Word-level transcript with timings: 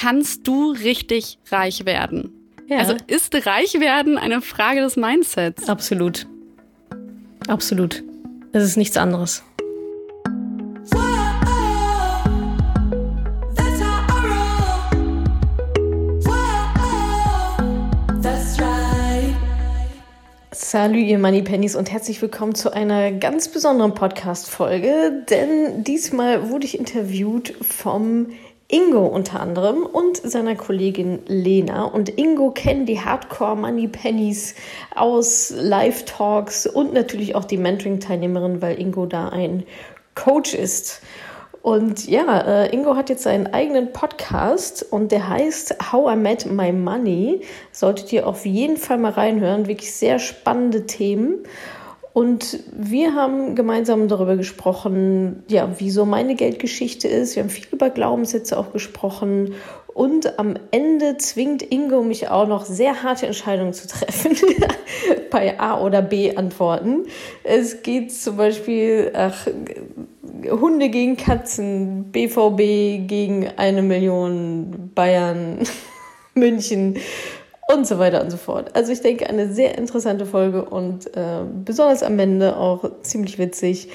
kannst 0.00 0.48
du 0.48 0.70
richtig 0.70 1.38
reich 1.50 1.84
werden? 1.84 2.32
Ja. 2.68 2.78
Also 2.78 2.94
ist 3.06 3.34
reich 3.46 3.74
werden 3.80 4.16
eine 4.16 4.40
Frage 4.40 4.80
des 4.80 4.96
Mindsets? 4.96 5.68
Absolut. 5.68 6.26
Absolut. 7.48 8.02
Es 8.52 8.64
ist 8.64 8.76
nichts 8.76 8.96
anderes. 8.96 9.42
Salut, 20.52 20.98
ihr 20.98 21.18
Moneypennies 21.18 21.74
und 21.74 21.90
herzlich 21.90 22.22
willkommen 22.22 22.54
zu 22.54 22.72
einer 22.72 23.10
ganz 23.10 23.48
besonderen 23.48 23.92
Podcast-Folge, 23.92 25.24
denn 25.28 25.82
diesmal 25.82 26.48
wurde 26.48 26.64
ich 26.64 26.78
interviewt 26.78 27.52
vom 27.60 28.28
Ingo 28.70 29.06
unter 29.06 29.40
anderem 29.40 29.84
und 29.84 30.16
seiner 30.16 30.54
Kollegin 30.54 31.20
Lena. 31.26 31.84
Und 31.84 32.18
Ingo 32.18 32.50
kennen 32.50 32.86
die 32.86 33.00
Hardcore 33.00 33.56
Money 33.56 33.88
Pennies 33.88 34.54
aus 34.94 35.52
Live-Talks 35.56 36.66
und 36.66 36.92
natürlich 36.92 37.34
auch 37.34 37.44
die 37.44 37.56
Mentoring-Teilnehmerin, 37.56 38.62
weil 38.62 38.80
Ingo 38.80 39.06
da 39.06 39.28
ein 39.28 39.64
Coach 40.14 40.54
ist. 40.54 41.02
Und 41.62 42.08
ja, 42.08 42.40
äh, 42.40 42.74
Ingo 42.74 42.96
hat 42.96 43.10
jetzt 43.10 43.24
seinen 43.24 43.48
eigenen 43.48 43.92
Podcast 43.92 44.86
und 44.90 45.12
der 45.12 45.28
heißt 45.28 45.92
How 45.92 46.14
I 46.14 46.16
Met 46.16 46.46
My 46.46 46.72
Money. 46.72 47.42
Solltet 47.72 48.12
ihr 48.12 48.26
auf 48.26 48.46
jeden 48.46 48.78
Fall 48.78 48.96
mal 48.96 49.12
reinhören. 49.12 49.66
Wirklich 49.66 49.92
sehr 49.92 50.18
spannende 50.18 50.86
Themen. 50.86 51.44
Und 52.12 52.58
wir 52.72 53.14
haben 53.14 53.54
gemeinsam 53.54 54.08
darüber 54.08 54.36
gesprochen, 54.36 55.44
ja, 55.48 55.68
wieso 55.78 56.04
meine 56.04 56.34
Geldgeschichte 56.34 57.06
ist. 57.06 57.36
Wir 57.36 57.44
haben 57.44 57.50
viel 57.50 57.66
über 57.70 57.90
Glaubenssätze 57.90 58.58
auch 58.58 58.72
gesprochen. 58.72 59.54
Und 59.94 60.38
am 60.38 60.54
Ende 60.70 61.18
zwingt 61.18 61.62
Ingo 61.62 62.02
mich 62.02 62.28
auch 62.28 62.48
noch 62.48 62.64
sehr 62.64 63.02
harte 63.02 63.26
Entscheidungen 63.26 63.72
zu 63.72 63.88
treffen 63.88 64.36
bei 65.30 65.58
A 65.60 65.80
oder 65.80 66.02
B 66.02 66.36
Antworten. 66.36 67.06
Es 67.44 67.82
geht 67.82 68.12
zum 68.12 68.36
Beispiel, 68.36 69.12
ach, 69.14 69.46
Hunde 70.48 70.88
gegen 70.88 71.16
Katzen, 71.16 72.10
BVB 72.12 73.06
gegen 73.08 73.48
eine 73.56 73.82
Million 73.82 74.90
Bayern, 74.94 75.58
München 76.34 76.96
und 77.72 77.86
so 77.86 77.98
weiter 77.98 78.22
und 78.22 78.30
so 78.30 78.36
fort. 78.36 78.74
Also 78.74 78.92
ich 78.92 79.00
denke, 79.00 79.28
eine 79.28 79.52
sehr 79.52 79.78
interessante 79.78 80.26
Folge 80.26 80.64
und 80.64 81.06
äh, 81.16 81.42
besonders 81.64 82.02
am 82.02 82.18
Ende 82.18 82.56
auch 82.56 82.84
ziemlich 83.02 83.38
witzig. 83.38 83.88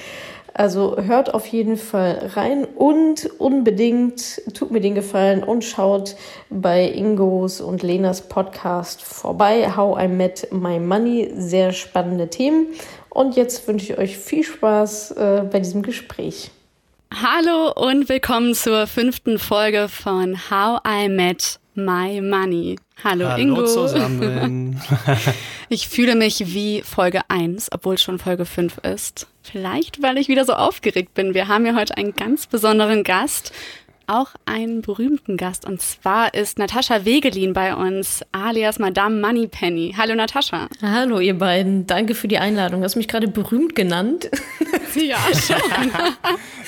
Also 0.54 0.96
hört 0.96 1.34
auf 1.34 1.46
jeden 1.46 1.76
Fall 1.76 2.30
rein 2.34 2.64
und 2.64 3.28
unbedingt 3.38 4.40
tut 4.54 4.70
mir 4.70 4.80
den 4.80 4.94
Gefallen 4.94 5.42
und 5.42 5.64
schaut 5.64 6.16
bei 6.48 6.88
Ingos 6.88 7.60
und 7.60 7.82
Lenas 7.82 8.22
Podcast 8.22 9.02
vorbei. 9.02 9.70
How 9.76 10.02
I 10.02 10.08
Met 10.08 10.48
My 10.52 10.78
Money. 10.78 11.30
Sehr 11.36 11.72
spannende 11.72 12.28
Themen. 12.28 12.68
Und 13.10 13.36
jetzt 13.36 13.68
wünsche 13.68 13.92
ich 13.92 13.98
euch 13.98 14.16
viel 14.16 14.44
Spaß 14.44 15.10
äh, 15.12 15.42
bei 15.50 15.58
diesem 15.58 15.82
Gespräch. 15.82 16.50
Hallo 17.12 17.72
und 17.72 18.08
willkommen 18.08 18.54
zur 18.54 18.86
fünften 18.86 19.38
Folge 19.38 19.88
von 19.88 20.38
How 20.50 20.80
I 20.86 21.08
Met 21.10 21.58
My 21.76 22.20
Money. 22.20 22.76
Hallo, 23.04 23.28
Hallo 23.28 23.40
Ingo. 23.40 23.64
zusammen. 23.66 24.80
Ich 25.68 25.88
fühle 25.88 26.14
mich 26.14 26.54
wie 26.54 26.82
Folge 26.82 27.22
1, 27.28 27.72
obwohl 27.72 27.96
es 27.96 28.02
schon 28.02 28.20
Folge 28.20 28.44
5 28.44 28.78
ist. 28.78 29.26
Vielleicht, 29.42 30.00
weil 30.00 30.16
ich 30.16 30.28
wieder 30.28 30.44
so 30.44 30.52
aufgeregt 30.52 31.12
bin. 31.14 31.34
Wir 31.34 31.48
haben 31.48 31.66
ja 31.66 31.74
heute 31.74 31.96
einen 31.96 32.14
ganz 32.14 32.46
besonderen 32.46 33.02
Gast, 33.02 33.52
auch 34.06 34.30
einen 34.44 34.82
berühmten 34.82 35.36
Gast. 35.36 35.64
Und 35.64 35.82
zwar 35.82 36.34
ist 36.34 36.58
Natascha 36.58 37.04
Wegelin 37.04 37.52
bei 37.52 37.74
uns, 37.74 38.24
alias 38.32 38.78
Madame 38.78 39.20
Moneypenny. 39.20 39.94
Hallo 39.96 40.14
Natascha. 40.14 40.68
Hallo 40.82 41.20
ihr 41.20 41.38
beiden, 41.38 41.86
danke 41.86 42.14
für 42.14 42.28
die 42.28 42.38
Einladung. 42.38 42.80
Du 42.80 42.84
hast 42.84 42.96
mich 42.96 43.08
gerade 43.08 43.28
berühmt 43.28 43.74
genannt. 43.74 44.30
Ja, 44.96 45.18
schon. 45.34 45.60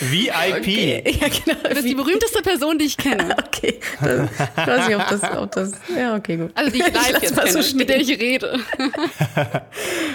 VIP. 0.00 0.66
Ja, 1.20 1.28
genau. 1.28 1.62
Du 1.62 1.74
bist 1.74 1.88
die 1.88 1.94
berühmteste 1.94 2.42
Person, 2.42 2.78
die 2.78 2.84
ich 2.84 2.96
kenne. 2.96 3.34
Okay, 3.48 3.80
das, 4.00 4.20
ich 4.56 4.66
weiß 4.66 4.88
nicht, 4.88 4.96
ob 4.96 5.08
das, 5.08 5.36
ob 5.36 5.52
das. 5.52 5.72
Ja, 5.96 6.14
okay, 6.14 6.36
gut. 6.36 6.50
Also 6.54 6.70
die 6.70 6.78
ich 6.78 6.86
live 6.94 7.22
jetzt 7.22 7.36
mal 7.36 7.48
so 7.48 7.60
kenne, 7.60 7.74
mit 7.74 7.88
der 7.88 8.00
ich 8.00 8.10
rede. 8.10 8.60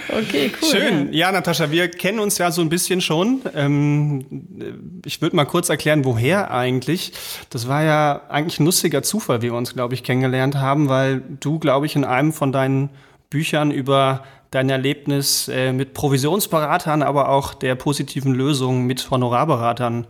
Okay, 0.09 0.51
cool. 0.61 0.69
Schön. 0.69 1.13
Ja, 1.13 1.31
Natascha, 1.31 1.71
wir 1.71 1.89
kennen 1.89 2.19
uns 2.19 2.37
ja 2.37 2.51
so 2.51 2.61
ein 2.61 2.69
bisschen 2.69 3.01
schon. 3.01 3.41
Ähm, 3.55 5.01
ich 5.05 5.21
würde 5.21 5.35
mal 5.35 5.45
kurz 5.45 5.69
erklären, 5.69 6.05
woher 6.05 6.51
eigentlich. 6.51 7.12
Das 7.49 7.67
war 7.67 7.83
ja 7.83 8.21
eigentlich 8.29 8.59
ein 8.59 8.65
lustiger 8.65 9.03
Zufall, 9.03 9.41
wie 9.41 9.51
wir 9.51 9.57
uns, 9.57 9.73
glaube 9.73 9.93
ich, 9.93 10.03
kennengelernt 10.03 10.55
haben, 10.55 10.89
weil 10.89 11.21
du, 11.39 11.59
glaube 11.59 11.85
ich, 11.85 11.95
in 11.95 12.05
einem 12.05 12.33
von 12.33 12.51
deinen 12.51 12.89
Büchern 13.29 13.71
über 13.71 14.23
dein 14.51 14.69
Erlebnis 14.69 15.47
äh, 15.47 15.73
mit 15.73 15.93
Provisionsberatern, 15.93 17.01
aber 17.01 17.29
auch 17.29 17.53
der 17.53 17.75
positiven 17.75 18.33
Lösung 18.33 18.85
mit 18.85 19.09
Honorarberatern 19.09 20.05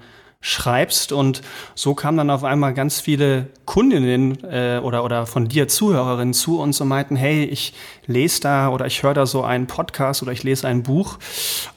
schreibst 0.45 1.13
und 1.13 1.41
so 1.73 1.95
kamen 1.95 2.17
dann 2.17 2.29
auf 2.29 2.43
einmal 2.43 2.73
ganz 2.73 2.99
viele 2.99 3.47
Kundinnen 3.63 4.43
äh, 4.43 4.81
oder 4.83 5.05
oder 5.05 5.25
von 5.25 5.47
dir 5.47 5.69
Zuhörerinnen 5.69 6.33
zu 6.33 6.59
uns 6.59 6.81
und 6.81 6.89
meinten, 6.89 7.15
hey, 7.15 7.45
ich 7.45 7.73
lese 8.07 8.41
da 8.41 8.67
oder 8.67 8.85
ich 8.85 9.01
höre 9.03 9.13
da 9.13 9.25
so 9.25 9.43
einen 9.43 9.67
Podcast 9.67 10.21
oder 10.21 10.33
ich 10.33 10.43
lese 10.43 10.67
ein 10.67 10.83
Buch 10.83 11.17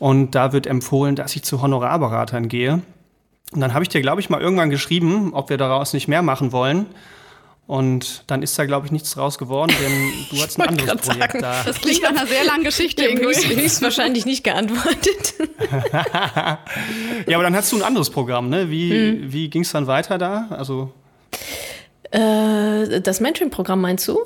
und 0.00 0.34
da 0.34 0.53
wird 0.53 0.66
empfohlen, 0.66 1.14
dass 1.14 1.37
ich 1.37 1.44
zu 1.44 1.62
Honorarberatern 1.62 2.48
gehe. 2.48 2.82
Und 3.52 3.60
dann 3.60 3.72
habe 3.74 3.82
ich 3.84 3.88
dir, 3.88 4.00
glaube 4.02 4.20
ich, 4.20 4.28
mal 4.28 4.40
irgendwann 4.40 4.70
geschrieben, 4.70 5.32
ob 5.32 5.50
wir 5.50 5.56
daraus 5.56 5.92
nicht 5.92 6.08
mehr 6.08 6.22
machen 6.22 6.52
wollen. 6.52 6.86
Und 7.68 8.22
dann 8.28 8.42
ist 8.42 8.56
da, 8.58 8.64
glaube 8.64 8.86
ich, 8.86 8.92
nichts 8.92 9.10
draus 9.12 9.38
geworden, 9.38 9.72
denn 9.82 10.12
du 10.30 10.36
hast 10.42 10.60
ein 10.60 10.68
anderes 10.68 11.00
Projekt 11.00 11.32
sagen, 11.32 11.42
da. 11.42 11.62
Das 11.64 11.80
klingt 11.80 12.02
nach 12.02 12.10
einer 12.10 12.26
sehr 12.26 12.44
langen 12.44 12.62
Geschichte, 12.64 13.02
Ich 13.02 13.08
habe 13.10 13.18
Ingo. 13.20 13.28
höchst, 13.30 13.48
höchstwahrscheinlich 13.48 14.24
nicht 14.24 14.44
geantwortet. 14.44 15.34
Ja, 17.26 17.36
aber 17.36 17.42
dann 17.42 17.56
hast 17.56 17.72
du 17.72 17.76
ein 17.76 17.82
anderes 17.82 18.10
Programm, 18.10 18.48
ne? 18.50 18.70
Wie, 18.70 18.90
Hm. 18.90 19.32
wie 19.32 19.48
ging 19.50 19.62
es 19.62 19.72
dann 19.72 19.86
weiter 19.86 20.18
da? 20.18 20.46
Also, 20.50 20.92
Äh, 22.12 23.00
das 23.00 23.18
Mentoring-Programm 23.20 23.80
meinst 23.80 24.06
du? 24.06 24.20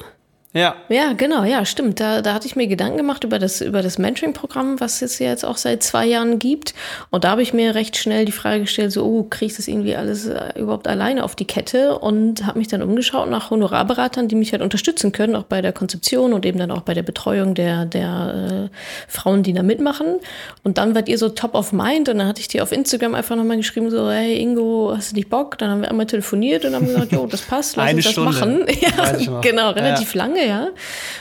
Ja. 0.53 0.75
Ja, 0.89 1.13
genau, 1.13 1.45
ja, 1.45 1.65
stimmt. 1.65 2.01
Da, 2.01 2.23
da 2.23 2.35
hatte 2.35 2.47
ich 2.47 2.57
mir 2.57 2.67
Gedanken 2.67 2.97
gemacht 2.97 3.25
über 3.25 3.39
das, 3.39 3.61
über 3.61 3.83
das 3.83 3.99
Mentoring-Programm, 3.99 4.81
was 4.81 5.01
es 5.03 5.19
ja 5.19 5.29
jetzt 5.29 5.45
auch 5.45 5.57
seit 5.57 5.83
zwei 5.83 6.07
Jahren 6.07 6.39
gibt. 6.39 6.75
Und 7.11 7.25
da 7.25 7.31
habe 7.31 7.43
ich 7.43 7.53
mir 7.53 7.75
recht 7.75 7.97
schnell 7.97 8.25
die 8.25 8.33
Frage 8.33 8.61
gestellt, 8.63 8.93
so, 8.93 9.05
oh, 9.05 9.23
kriege 9.31 9.51
ich 9.51 9.57
das 9.57 9.69
irgendwie 9.69 9.95
alles 9.97 10.27
äh, 10.27 10.59
überhaupt 10.59 10.89
alleine 10.89 11.23
auf 11.25 11.37
die 11.37 11.45
Kette? 11.45 11.99
Und 11.99 12.47
habe 12.47 12.59
mich 12.59 12.69
dann 12.69 12.83
umgeschaut 12.83 13.31
nach 13.31 13.51
Honorarberatern, 13.51 14.29
die 14.29 14.35
mich 14.35 14.53
halt 14.53 14.63
unterstützen 14.63 15.13
können, 15.13 15.37
auch 15.37 15.45
bei 15.45 15.63
der 15.63 15.73
Konzeption 15.73 16.33
und 16.33 16.45
eben 16.45 16.59
dann 16.59 16.71
auch 16.71 16.83
bei 16.83 16.95
der 16.95 17.03
Betreuung 17.05 17.55
der, 17.55 17.85
der 17.87 18.69
äh, 18.73 18.77
Frauen, 19.09 19.43
die 19.43 19.53
da 19.53 19.63
mitmachen. 19.63 20.17
Und 20.65 20.79
dann 20.79 20.95
wart 20.95 21.09
ihr 21.09 21.19
so 21.19 21.29
top 21.29 21.55
of 21.55 21.73
mind 21.73 22.09
und 22.09 22.19
dann 22.19 22.27
hatte 22.27 22.41
ich 22.41 22.49
dir 22.49 22.63
auf 22.63 22.73
Instagram 22.73 23.15
einfach 23.15 23.37
nochmal 23.37 23.57
geschrieben, 23.57 23.91
so, 23.91 24.11
hey 24.11 24.39
Ingo, 24.41 24.93
hast 24.97 25.13
du 25.13 25.17
nicht 25.17 25.31
Bock? 25.31 25.59
Dann 25.59 25.71
haben 25.71 25.83
wir 25.83 25.91
einmal 25.91 26.07
telefoniert 26.07 26.65
und 26.65 26.75
haben 26.75 26.87
gesagt, 26.87 27.13
jo, 27.13 27.27
das 27.27 27.43
passt, 27.43 27.77
lass 27.77 27.87
Eine 27.87 27.97
uns 27.97 28.05
das 28.05 28.13
Stunde, 28.13 28.33
machen. 28.33 28.67
Ja, 28.81 29.41
genau, 29.41 29.71
relativ 29.71 30.15
Ja. 30.15 30.25
lange, 30.25 30.40
ja. 30.47 30.69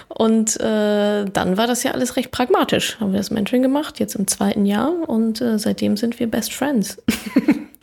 Und 0.08 0.60
äh, 0.60 1.26
dann 1.26 1.58
war 1.58 1.68
das 1.68 1.84
ja 1.84 1.92
alles 1.92 2.16
recht 2.16 2.32
pragmatisch. 2.32 3.00
Haben 3.00 3.12
wir 3.14 3.20
das 3.20 3.32
Mentoring 3.32 3.62
gemacht, 3.62 4.00
jetzt 4.00 4.16
im 4.16 4.28
zweiten 4.28 4.66
Jahr 4.66 4.92
und 5.08 5.42
äh, 5.42 5.58
seitdem 5.60 5.98
sind 5.98 6.20
wir 6.20 6.30
Best 6.30 6.54
Friends. 6.54 6.98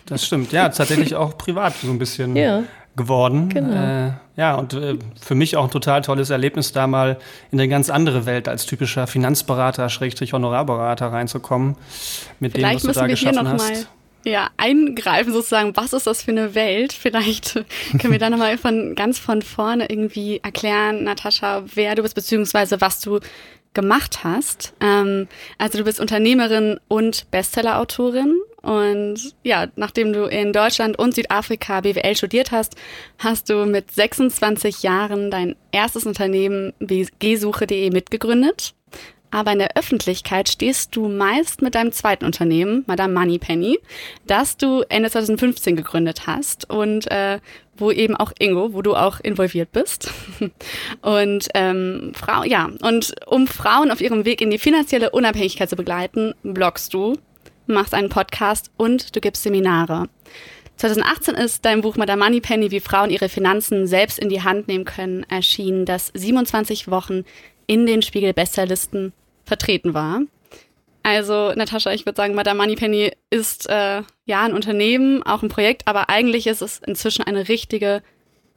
Das 0.09 0.25
stimmt, 0.25 0.53
ja, 0.53 0.69
tatsächlich 0.69 1.17
auch 1.17 1.37
privat 1.37 1.75
so 1.83 1.91
ein 1.91 1.99
bisschen 1.99 2.37
Ja. 2.37 2.63
geworden. 2.95 3.49
Genau. 3.49 4.07
Äh, 4.07 4.13
ja, 4.37 4.55
und 4.55 4.73
äh, 4.73 4.99
für 5.21 5.35
mich 5.35 5.57
auch 5.57 5.65
ein 5.65 5.71
total 5.73 6.03
tolles 6.03 6.31
Erlebnis, 6.31 6.71
da 6.71 6.87
mal 6.87 7.19
in 7.51 7.59
eine 7.59 7.69
ganz 7.69 7.91
andere 7.91 8.25
Welt 8.25 8.47
als 8.49 8.67
typischer 8.67 9.09
Finanzberater, 9.09 9.89
Schrägstrich 9.89 10.33
Honorarberater 10.33 11.09
reinzukommen, 11.09 11.75
mit 12.39 12.57
dem, 12.57 12.63
was 12.63 12.69
Vielleicht 12.69 12.85
du 12.85 12.87
müssen 12.87 12.99
da 13.01 13.09
wir 13.09 13.17
hier 13.17 13.31
geschaffen 13.31 13.49
hast. 13.49 13.89
Ja, 14.31 14.51
eingreifen, 14.57 15.33
sozusagen, 15.33 15.77
was 15.77 15.93
ist 15.93 16.07
das 16.07 16.23
für 16.23 16.33
eine 16.33 16.55
Welt? 16.55 16.93
Vielleicht 16.93 17.55
können 17.99 18.13
wir 18.13 18.19
da 18.19 18.31
nochmal 18.31 18.59
von 18.59 18.95
ganz 18.95 19.19
von 19.19 19.41
vorne 19.43 19.89
irgendwie 19.89 20.41
erklären, 20.43 21.05
Natascha, 21.05 21.65
wer 21.75 21.95
du 21.95 22.03
bist, 22.03 22.15
beziehungsweise 22.15 22.81
was 22.81 23.01
du 23.01 23.21
gemacht 23.75 24.25
hast. 24.25 24.75
Ähm, 24.81 25.29
also 25.59 25.79
du 25.79 25.85
bist 25.85 26.01
Unternehmerin 26.01 26.81
und 26.89 27.31
Bestsellerautorin. 27.31 28.35
Und 28.63 29.35
ja, 29.45 29.69
nachdem 29.77 30.13
du 30.13 30.25
in 30.25 30.53
Deutschland 30.53 30.99
und 30.99 31.15
Südafrika 31.15 31.83
BWL 31.83 32.17
studiert 32.17 32.51
hast, 32.51 32.75
hast 33.19 33.49
du 33.49 33.65
mit 33.65 33.93
26 33.93 34.83
Jahren 34.83 35.31
dein 35.31 35.55
erstes 35.71 36.05
Unternehmen 36.05 36.73
bgsuche.de 36.81 37.91
mitgegründet. 37.91 38.75
Aber 39.37 39.53
in 39.53 39.59
der 39.59 39.77
Öffentlichkeit 39.77 40.49
stehst 40.49 40.97
du 40.97 41.09
meist 41.09 41.61
mit 41.61 41.75
deinem 41.75 41.93
zweiten 41.93 42.25
Unternehmen, 42.25 42.85
Madame 42.87 43.13
Moneypenny, 43.13 43.79
das 44.27 44.57
du 44.57 44.81
Ende 44.89 45.11
2015 45.11 45.77
gegründet 45.77 46.27
hast 46.27 46.71
und 46.71 47.11
äh, 47.11 47.41
wo 47.77 47.91
eben 47.91 48.17
auch 48.17 48.33
Ingo, 48.39 48.73
wo 48.73 48.81
du 48.81 48.95
auch 48.95 49.21
involviert 49.21 49.73
bist. 49.73 50.11
Und 51.03 51.49
ähm, 51.53 52.13
Frau, 52.15 52.45
ja, 52.45 52.71
und 52.81 53.15
um 53.27 53.47
Frauen 53.47 53.91
auf 53.91 54.01
ihrem 54.01 54.25
Weg 54.25 54.41
in 54.41 54.49
die 54.49 54.59
finanzielle 54.59 55.11
Unabhängigkeit 55.11 55.69
zu 55.69 55.77
begleiten, 55.77 56.33
bloggst 56.43 56.95
du, 56.95 57.19
machst 57.67 57.93
einen 57.93 58.09
Podcast 58.09 58.71
und 58.79 59.15
du 59.15 59.21
gibst 59.21 59.43
Seminare. 59.43 60.09
2018 60.77 61.35
ist 61.35 61.63
dein 61.67 61.83
Buch 61.83 61.97
Madame 61.97 62.25
Moneypenny, 62.25 62.71
wie 62.71 62.81
Frauen 62.81 63.11
ihre 63.11 63.29
Finanzen 63.29 63.87
selbst 63.87 64.19
in 64.19 64.31
die 64.31 64.43
Hand 64.43 64.67
nehmen 64.67 64.87
können, 64.87 65.27
erschienen, 65.29 65.85
das 65.85 66.11
27 66.15 66.91
Wochen 66.91 67.25
in 67.67 67.85
den 67.85 68.01
Spiegel-Bestsellerlisten 68.01 69.13
vertreten 69.47 69.95
war. 69.95 70.21
Also, 71.03 71.53
Natascha, 71.55 71.93
ich 71.93 72.05
würde 72.05 72.17
sagen, 72.17 72.35
Madame 72.35 72.59
Moneypenny 72.61 73.13
ist 73.31 73.69
äh, 73.69 74.03
ja 74.25 74.43
ein 74.43 74.53
Unternehmen, 74.53 75.23
auch 75.23 75.43
ein 75.43 75.49
Projekt, 75.49 75.87
aber 75.87 76.09
eigentlich 76.11 76.49
ist 76.49 76.63
es 76.63 76.81
inzwischen 76.85 77.23
eine 77.23 77.49
richtige 77.49 78.03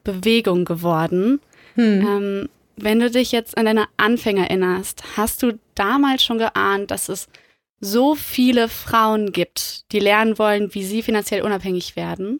Bewegung 0.03 0.65
geworden. 0.65 1.41
Hm. 1.75 2.07
Ähm, 2.07 2.49
wenn 2.75 2.99
du 2.99 3.11
dich 3.11 3.31
jetzt 3.31 3.57
an 3.57 3.65
deine 3.65 3.85
Anfänge 3.97 4.49
erinnerst, 4.49 5.03
hast 5.15 5.43
du 5.43 5.59
damals 5.75 6.23
schon 6.23 6.39
geahnt, 6.39 6.91
dass 6.91 7.09
es 7.09 7.27
so 7.81 8.15
viele 8.15 8.67
Frauen 8.67 9.31
gibt, 9.31 9.91
die 9.91 9.99
lernen 9.99 10.39
wollen, 10.39 10.73
wie 10.73 10.83
sie 10.83 11.03
finanziell 11.03 11.43
unabhängig 11.43 11.95
werden? 11.95 12.39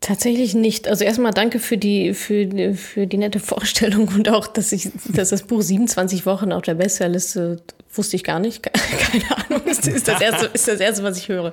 Tatsächlich 0.00 0.54
nicht. 0.54 0.88
Also 0.88 1.04
erstmal 1.04 1.32
danke 1.32 1.58
für 1.58 1.76
die, 1.76 2.14
für, 2.14 2.74
für 2.74 3.06
die 3.06 3.18
nette 3.18 3.38
Vorstellung 3.38 4.08
und 4.08 4.30
auch, 4.30 4.46
dass 4.46 4.72
ich, 4.72 4.90
dass 5.08 5.28
das 5.28 5.42
Buch 5.42 5.60
27 5.60 6.24
Wochen 6.24 6.52
auf 6.52 6.62
der 6.62 6.74
Bestsellerliste 6.74 7.58
wusste 7.92 8.16
ich 8.16 8.24
gar 8.24 8.38
nicht. 8.38 8.62
Keine 8.72 9.24
Ahnung. 9.36 9.66
Ist, 9.66 9.86
ist, 9.86 10.08
das 10.08 10.20
erste, 10.20 10.46
ist 10.46 10.68
das 10.68 10.80
erste, 10.80 11.02
was 11.02 11.18
ich 11.18 11.28
höre. 11.28 11.52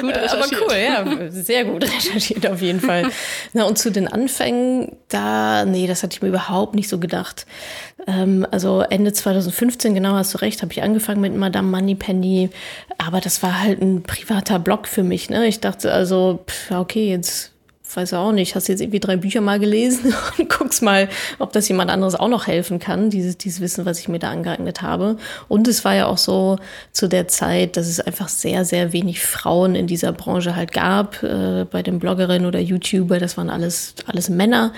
Gut 0.00 0.10
recherchiert. 0.10 0.62
Aber 0.62 0.72
cool, 0.72 0.76
ja. 0.76 1.30
Sehr 1.30 1.64
gut 1.64 1.84
recherchiert 1.84 2.46
auf 2.46 2.62
jeden 2.62 2.80
Fall. 2.80 3.10
Na, 3.52 3.64
und 3.64 3.78
zu 3.78 3.90
den 3.90 4.08
Anfängen, 4.08 4.96
da, 5.08 5.64
nee, 5.64 5.86
das 5.86 6.02
hatte 6.02 6.14
ich 6.14 6.22
mir 6.22 6.28
überhaupt 6.28 6.74
nicht 6.74 6.88
so 6.88 6.98
gedacht. 6.98 7.46
Ähm, 8.06 8.46
also 8.50 8.80
Ende 8.80 9.12
2015, 9.12 9.94
genau 9.94 10.14
hast 10.14 10.34
du 10.34 10.38
recht, 10.38 10.62
habe 10.62 10.72
ich 10.72 10.82
angefangen 10.82 11.20
mit 11.20 11.34
Madame 11.36 11.68
Moneypenny. 11.68 12.50
Aber 12.98 13.20
das 13.20 13.42
war 13.42 13.60
halt 13.60 13.82
ein 13.82 14.02
privater 14.02 14.58
Blog 14.58 14.88
für 14.88 15.02
mich. 15.02 15.28
Ne? 15.28 15.46
Ich 15.46 15.60
dachte 15.60 15.92
also, 15.92 16.40
pff, 16.48 16.70
okay, 16.70 17.10
jetzt 17.10 17.52
weiß 17.94 18.14
auch 18.14 18.32
nicht, 18.32 18.54
hast 18.54 18.68
jetzt 18.68 18.80
irgendwie 18.80 19.00
drei 19.00 19.16
Bücher 19.16 19.40
mal 19.40 19.58
gelesen 19.58 20.14
und 20.38 20.48
guckst 20.48 20.82
mal, 20.82 21.08
ob 21.38 21.52
das 21.52 21.68
jemand 21.68 21.90
anderes 21.90 22.14
auch 22.14 22.28
noch 22.28 22.46
helfen 22.46 22.78
kann, 22.78 23.10
dieses, 23.10 23.36
dieses 23.38 23.60
Wissen, 23.60 23.84
was 23.84 23.98
ich 23.98 24.08
mir 24.08 24.18
da 24.18 24.30
angeeignet 24.30 24.82
habe. 24.82 25.16
Und 25.48 25.68
es 25.68 25.84
war 25.84 25.94
ja 25.94 26.06
auch 26.06 26.18
so 26.18 26.58
zu 26.92 27.08
der 27.08 27.28
Zeit, 27.28 27.76
dass 27.76 27.86
es 27.86 28.00
einfach 28.00 28.28
sehr, 28.28 28.64
sehr 28.64 28.92
wenig 28.92 29.22
Frauen 29.22 29.74
in 29.74 29.86
dieser 29.86 30.12
Branche 30.12 30.56
halt 30.56 30.72
gab, 30.72 31.22
äh, 31.22 31.64
bei 31.70 31.82
den 31.82 31.98
Bloggerinnen 31.98 32.46
oder 32.46 32.60
YouTuber, 32.60 33.18
das 33.18 33.36
waren 33.36 33.50
alles, 33.50 33.94
alles 34.06 34.28
Männer. 34.28 34.72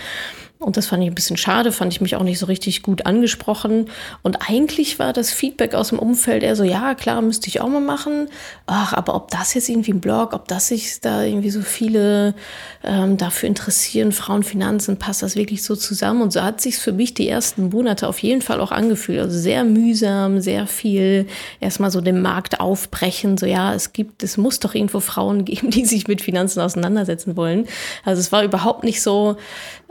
Und 0.60 0.76
das 0.76 0.88
fand 0.88 1.05
ich 1.05 1.08
ein 1.08 1.14
bisschen 1.14 1.37
schade, 1.37 1.70
fand 1.70 1.93
ich 1.93 2.00
mich 2.00 2.16
auch 2.16 2.25
nicht 2.25 2.40
so 2.40 2.46
richtig 2.46 2.82
gut 2.82 3.06
angesprochen. 3.06 3.87
Und 4.22 4.50
eigentlich 4.50 4.99
war 4.99 5.12
das 5.12 5.31
Feedback 5.31 5.75
aus 5.75 5.90
dem 5.90 6.00
Umfeld 6.00 6.43
eher 6.43 6.56
so, 6.56 6.64
ja, 6.64 6.96
klar, 6.96 7.22
müsste 7.22 7.46
ich 7.46 7.60
auch 7.60 7.69
mal 7.69 7.81
machen. 7.81 8.28
Ach, 8.66 8.93
aber 8.93 9.14
ob 9.14 9.31
das 9.31 9.55
jetzt 9.55 9.69
irgendwie 9.69 9.93
ein 9.93 10.00
Blog, 10.00 10.32
ob 10.32 10.49
das 10.49 10.66
sich 10.66 11.00
da 11.00 11.22
irgendwie 11.22 11.50
so 11.50 11.62
viele 11.62 12.34
ähm, 12.82 13.16
dafür 13.16 13.49
interessieren, 13.49 14.10
Frauenfinanzen, 14.10 14.96
passt 14.96 15.22
das 15.22 15.37
wirklich 15.37 15.62
so 15.62 15.76
zusammen? 15.76 16.22
Und 16.22 16.32
so 16.32 16.43
hat 16.43 16.61
sich 16.61 16.78
für 16.78 16.93
mich 16.93 17.14
die 17.14 17.28
ersten 17.28 17.69
Monate 17.69 18.08
auf 18.08 18.19
jeden 18.19 18.43
Fall 18.43 18.61
auch 18.61 18.72
angefühlt. 18.72 19.20
Also 19.20 19.38
sehr 19.38 19.62
mühsam, 19.62 20.40
sehr 20.40 20.66
viel 20.66 21.28
erstmal 21.61 21.93
so 21.93 22.00
den 22.00 22.20
Markt 22.20 22.58
aufbrechen. 22.58 23.38
So, 23.38 23.46
ja, 23.46 23.75
es 23.75 23.93
gibt, 23.93 24.25
es 24.25 24.37
muss 24.37 24.58
doch 24.58 24.75
irgendwo 24.75 24.99
Frauen 24.99 25.44
geben, 25.44 25.70
die 25.70 25.84
sich 25.84 26.08
mit 26.08 26.20
Finanzen 26.20 26.58
auseinandersetzen 26.58 27.37
wollen. 27.37 27.69
Also 28.04 28.19
es 28.19 28.32
war 28.32 28.43
überhaupt 28.43 28.82
nicht 28.82 29.00
so, 29.00 29.37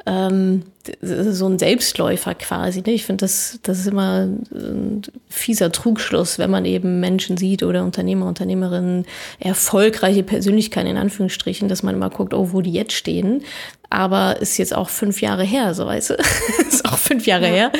ähm, 0.07 0.63
so 1.01 1.47
ein 1.47 1.59
Selbstläufer 1.59 2.35
quasi. 2.35 2.81
Ne? 2.85 2.93
Ich 2.93 3.05
finde, 3.05 3.25
das, 3.25 3.59
das 3.63 3.79
ist 3.79 3.87
immer 3.87 4.27
ein 4.51 5.01
fieser 5.29 5.71
Trugschluss, 5.71 6.39
wenn 6.39 6.51
man 6.51 6.65
eben 6.65 6.99
Menschen 6.99 7.37
sieht 7.37 7.63
oder 7.63 7.83
Unternehmer, 7.83 8.27
Unternehmerinnen, 8.27 9.05
erfolgreiche 9.39 10.23
Persönlichkeiten 10.23 10.89
in 10.89 10.97
Anführungsstrichen, 10.97 11.67
dass 11.67 11.83
man 11.83 11.95
immer 11.95 12.09
guckt, 12.09 12.33
oh, 12.33 12.49
wo 12.51 12.61
die 12.61 12.73
jetzt 12.73 12.93
stehen 12.93 13.43
aber 13.89 14.41
ist 14.41 14.57
jetzt 14.57 14.75
auch 14.75 14.89
fünf 14.89 15.21
Jahre 15.21 15.43
her, 15.43 15.73
so 15.73 15.85
weißt 15.85 16.11
du. 16.11 16.13
ist 16.67 16.85
auch 16.85 16.97
fünf 16.97 17.25
Jahre 17.25 17.47
ja. 17.47 17.53
her. 17.53 17.71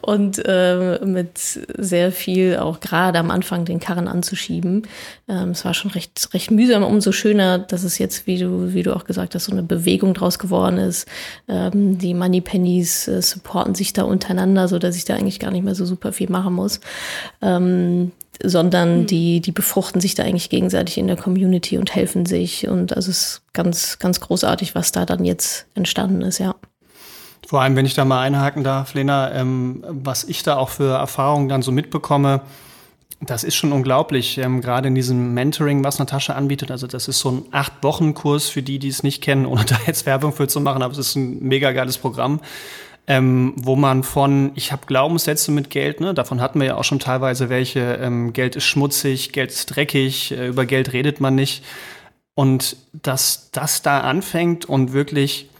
Und 0.00 0.42
äh, 0.44 0.98
mit 1.04 1.38
sehr 1.38 2.10
viel 2.10 2.56
auch 2.56 2.80
gerade 2.80 3.18
am 3.18 3.30
Anfang 3.30 3.64
den 3.64 3.78
Karren 3.78 4.08
anzuschieben. 4.08 4.88
Ähm, 5.28 5.50
es 5.50 5.64
war 5.64 5.74
schon 5.74 5.92
recht, 5.92 6.28
recht 6.34 6.50
mühsam, 6.50 6.82
umso 6.82 7.12
schöner, 7.12 7.58
dass 7.58 7.84
es 7.84 7.98
jetzt, 7.98 8.26
wie 8.26 8.38
du, 8.38 8.74
wie 8.74 8.82
du 8.82 8.94
auch 8.96 9.04
gesagt 9.04 9.34
hast, 9.34 9.44
so 9.44 9.52
eine 9.52 9.62
Bewegung 9.62 10.14
draus 10.14 10.40
geworden 10.40 10.78
ist. 10.78 11.06
Ähm, 11.48 11.98
die 11.98 12.14
Money 12.14 12.40
Pennies 12.52 13.08
äh, 13.08 13.22
supporten 13.22 13.74
sich 13.74 13.94
da 13.94 14.02
untereinander, 14.02 14.68
so 14.68 14.78
dass 14.78 14.94
ich 14.94 15.06
da 15.06 15.14
eigentlich 15.14 15.40
gar 15.40 15.50
nicht 15.50 15.64
mehr 15.64 15.74
so 15.74 15.86
super 15.86 16.12
viel 16.12 16.30
machen 16.30 16.52
muss. 16.52 16.80
Ähm, 17.40 18.12
sondern 18.42 19.00
mhm. 19.00 19.06
die, 19.06 19.40
die 19.40 19.52
befruchten 19.52 20.02
sich 20.02 20.14
da 20.14 20.24
eigentlich 20.24 20.50
gegenseitig 20.50 20.98
in 20.98 21.06
der 21.06 21.16
Community 21.16 21.78
und 21.78 21.94
helfen 21.94 22.26
sich. 22.26 22.68
Und 22.68 22.94
also 22.94 23.10
es 23.10 23.18
ist 23.22 23.42
ganz, 23.54 23.98
ganz 23.98 24.20
großartig, 24.20 24.74
was 24.74 24.92
da 24.92 25.06
dann 25.06 25.24
jetzt 25.24 25.66
entstanden 25.74 26.20
ist, 26.20 26.38
ja. 26.38 26.54
Vor 27.46 27.62
allem, 27.62 27.74
wenn 27.74 27.86
ich 27.86 27.94
da 27.94 28.04
mal 28.04 28.20
einhaken 28.20 28.64
darf, 28.64 28.92
Lena, 28.92 29.32
ähm, 29.32 29.82
was 29.88 30.24
ich 30.24 30.42
da 30.42 30.56
auch 30.56 30.68
für 30.68 30.92
Erfahrungen 30.92 31.48
dann 31.48 31.62
so 31.62 31.72
mitbekomme, 31.72 32.42
das 33.24 33.44
ist 33.44 33.54
schon 33.54 33.72
unglaublich, 33.72 34.38
ähm, 34.38 34.60
gerade 34.60 34.88
in 34.88 34.94
diesem 34.94 35.32
Mentoring, 35.34 35.84
was 35.84 35.98
Natascha 35.98 36.34
anbietet. 36.34 36.70
Also 36.70 36.86
das 36.86 37.08
ist 37.08 37.20
so 37.20 37.30
ein 37.30 37.44
Acht-Wochen-Kurs 37.50 38.48
für 38.48 38.62
die, 38.62 38.78
die 38.78 38.88
es 38.88 39.02
nicht 39.02 39.22
kennen, 39.22 39.46
ohne 39.46 39.64
da 39.66 39.78
jetzt 39.86 40.06
Werbung 40.06 40.32
für 40.32 40.48
zu 40.48 40.60
machen, 40.60 40.82
aber 40.82 40.92
es 40.92 40.98
ist 40.98 41.16
ein 41.16 41.42
mega 41.42 41.72
geiles 41.72 41.98
Programm 41.98 42.40
ähm, 43.06 43.54
wo 43.56 43.74
man 43.74 44.04
von, 44.04 44.52
ich 44.54 44.70
habe 44.70 44.86
Glaubenssätze 44.86 45.50
mit 45.50 45.70
Geld, 45.70 46.00
ne, 46.00 46.14
davon 46.14 46.40
hatten 46.40 46.60
wir 46.60 46.68
ja 46.68 46.76
auch 46.76 46.84
schon 46.84 47.00
teilweise 47.00 47.48
welche, 47.48 47.94
ähm, 47.94 48.32
Geld 48.32 48.54
ist 48.54 48.64
schmutzig, 48.64 49.32
Geld 49.32 49.50
ist 49.50 49.66
dreckig, 49.66 50.32
äh, 50.32 50.48
über 50.48 50.66
Geld 50.66 50.92
redet 50.92 51.20
man 51.20 51.34
nicht. 51.34 51.64
Und 52.34 52.76
dass 52.92 53.50
das 53.50 53.82
da 53.82 54.00
anfängt 54.00 54.64
und 54.64 54.92
wirklich 54.92 55.50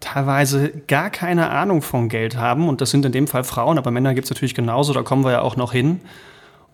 teilweise 0.00 0.70
gar 0.86 1.10
keine 1.10 1.50
Ahnung 1.50 1.82
von 1.82 2.08
Geld 2.08 2.36
haben, 2.36 2.68
und 2.68 2.80
das 2.80 2.90
sind 2.90 3.04
in 3.04 3.12
dem 3.12 3.28
Fall 3.28 3.44
Frauen, 3.44 3.78
aber 3.78 3.90
Männer 3.90 4.14
gibt 4.14 4.26
es 4.26 4.30
natürlich 4.30 4.54
genauso, 4.54 4.92
da 4.92 5.02
kommen 5.02 5.24
wir 5.24 5.32
ja 5.32 5.42
auch 5.42 5.56
noch 5.56 5.72
hin. 5.72 6.00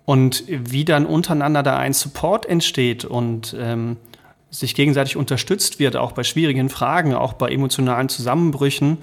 Und 0.05 0.45
wie 0.47 0.85
dann 0.85 1.07
untereinander 1.07 1.63
da 1.63 1.79
ein 1.79 1.95
Support 1.95 2.47
entsteht 2.47 3.05
und 3.05 3.57
ähm, 3.59 3.97
sich 4.51 4.75
gegenseitig 4.75 5.17
unterstützt 5.17 5.79
wird, 5.79 5.97
auch 5.97 6.13
bei 6.13 6.25
schwierigen 6.25 6.69
Fragen, 6.69 7.15
auch 7.15 7.33
bei 7.33 7.49
emotionalen 7.49 8.09
Zusammenbrüchen 8.09 8.99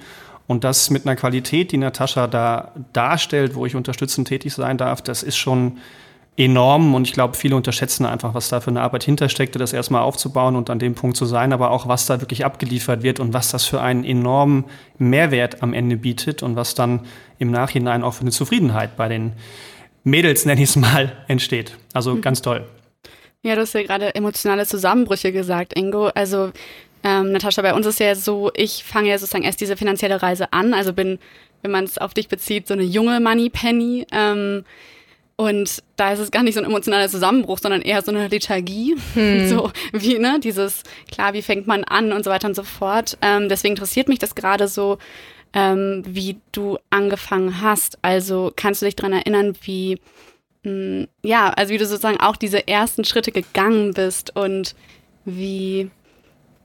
und 0.46 0.64
das 0.64 0.90
mit 0.90 1.06
einer 1.06 1.16
Qualität, 1.16 1.72
die 1.72 1.78
Natascha 1.78 2.26
da 2.26 2.72
darstellt, 2.92 3.54
wo 3.54 3.66
ich 3.66 3.74
unterstützend 3.74 4.28
tätig 4.28 4.54
sein 4.54 4.78
darf, 4.78 5.02
das 5.02 5.22
ist 5.22 5.36
schon 5.36 5.78
enorm. 6.36 6.94
Und 6.94 7.06
ich 7.06 7.12
glaube, 7.12 7.34
viele 7.34 7.56
unterschätzen 7.56 8.06
einfach, 8.06 8.34
was 8.34 8.48
da 8.48 8.60
für 8.60 8.70
eine 8.70 8.80
Arbeit 8.80 9.04
hintersteckte, 9.04 9.58
das 9.58 9.72
erstmal 9.72 10.02
aufzubauen 10.02 10.56
und 10.56 10.70
an 10.70 10.78
dem 10.78 10.94
Punkt 10.94 11.16
zu 11.16 11.26
sein, 11.26 11.52
aber 11.52 11.70
auch, 11.70 11.86
was 11.86 12.06
da 12.06 12.20
wirklich 12.20 12.44
abgeliefert 12.44 13.02
wird 13.02 13.20
und 13.20 13.34
was 13.34 13.50
das 13.50 13.64
für 13.64 13.80
einen 13.80 14.04
enormen 14.04 14.64
Mehrwert 14.98 15.62
am 15.62 15.74
Ende 15.74 15.96
bietet 15.96 16.42
und 16.42 16.56
was 16.56 16.74
dann 16.74 17.00
im 17.38 17.50
Nachhinein 17.50 18.02
auch 18.02 18.14
für 18.14 18.22
eine 18.22 18.30
Zufriedenheit 18.30 18.96
bei 18.96 19.08
den 19.08 19.32
Mädels, 20.04 20.44
nenne 20.44 20.62
ich 20.62 20.70
es 20.70 20.76
mal, 20.76 21.24
entsteht. 21.28 21.76
Also 21.92 22.14
mhm. 22.14 22.20
ganz 22.20 22.42
toll. 22.42 22.66
Ja, 23.42 23.56
du 23.56 23.62
hast 23.62 23.74
ja 23.74 23.82
gerade 23.82 24.14
emotionale 24.14 24.66
Zusammenbrüche 24.66 25.32
gesagt, 25.32 25.76
Ingo. 25.76 26.08
Also 26.08 26.52
ähm, 27.02 27.32
Natascha, 27.32 27.62
bei 27.62 27.74
uns 27.74 27.86
ist 27.86 28.00
ja 28.00 28.14
so, 28.14 28.50
ich 28.54 28.84
fange 28.84 29.08
ja 29.08 29.18
sozusagen 29.18 29.44
erst 29.44 29.60
diese 29.60 29.76
finanzielle 29.76 30.22
Reise 30.22 30.52
an, 30.52 30.74
also 30.74 30.92
bin, 30.92 31.18
wenn 31.62 31.70
man 31.72 31.84
es 31.84 31.98
auf 31.98 32.14
dich 32.14 32.28
bezieht, 32.28 32.68
so 32.68 32.74
eine 32.74 32.84
junge 32.84 33.18
Money 33.20 33.50
Penny. 33.50 34.06
Ähm, 34.12 34.64
und 35.34 35.82
da 35.96 36.12
ist 36.12 36.20
es 36.20 36.30
gar 36.30 36.44
nicht 36.44 36.54
so 36.54 36.60
ein 36.60 36.66
emotionaler 36.66 37.08
Zusammenbruch, 37.08 37.58
sondern 37.58 37.82
eher 37.82 38.02
so 38.02 38.12
eine 38.12 38.28
Lethargie. 38.28 38.96
Hm. 39.14 39.48
So 39.48 39.72
wie, 39.92 40.18
ne, 40.18 40.38
dieses, 40.40 40.82
klar, 41.10 41.32
wie 41.32 41.42
fängt 41.42 41.66
man 41.66 41.82
an 41.82 42.12
und 42.12 42.24
so 42.24 42.30
weiter 42.30 42.46
und 42.46 42.54
so 42.54 42.62
fort. 42.62 43.18
Ähm, 43.22 43.48
deswegen 43.48 43.74
interessiert 43.74 44.08
mich 44.08 44.20
das 44.20 44.36
gerade 44.36 44.68
so, 44.68 44.98
ähm, 45.54 46.02
wie 46.06 46.40
du 46.52 46.78
angefangen 46.90 47.60
hast. 47.60 47.98
Also 48.02 48.52
kannst 48.54 48.82
du 48.82 48.86
dich 48.86 48.96
dran 48.96 49.12
erinnern, 49.12 49.54
wie, 49.62 50.00
mh, 50.64 50.70
hm, 50.70 51.08
ja, 51.22 51.50
also 51.50 51.72
wie 51.72 51.78
du 51.78 51.86
sozusagen 51.86 52.20
auch 52.20 52.36
diese 52.36 52.66
ersten 52.68 53.04
Schritte 53.04 53.32
gegangen 53.32 53.94
bist 53.94 54.34
und 54.36 54.74
wie, 55.24 55.90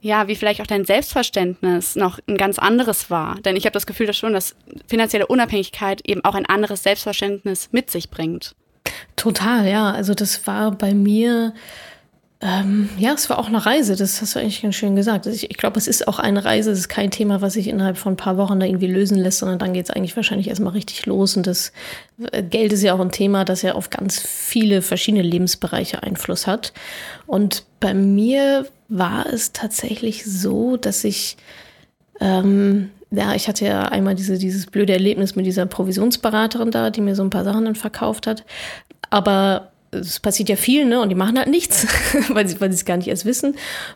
ja, 0.00 0.28
wie 0.28 0.36
vielleicht 0.36 0.60
auch 0.60 0.66
dein 0.66 0.84
Selbstverständnis 0.84 1.96
noch 1.96 2.18
ein 2.28 2.36
ganz 2.36 2.58
anderes 2.58 3.10
war. 3.10 3.36
Denn 3.42 3.56
ich 3.56 3.64
habe 3.64 3.74
das 3.74 3.86
Gefühl, 3.86 4.06
dass 4.06 4.16
schon, 4.16 4.32
dass 4.32 4.56
finanzielle 4.86 5.26
Unabhängigkeit 5.26 6.00
eben 6.08 6.24
auch 6.24 6.34
ein 6.34 6.46
anderes 6.46 6.82
Selbstverständnis 6.82 7.70
mit 7.72 7.90
sich 7.90 8.10
bringt. 8.10 8.54
Total, 9.16 9.68
ja. 9.68 9.90
Also 9.90 10.14
das 10.14 10.46
war 10.46 10.70
bei 10.72 10.94
mir, 10.94 11.52
ähm, 12.40 12.88
ja, 12.98 13.14
es 13.14 13.28
war 13.28 13.38
auch 13.40 13.48
eine 13.48 13.66
Reise. 13.66 13.96
Das 13.96 14.22
hast 14.22 14.36
du 14.36 14.38
eigentlich 14.38 14.62
ganz 14.62 14.76
schön 14.76 14.94
gesagt. 14.94 15.26
Also 15.26 15.34
ich, 15.34 15.50
ich 15.50 15.56
glaube, 15.56 15.76
es 15.76 15.88
ist 15.88 16.06
auch 16.06 16.20
eine 16.20 16.44
Reise. 16.44 16.70
Es 16.70 16.78
ist 16.78 16.88
kein 16.88 17.10
Thema, 17.10 17.40
was 17.40 17.54
sich 17.54 17.66
innerhalb 17.66 17.98
von 17.98 18.12
ein 18.12 18.16
paar 18.16 18.36
Wochen 18.36 18.60
da 18.60 18.66
irgendwie 18.66 18.86
lösen 18.86 19.18
lässt, 19.18 19.38
sondern 19.38 19.58
dann 19.58 19.72
geht 19.72 19.86
es 19.86 19.90
eigentlich 19.90 20.14
wahrscheinlich 20.14 20.46
erstmal 20.48 20.72
richtig 20.72 21.04
los. 21.06 21.36
Und 21.36 21.48
das 21.48 21.72
äh, 22.30 22.44
Geld 22.44 22.72
ist 22.72 22.82
ja 22.82 22.94
auch 22.94 23.00
ein 23.00 23.10
Thema, 23.10 23.44
das 23.44 23.62
ja 23.62 23.74
auf 23.74 23.90
ganz 23.90 24.20
viele 24.20 24.82
verschiedene 24.82 25.24
Lebensbereiche 25.24 26.04
Einfluss 26.04 26.46
hat. 26.46 26.72
Und 27.26 27.64
bei 27.80 27.92
mir 27.92 28.66
war 28.88 29.26
es 29.26 29.52
tatsächlich 29.52 30.24
so, 30.24 30.76
dass 30.76 31.02
ich, 31.02 31.38
ähm, 32.20 32.90
ja, 33.10 33.34
ich 33.34 33.48
hatte 33.48 33.64
ja 33.64 33.82
einmal 33.88 34.14
diese, 34.14 34.38
dieses 34.38 34.66
blöde 34.66 34.92
Erlebnis 34.92 35.34
mit 35.34 35.44
dieser 35.44 35.66
Provisionsberaterin 35.66 36.70
da, 36.70 36.90
die 36.90 37.00
mir 37.00 37.16
so 37.16 37.24
ein 37.24 37.30
paar 37.30 37.44
Sachen 37.44 37.64
dann 37.64 37.74
verkauft 37.74 38.28
hat. 38.28 38.44
Aber 39.10 39.72
es 39.90 40.20
passiert 40.20 40.48
ja 40.48 40.56
viel, 40.56 40.84
ne? 40.84 41.00
Und 41.00 41.08
die 41.08 41.14
machen 41.14 41.38
halt 41.38 41.48
nichts, 41.48 41.86
weil 42.28 42.46
sie 42.46 42.60
weil 42.60 42.70
es 42.70 42.84
gar 42.84 42.96
nicht 42.96 43.08
erst 43.08 43.24
wissen. 43.24 43.54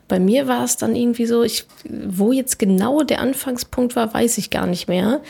Bei 0.08 0.18
mir 0.18 0.46
war 0.46 0.64
es 0.64 0.76
dann 0.76 0.96
irgendwie 0.96 1.26
so, 1.26 1.42
ich, 1.42 1.66
wo 1.84 2.32
jetzt 2.32 2.58
genau 2.58 3.02
der 3.02 3.20
Anfangspunkt 3.20 3.96
war, 3.96 4.12
weiß 4.12 4.38
ich 4.38 4.50
gar 4.50 4.66
nicht 4.66 4.88
mehr. 4.88 5.20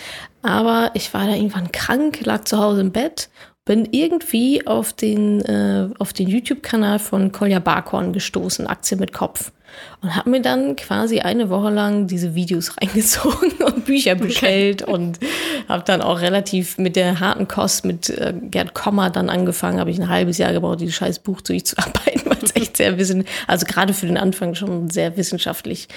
Aber 0.42 0.90
ich 0.94 1.12
war 1.14 1.26
da 1.26 1.34
irgendwann 1.34 1.72
krank, 1.72 2.24
lag 2.24 2.44
zu 2.44 2.58
Hause 2.58 2.80
im 2.80 2.92
Bett, 2.92 3.28
bin 3.64 3.88
irgendwie 3.90 4.66
auf 4.66 4.92
den, 4.92 5.40
äh, 5.42 5.88
auf 5.98 6.12
den 6.12 6.28
YouTube-Kanal 6.28 6.98
von 6.98 7.32
Kolja 7.32 7.60
Barkhorn 7.60 8.12
gestoßen, 8.12 8.66
Aktie 8.66 8.96
mit 8.96 9.12
Kopf. 9.12 9.52
Und 10.00 10.16
habe 10.16 10.30
mir 10.30 10.42
dann 10.42 10.76
quasi 10.76 11.20
eine 11.20 11.50
Woche 11.50 11.70
lang 11.70 12.06
diese 12.06 12.34
Videos 12.34 12.76
reingezogen 12.80 13.52
und 13.64 13.84
Bücher 13.84 14.14
bestellt 14.14 14.82
okay. 14.82 14.92
und 14.92 15.20
habe 15.68 15.84
dann 15.84 16.02
auch 16.02 16.20
relativ 16.20 16.78
mit 16.78 16.96
der 16.96 17.20
harten 17.20 17.48
Kost 17.48 17.84
mit 17.84 18.10
äh, 18.10 18.34
Gerd 18.50 18.74
Kommer 18.74 19.10
dann 19.10 19.28
angefangen. 19.28 19.80
Habe 19.80 19.90
ich 19.90 20.00
ein 20.00 20.08
halbes 20.08 20.38
Jahr 20.38 20.52
gebraucht, 20.52 20.80
dieses 20.80 20.94
scheiß 20.94 21.20
Buch 21.20 21.40
durchzuarbeiten, 21.40 22.22
weil 22.24 22.38
es 22.42 22.56
echt 22.56 22.76
sehr 22.76 22.98
wissen, 22.98 23.24
also 23.46 23.66
gerade 23.66 23.94
für 23.94 24.06
den 24.06 24.16
Anfang 24.16 24.54
schon 24.54 24.90
sehr 24.90 25.16
wissenschaftlich 25.16 25.88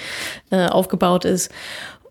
äh, 0.51 0.67
aufgebaut 0.67 1.25
ist. 1.25 1.51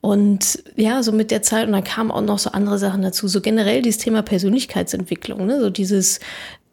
Und 0.04 0.62
ja, 0.76 1.02
so 1.02 1.12
mit 1.12 1.30
der 1.30 1.40
Zeit, 1.40 1.66
und 1.66 1.73
dann 1.73 1.83
kamen 1.83 2.11
auch 2.11 2.21
noch 2.21 2.38
so 2.38 2.50
andere 2.50 2.76
Sachen 2.76 3.00
dazu. 3.00 3.26
So 3.26 3.40
generell 3.40 3.80
dieses 3.80 4.02
Thema 4.02 4.21
Persönlichkeitsentwicklung, 4.21 5.47
ne? 5.47 5.59
So 5.61 5.71
dieses, 5.71 6.21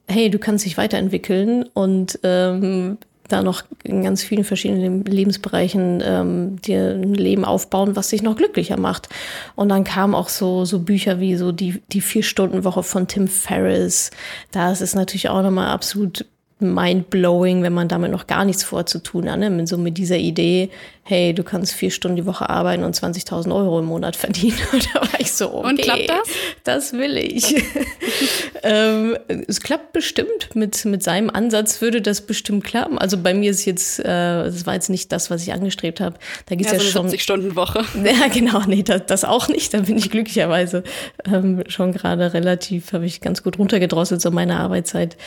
hey, 0.06 0.30
du 0.30 0.38
kannst 0.38 0.66
dich 0.66 0.78
weiterentwickeln 0.78 1.64
und 1.74 2.20
ähm, 2.24 2.98
da 3.32 3.42
noch 3.42 3.64
in 3.84 4.04
ganz 4.04 4.24
vielen 4.24 4.44
verschiedenen 4.44 5.04
Lebensbereichen 5.06 6.02
ähm, 6.04 6.62
dir 6.62 6.92
ein 6.92 7.14
Leben 7.14 7.46
aufbauen, 7.46 7.96
was 7.96 8.10
dich 8.10 8.22
noch 8.22 8.36
glücklicher 8.36 8.78
macht. 8.78 9.10
Und 9.56 9.70
dann 9.70 9.84
kamen 9.84 10.16
auch 10.16 10.30
so, 10.30 10.66
so 10.66 10.80
Bücher 10.80 11.20
wie 11.20 11.36
so 11.36 11.52
die, 11.52 11.82
die 11.92 12.02
Vier-Stunden-Woche 12.02 12.84
von 12.84 13.08
Tim 13.08 13.28
Ferriss. 13.28 14.12
Da 14.52 14.72
ist 14.72 14.82
es 14.82 14.96
natürlich 14.96 15.30
auch 15.30 15.42
nochmal 15.42 15.68
absolut 15.68 16.26
mind-blowing, 16.62 17.64
wenn 17.64 17.74
man 17.74 17.88
damit 17.88 18.12
noch 18.12 18.28
gar 18.28 18.46
nichts 18.46 18.64
vorzutun 18.64 19.30
hat. 19.30 19.40
Ne? 19.40 19.68
So 19.68 19.78
mit 19.78 19.98
dieser 19.98 20.18
Idee, 20.18 20.70
hey, 21.04 21.34
du 21.34 21.44
kannst 21.44 21.74
vier 21.74 21.92
Stunden 21.92 22.16
die 22.16 22.26
Woche 22.26 22.50
arbeiten 22.50 22.84
und 22.84 22.96
20.000 22.96 23.54
Euro 23.54 23.80
im 23.80 23.86
Monat 23.86 24.16
verdienen. 24.16 24.58
Und 24.72 24.88
da 24.94 25.02
war 25.02 25.20
ich 25.20 25.34
so, 25.34 25.54
okay, 25.54 25.68
und 25.68 25.82
klappt 25.82 26.10
das? 26.10 26.28
Das 26.64 26.94
will 26.94 27.18
ich. 27.18 27.56
ähm, 28.64 29.18
es 29.48 29.62
klappt 29.62 29.94
bestimmt. 29.94 30.56
Mit, 30.56 30.86
mit 30.86 31.04
seinem 31.04 31.30
Ansatz 31.30 31.82
würde 31.82 32.02
das 32.02 32.22
bestimmt 32.22 32.64
klappen. 32.64 32.98
Also 32.98 33.18
bei 33.18 33.34
mir 33.34 33.52
ist 33.52 33.66
jetzt, 33.66 34.00
äh, 34.00 34.04
das 34.04 34.66
war 34.66 34.76
jetzt 34.76 34.90
nicht 34.90 35.12
das, 35.12 35.30
was 35.30 35.44
ich 35.44 35.54
angestrebt 35.54 36.00
habe. 36.00 36.18
Da 36.46 36.56
gibt's 36.56 36.72
ja, 36.72 36.78
ja, 36.78 36.84
so 36.84 36.92
schon. 36.92 37.10
70-Stunden-Woche. 37.10 37.86
Ja, 38.12 38.28
genau, 38.28 38.62
nee, 38.68 38.84
das, 38.84 39.04
das 39.08 39.24
auch 39.24 39.48
nicht. 39.48 39.74
Da 39.74 39.82
bin 39.82 39.98
ich 39.98 40.10
glücklicherweise 40.10 40.84
ähm, 41.26 41.64
schon 41.68 41.94
gerade 41.94 42.34
relativ, 42.34 42.94
habe 42.94 43.06
ich 43.06 43.22
ganz 43.22 43.44
gut 43.44 43.60
runtergedrosselt, 43.60 44.22
so 44.22 44.32
meine 44.32 44.58
Arbeitszeit. 44.58 45.18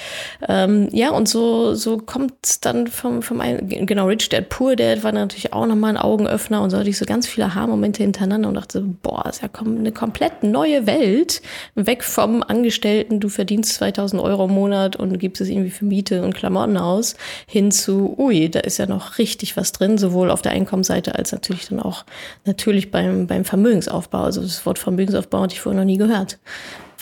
Ähm, 0.49 0.89
ja, 0.93 1.11
und 1.11 1.24
so, 1.29 1.75
so 1.75 1.99
kommt 1.99 2.65
dann 2.65 2.87
vom, 2.87 3.23
vom 3.23 3.41
einen, 3.41 3.87
genau, 3.87 4.07
Rich 4.07 4.29
Dad 4.29 4.49
Poor 4.49 4.77
Dad 4.77 5.03
war 5.03 5.13
natürlich 5.13 5.53
auch 5.53 5.67
nochmal 5.67 5.91
ein 5.91 5.97
Augenöffner 5.97 6.63
und 6.63 6.71
so 6.71 6.79
hatte 6.79 6.89
ich 6.89 6.99
so 6.99 7.05
ganz 7.05 7.27
viele 7.27 7.55
Haarmomente 7.55 8.03
hintereinander 8.03 8.49
und 8.49 8.55
dachte, 8.55 8.81
boah, 8.81 9.27
ist 9.29 9.43
ja 9.43 9.49
eine 9.65 9.93
komplett 9.93 10.43
neue 10.43 10.87
Welt. 10.87 11.43
Weg 11.75 12.05
vom 12.05 12.43
Angestellten, 12.43 13.21
du 13.21 13.29
verdienst 13.29 13.75
2000 13.75 14.23
Euro 14.23 14.45
im 14.45 14.53
Monat 14.53 14.97
und 14.97 15.19
gibst 15.19 15.41
es 15.41 15.49
irgendwie 15.49 15.71
für 15.71 15.85
Miete 15.85 16.23
und 16.23 16.35
Klamotten 16.35 16.77
aus, 16.77 17.17
hin 17.47 17.71
zu, 17.71 18.15
ui, 18.19 18.49
da 18.49 18.61
ist 18.61 18.79
ja 18.79 18.87
noch 18.87 19.19
richtig 19.19 19.57
was 19.57 19.73
drin, 19.73 19.99
sowohl 19.99 20.31
auf 20.31 20.43
der 20.43 20.53
Einkommensseite 20.53 21.15
als 21.15 21.33
natürlich 21.33 21.69
dann 21.69 21.81
auch 21.81 22.05
natürlich 22.45 22.91
beim, 22.91 23.27
beim 23.27 23.45
Vermögensaufbau. 23.45 24.23
Also 24.23 24.43
das 24.43 24.65
Wort 24.67 24.79
Vermögensaufbau 24.79 25.43
hatte 25.43 25.55
ich 25.55 25.61
vorher 25.61 25.81
noch 25.81 25.87
nie 25.87 25.99
gehört 25.99 26.39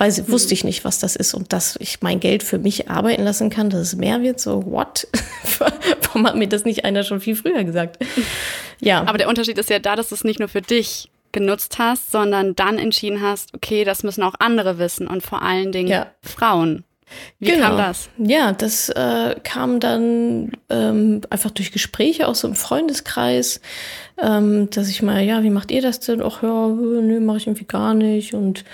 weiß, 0.02 0.26
mhm. 0.26 0.32
wusste 0.32 0.54
ich 0.54 0.64
nicht, 0.64 0.84
was 0.84 0.98
das 0.98 1.16
ist 1.16 1.32
und 1.32 1.52
dass 1.52 1.76
ich 1.80 2.02
mein 2.02 2.18
Geld 2.18 2.42
für 2.42 2.58
mich 2.58 2.90
arbeiten 2.90 3.22
lassen 3.22 3.50
kann, 3.50 3.70
dass 3.70 3.80
es 3.80 3.96
mehr 3.96 4.20
wird. 4.22 4.40
So, 4.40 4.64
what? 4.66 5.06
Warum 6.02 6.26
hat 6.26 6.36
mir 6.36 6.48
das 6.48 6.64
nicht 6.64 6.84
einer 6.84 7.04
schon 7.04 7.20
viel 7.20 7.36
früher 7.36 7.64
gesagt? 7.64 8.04
Ja. 8.80 9.04
Aber 9.06 9.18
der 9.18 9.28
Unterschied 9.28 9.58
ist 9.58 9.70
ja 9.70 9.78
da, 9.78 9.94
dass 9.94 10.08
du 10.08 10.16
es 10.16 10.24
nicht 10.24 10.40
nur 10.40 10.48
für 10.48 10.60
dich 10.60 11.08
genutzt 11.30 11.78
hast, 11.78 12.10
sondern 12.10 12.56
dann 12.56 12.78
entschieden 12.78 13.22
hast, 13.22 13.54
okay, 13.54 13.84
das 13.84 14.02
müssen 14.02 14.22
auch 14.24 14.34
andere 14.40 14.78
wissen 14.78 15.06
und 15.06 15.22
vor 15.22 15.42
allen 15.42 15.70
Dingen 15.70 15.88
ja. 15.88 16.06
Frauen. 16.20 16.84
Wie 17.38 17.46
genau. 17.46 17.68
kam 17.68 17.76
das? 17.78 18.08
Ja, 18.18 18.52
das 18.52 18.88
äh, 18.88 19.34
kam 19.42 19.80
dann 19.80 20.52
ähm, 20.70 21.20
einfach 21.30 21.50
durch 21.50 21.72
Gespräche 21.72 22.28
auch 22.28 22.34
so 22.34 22.46
im 22.48 22.54
Freundeskreis, 22.54 23.60
ähm, 24.20 24.70
dass 24.70 24.88
ich 24.88 25.02
mal, 25.02 25.22
ja, 25.22 25.42
wie 25.42 25.50
macht 25.50 25.70
ihr 25.70 25.82
das 25.82 26.00
denn? 26.00 26.22
Ach 26.22 26.42
ja, 26.42 26.68
nö, 26.68 27.20
mache 27.20 27.38
ich 27.38 27.46
irgendwie 27.46 27.64
gar 27.64 27.94
nicht. 27.94 28.34
Und 28.34 28.64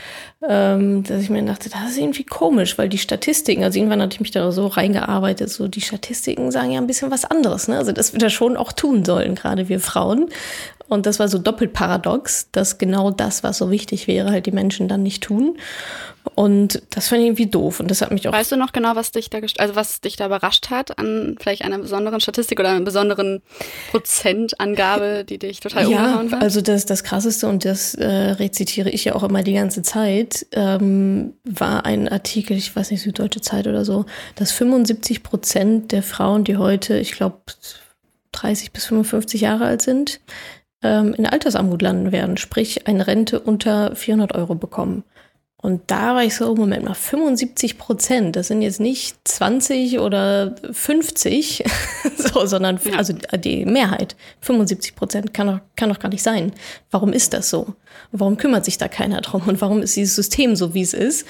ähm, 0.47 1.03
dass 1.05 1.23
ich 1.23 1.31
mir 1.31 1.43
dachte, 1.43 1.71
das 1.71 1.91
ist 1.91 1.99
irgendwie 1.99 2.25
komisch, 2.25 2.77
weil 2.77 2.89
die 2.89 2.99
Statistiken, 2.99 3.65
also 3.65 3.79
irgendwann 3.79 4.03
hatte 4.03 4.15
ich 4.15 4.21
mich 4.21 4.31
da 4.31 4.53
so 4.53 4.67
reingearbeitet, 4.67 5.51
so 5.51 5.69
die 5.69 5.81
Statistiken 5.81 6.51
sagen 6.51 6.73
ja 6.73 6.81
ein 6.81 6.87
bisschen 6.87 7.11
was 7.11 7.25
anderes. 7.25 7.69
Ne? 7.69 7.79
Also 7.79 7.93
dass 7.93 8.13
wir 8.13 8.21
das 8.21 8.33
schon 8.33 8.57
auch 8.57 8.73
tun 8.73 9.05
sollen, 9.05 9.35
gerade 9.35 9.69
wir 9.69 9.81
Frauen. 9.81 10.29
Und 10.89 11.07
das 11.07 11.19
war 11.19 11.29
so 11.29 11.39
doppelt 11.39 11.73
paradox, 11.73 12.49
dass 12.51 12.79
genau 12.79 13.11
das, 13.11 13.43
was 13.43 13.59
so 13.59 13.71
wichtig 13.71 14.07
wäre, 14.07 14.31
halt 14.31 14.47
die 14.47 14.53
Menschen 14.53 14.89
dann 14.89 15.03
nicht 15.03 15.23
tun. 15.23 15.59
Und 16.35 16.83
das 16.91 17.09
fand 17.09 17.21
ich 17.21 17.27
irgendwie 17.27 17.47
doof. 17.47 17.81
Und 17.81 17.91
das 17.91 18.03
hat 18.03 18.11
mich 18.11 18.29
auch. 18.29 18.33
Weißt 18.33 18.53
du 18.53 18.57
noch 18.57 18.73
genau, 18.73 18.97
was 18.97 19.11
dich 19.13 19.31
da, 19.31 19.39
also 19.59 19.77
was 19.77 20.01
dich 20.01 20.17
da 20.17 20.27
überrascht 20.27 20.71
hat 20.71 20.99
an 20.99 21.37
vielleicht 21.41 21.63
einer 21.63 21.79
besonderen 21.79 22.21
Statistik 22.21 22.61
oder 22.61 22.71
einer 22.71 22.85
besonderen 22.85 23.43
Prozentangabe, 23.91 25.25
die 25.29 25.39
dich 25.39 25.61
total 25.61 25.91
ja, 25.91 25.99
umgehauen 25.99 26.33
hat? 26.33 26.43
Also 26.43 26.61
das, 26.61 26.87
das 26.87 27.05
krasseste, 27.05 27.49
und 27.49 27.65
das 27.65 27.95
äh, 27.95 28.07
rezitiere 28.07 28.91
ich 28.91 29.05
ja 29.05 29.15
auch 29.15 29.23
immer 29.23 29.43
die 29.43 29.55
ganze 29.55 29.83
Zeit, 29.83 30.47
ähm, 30.53 31.35
war 31.45 31.85
ein 31.85 32.09
Artikel, 32.09 32.57
ich 32.57 32.75
weiß 32.75 32.91
nicht, 32.91 33.03
Süddeutsche 33.03 33.41
Zeit 33.41 33.67
oder 33.67 33.85
so, 33.85 34.05
dass 34.35 34.53
75 34.53 35.23
Prozent 35.23 35.93
der 35.93 36.03
Frauen, 36.03 36.45
die 36.45 36.57
heute, 36.57 36.99
ich 36.99 37.13
glaube, 37.13 37.39
30 38.33 38.73
bis 38.73 38.87
55 38.87 39.41
Jahre 39.41 39.65
alt 39.65 39.83
sind, 39.83 40.21
ähm, 40.83 41.15
in 41.15 41.27
Altersarmut 41.27 41.83
landen 41.83 42.13
werden, 42.13 42.37
sprich 42.37 42.87
eine 42.87 43.07
Rente 43.07 43.41
unter 43.41 43.95
400 43.95 44.35
Euro 44.35 44.55
bekommen. 44.55 45.05
Und 45.61 45.91
da 45.91 46.15
war 46.15 46.23
ich 46.23 46.37
so, 46.37 46.55
Moment 46.55 46.85
mal, 46.85 46.95
75 46.95 47.79
Prozent, 47.79 48.37
das 48.37 48.47
sind 48.47 48.63
jetzt 48.63 48.79
nicht 48.79 49.17
20 49.25 49.99
oder 49.99 50.55
50, 50.71 51.65
so, 52.17 52.47
sondern 52.47 52.79
ja. 52.85 52.97
also 52.97 53.13
die 53.13 53.65
Mehrheit, 53.65 54.15
75 54.41 54.95
Prozent 54.95 55.35
kann 55.35 55.49
doch, 55.49 55.61
kann 55.75 55.89
doch 55.89 55.99
gar 55.99 56.11
nicht 56.11 56.23
sein. 56.23 56.53
Warum 56.93 57.13
ist 57.13 57.35
das 57.35 57.51
so? 57.51 57.75
Warum 58.13 58.37
kümmert 58.37 58.65
sich 58.65 58.79
da 58.79 58.89
keiner 58.89 59.21
drum? 59.21 59.43
Und 59.47 59.61
warum 59.61 59.83
ist 59.83 59.97
dieses 59.97 60.15
System 60.15 60.57
so, 60.57 60.75
wie 60.75 60.83
es 60.83 60.95
ist? 60.95 61.27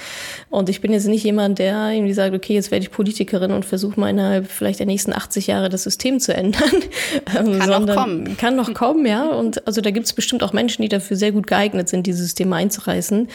Und 0.51 0.69
ich 0.69 0.81
bin 0.81 0.93
jetzt 0.93 1.07
nicht 1.07 1.25
jemand, 1.25 1.59
der 1.59 1.91
irgendwie 1.91 2.13
sagt, 2.13 2.35
okay, 2.35 2.55
jetzt 2.55 2.71
werde 2.71 2.85
ich 2.85 2.91
Politikerin 2.91 3.53
und 3.53 3.65
versuche 3.65 3.99
mal 3.99 4.11
innerhalb 4.11 4.51
vielleicht 4.51 4.79
der 4.79 4.87
nächsten 4.87 5.13
80 5.13 5.49
Jahre 5.49 5.69
das 5.69 5.83
System 5.83 6.21
zu 6.21 6.35
ändern. 6.35 6.71
Ähm, 7.37 7.59
kann 7.59 7.85
noch 7.85 7.95
kommen. 7.95 8.37
Kann 8.37 8.57
noch 8.57 8.75
kommen, 8.75 9.07
ja. 9.07 9.27
Und 9.27 9.67
also 9.67 9.81
da 9.81 9.91
gibt 9.91 10.07
es 10.07 10.13
bestimmt 10.13 10.43
auch 10.43 10.53
Menschen, 10.53 10.83
die 10.83 10.89
dafür 10.89 11.17
sehr 11.17 11.33
gut 11.33 11.47
geeignet 11.47 11.89
sind, 11.89 12.07
dieses 12.07 12.23
System 12.23 12.53
einzureißen. 12.53 13.29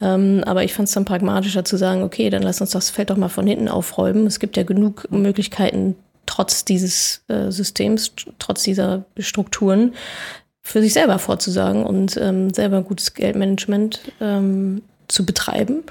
Ähm, 0.00 0.42
aber 0.44 0.64
ich 0.64 0.72
fand 0.74 0.88
es 0.88 0.94
dann 0.94 1.04
pragmatischer 1.04 1.64
zu 1.64 1.76
sagen, 1.76 2.02
okay, 2.02 2.30
dann 2.30 2.42
lass 2.42 2.60
uns 2.60 2.70
das 2.70 2.90
Feld 2.90 3.10
doch 3.10 3.16
mal 3.16 3.28
von 3.28 3.46
hinten 3.46 3.68
aufräumen. 3.68 4.26
Es 4.26 4.40
gibt 4.40 4.56
ja 4.56 4.62
genug 4.62 5.10
Möglichkeiten, 5.10 5.96
trotz 6.26 6.64
dieses 6.64 7.22
äh, 7.28 7.50
Systems, 7.50 8.12
trotz 8.38 8.62
dieser 8.62 9.04
Strukturen, 9.18 9.94
für 10.66 10.82
sich 10.82 10.94
selber 10.94 11.20
vorzusagen 11.20 11.86
und 11.86 12.16
ähm, 12.20 12.52
selber 12.52 12.82
gutes 12.82 13.14
Geldmanagement 13.14 14.00
ähm, 14.20 14.82
zu 15.06 15.24
betreiben. 15.24 15.84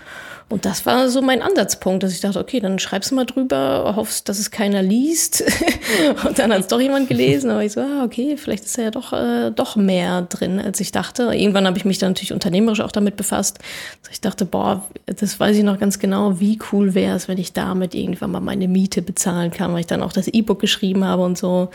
Und 0.48 0.64
das 0.64 0.86
war 0.86 1.10
so 1.10 1.24
mein 1.24 1.42
Ansatzpunkt, 1.42 2.04
dass 2.04 2.12
ich 2.12 2.22
dachte, 2.22 2.40
okay, 2.40 2.60
dann 2.60 2.78
schreibst 2.78 3.10
du 3.10 3.16
mal 3.16 3.26
drüber, 3.26 3.94
hoffst, 3.96 4.30
dass 4.30 4.38
es 4.38 4.52
keiner 4.52 4.84
liest. 4.84 5.44
und 6.28 6.38
dann 6.38 6.54
hat 6.54 6.60
es 6.60 6.68
doch 6.68 6.80
jemand 6.80 7.10
gelesen. 7.10 7.50
Aber 7.50 7.64
ich 7.64 7.72
so, 7.72 7.82
ah, 7.82 8.04
okay, 8.04 8.38
vielleicht 8.38 8.64
ist 8.66 8.78
ja 8.78 8.92
doch, 8.92 9.12
äh, 9.12 9.50
doch 9.50 9.76
mehr 9.76 10.22
drin, 10.22 10.60
als 10.60 10.80
ich 10.80 10.92
dachte. 10.92 11.32
Irgendwann 11.34 11.66
habe 11.66 11.80
ich 11.80 11.86
mich 11.86 11.98
dann 11.98 12.12
natürlich 12.12 12.32
unternehmerisch 12.32 12.82
auch 12.82 12.92
damit 12.92 13.16
befasst. 13.16 13.58
Dass 14.04 14.12
ich 14.12 14.22
dachte, 14.22 14.46
boah, 14.46 14.86
das 15.08 15.40
weiß 15.40 15.58
ich 15.58 15.64
noch 15.64 15.80
ganz 15.80 15.98
genau, 15.98 16.40
wie 16.40 16.60
cool 16.72 16.94
wäre 16.94 17.16
es, 17.16 17.28
wenn 17.28 17.40
ich 17.40 17.54
damit 17.54 17.96
irgendwann 17.96 18.30
mal 18.30 18.40
meine 18.40 18.68
Miete 18.68 19.02
bezahlen 19.02 19.50
kann, 19.50 19.74
weil 19.74 19.80
ich 19.80 19.88
dann 19.88 20.04
auch 20.04 20.14
das 20.14 20.28
E-Book 20.28 20.60
geschrieben 20.60 21.06
habe 21.06 21.24
und 21.24 21.40
so. 21.40 21.70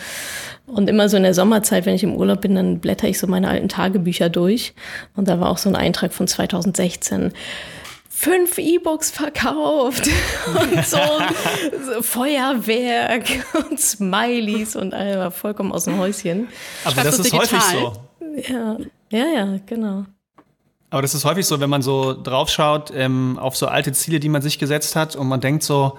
Und 0.67 0.89
immer 0.89 1.09
so 1.09 1.17
in 1.17 1.25
der 1.25 1.35
Sommerzeit, 1.35 1.87
wenn 1.87 1.97
ich 1.97 2.05
im 2.05 2.15
Urlaub 2.15 2.41
bin, 2.41 2.55
dann 2.55 2.79
blätter 2.79 3.09
ich 3.09 3.19
so 3.19 3.27
meine 3.27 3.49
alten 3.49 3.69
Tagebücher 3.69 4.29
durch. 4.29 4.75
Und 5.17 5.27
da 5.27 5.41
war 5.41 5.51
auch 5.51 5.59
so 5.59 5.69
ein 5.69 5.75
Eintrag 5.75 6.13
von 6.13 6.29
2016 6.29 7.33
fünf 8.21 8.59
E-Books 8.59 9.11
verkauft 9.11 10.07
und 10.47 10.85
so, 10.85 10.99
so, 11.87 12.03
Feuerwerk 12.03 13.25
und 13.55 13.81
Smileys 13.81 14.77
und 14.77 14.93
all 14.93 15.19
war 15.19 15.31
vollkommen 15.31 15.73
aus 15.73 15.85
dem 15.85 15.99
Häuschen. 15.99 16.49
Aber 16.85 17.03
das 17.03 17.19
ist 17.19 17.33
häufig 17.33 17.63
so. 17.63 17.95
Ja, 18.47 18.77
ja, 19.11 19.27
ja, 19.27 19.59
genau. 19.65 20.05
Aber 20.91 21.01
das 21.01 21.15
ist 21.15 21.25
häufig 21.25 21.47
so, 21.47 21.61
wenn 21.61 21.71
man 21.71 21.81
so 21.81 22.13
draufschaut 22.13 22.93
ähm, 22.95 23.39
auf 23.41 23.57
so 23.57 23.67
alte 23.69 23.93
Ziele, 23.93 24.21
die 24.21 24.29
man 24.29 24.43
sich 24.43 24.59
gesetzt 24.59 24.97
hat 24.97 25.17
und 25.17 25.27
man 25.27 25.41
denkt 25.41 25.63
so, 25.63 25.97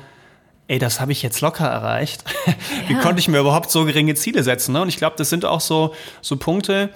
ey, 0.67 0.77
das 0.77 1.01
habe 1.01 1.13
ich 1.13 1.23
jetzt 1.23 1.41
locker 1.41 1.65
erreicht. 1.65 2.23
Wie 2.87 2.93
konnte 2.95 3.19
ich 3.19 3.29
mir 3.29 3.39
überhaupt 3.39 3.71
so 3.71 3.85
geringe 3.85 4.13
Ziele 4.13 4.43
setzen? 4.43 4.73
Ne? 4.73 4.81
Und 4.83 4.89
ich 4.89 4.97
glaube, 4.97 5.15
das 5.17 5.31
sind 5.31 5.43
auch 5.43 5.61
so, 5.61 5.95
so 6.21 6.37
Punkte, 6.37 6.91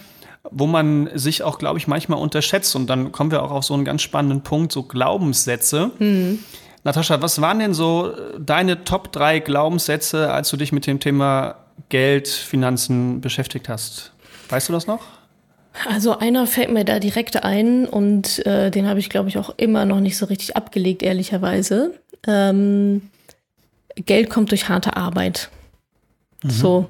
wo 0.52 0.68
man 0.68 1.10
sich 1.14 1.44
auch, 1.44 1.58
glaube 1.58 1.80
ich, 1.80 1.88
manchmal 1.88 2.20
unterschätzt. 2.20 2.76
Und 2.76 2.88
dann 2.88 3.12
kommen 3.12 3.32
wir 3.32 3.44
auch 3.44 3.52
auf 3.52 3.64
so 3.64 3.74
einen 3.74 3.86
ganz 3.86 4.02
spannenden 4.02 4.42
Punkt, 4.42 4.72
so 4.72 4.84
Glaubenssätze. 4.84 5.92
Mhm. 6.00 6.40
Natascha, 6.84 7.22
was 7.22 7.42
waren 7.42 7.60
denn 7.60 7.74
so 7.74 8.14
deine 8.40 8.84
Top 8.84 9.12
3 9.12 9.40
Glaubenssätze, 9.40 10.32
als 10.32 10.50
du 10.50 10.58
dich 10.58 10.72
mit 10.72 10.86
dem 10.86 11.00
Thema 11.00 11.56
Geld, 11.90 12.28
Finanzen 12.28 13.22
beschäftigt 13.22 13.70
hast? 13.70 14.14
Weißt 14.50 14.70
du 14.70 14.74
das 14.74 14.86
noch? 14.86 15.02
Also 15.90 16.18
einer 16.20 16.48
fällt 16.48 16.72
mir 16.72 16.86
da 16.86 17.00
direkt 17.00 17.44
ein 17.44 17.86
und 17.86 18.46
äh, 18.46 18.72
den 18.72 18.88
habe 18.88 19.00
ich, 19.00 19.10
glaube 19.10 19.30
ich, 19.30 19.38
auch 19.38 19.50
immer 19.58 19.86
noch 19.86 20.00
nicht 20.00 20.18
so 20.18 20.26
richtig 20.28 20.56
abgelegt, 20.56 21.04
ehrlicherweise. 21.04 22.00
Ähm, 22.28 23.10
Geld 23.96 24.30
kommt 24.30 24.52
durch 24.52 24.70
harte 24.70 24.96
Arbeit. 24.96 25.50
Mhm. 26.44 26.50
So. 26.50 26.90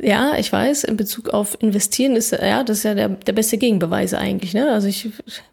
Ja, 0.00 0.36
ich 0.38 0.50
weiß, 0.50 0.84
in 0.84 0.96
Bezug 0.96 1.28
auf 1.28 1.58
investieren 1.60 2.16
ist 2.16 2.32
ja, 2.32 2.64
das 2.64 2.78
ist 2.78 2.84
ja 2.84 2.94
der, 2.94 3.10
der 3.10 3.32
beste 3.32 3.58
Gegenbeweis 3.58 4.14
eigentlich. 4.14 4.54
Ne? 4.54 4.72
Also 4.72 4.88
ich 4.88 5.10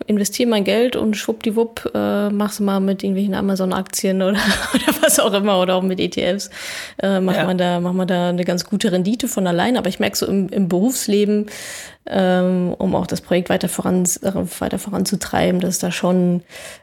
investiere 0.08 0.50
mein 0.50 0.64
Geld 0.64 0.96
und 0.96 1.18
schwuppdiwupp 1.18 1.92
äh, 1.94 2.30
mach's 2.30 2.62
mal 2.62 2.80
mit 2.80 3.04
irgendwelchen 3.04 3.34
Amazon-Aktien 3.34 4.22
oder, 4.22 4.40
oder 4.74 5.02
was 5.02 5.20
auch 5.20 5.34
immer 5.34 5.60
oder 5.60 5.76
auch 5.76 5.82
mit 5.84 6.00
ETFs. 6.00 6.50
Äh, 7.04 7.20
macht 7.20 7.36
ja. 7.36 7.46
man 7.46 7.58
da, 7.58 7.82
macht 7.82 7.96
man 7.96 8.08
da 8.08 8.30
eine 8.30 8.46
ganz 8.46 8.64
gute 8.64 8.94
Rendite 8.94 9.28
von 9.28 9.46
allein. 9.46 9.76
Aber 9.76 9.90
ich 9.90 10.00
merke 10.00 10.16
so 10.16 10.26
im, 10.26 10.48
im 10.48 10.70
Berufsleben, 10.70 11.48
ähm, 12.10 12.74
um 12.78 12.96
auch 12.96 13.08
das 13.08 13.22
Projekt 13.22 13.50
weiter, 13.50 13.70
voran, 13.70 14.04
äh, 14.22 14.32
weiter 14.60 14.80
voranzutreiben, 14.80 15.62
dass 15.62 15.80
da 15.80 15.92
schon, 15.92 16.42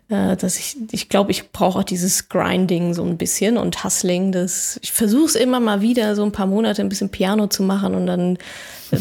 äh, 0.09 0.37
dass 0.37 0.59
ich, 0.59 0.77
ich 0.93 1.09
glaube, 1.09 1.33
ich 1.33 1.51
brauche 1.51 1.81
auch 1.81 1.85
dieses 1.85 2.29
Grinding 2.29 2.95
so 2.95 3.05
ein 3.05 3.19
bisschen 3.19 3.59
und 3.59 3.83
Hustling. 3.83 4.33
Das, 4.33 4.79
ich 4.83 4.93
versuche 4.93 5.27
es 5.27 5.35
immer 5.35 5.61
mal 5.61 5.81
wieder, 5.81 6.15
so 6.15 6.25
ein 6.25 6.33
paar 6.33 6.47
Monate 6.47 6.83
ein 6.83 6.89
bisschen 6.89 7.11
Piano 7.11 7.49
zu 7.49 7.63
machen 7.63 7.95
und 7.95 8.07
dann 8.07 8.39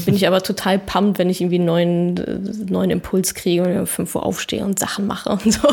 bin 0.06 0.16
ich 0.16 0.28
aber 0.28 0.42
total 0.42 0.80
pumped, 0.80 1.20
wenn 1.20 1.30
ich 1.30 1.42
irgendwie 1.42 1.58
einen 1.58 1.66
neuen, 1.66 2.18
äh, 2.18 2.72
neuen 2.72 2.90
Impuls 2.90 3.36
kriege 3.36 3.64
und 3.64 3.78
um 3.78 3.88
5 3.88 4.16
Uhr 4.16 4.26
aufstehe 4.26 4.64
und 4.66 4.80
Sachen 4.80 5.08
mache 5.08 5.30
und 5.30 5.54
so. 5.54 5.68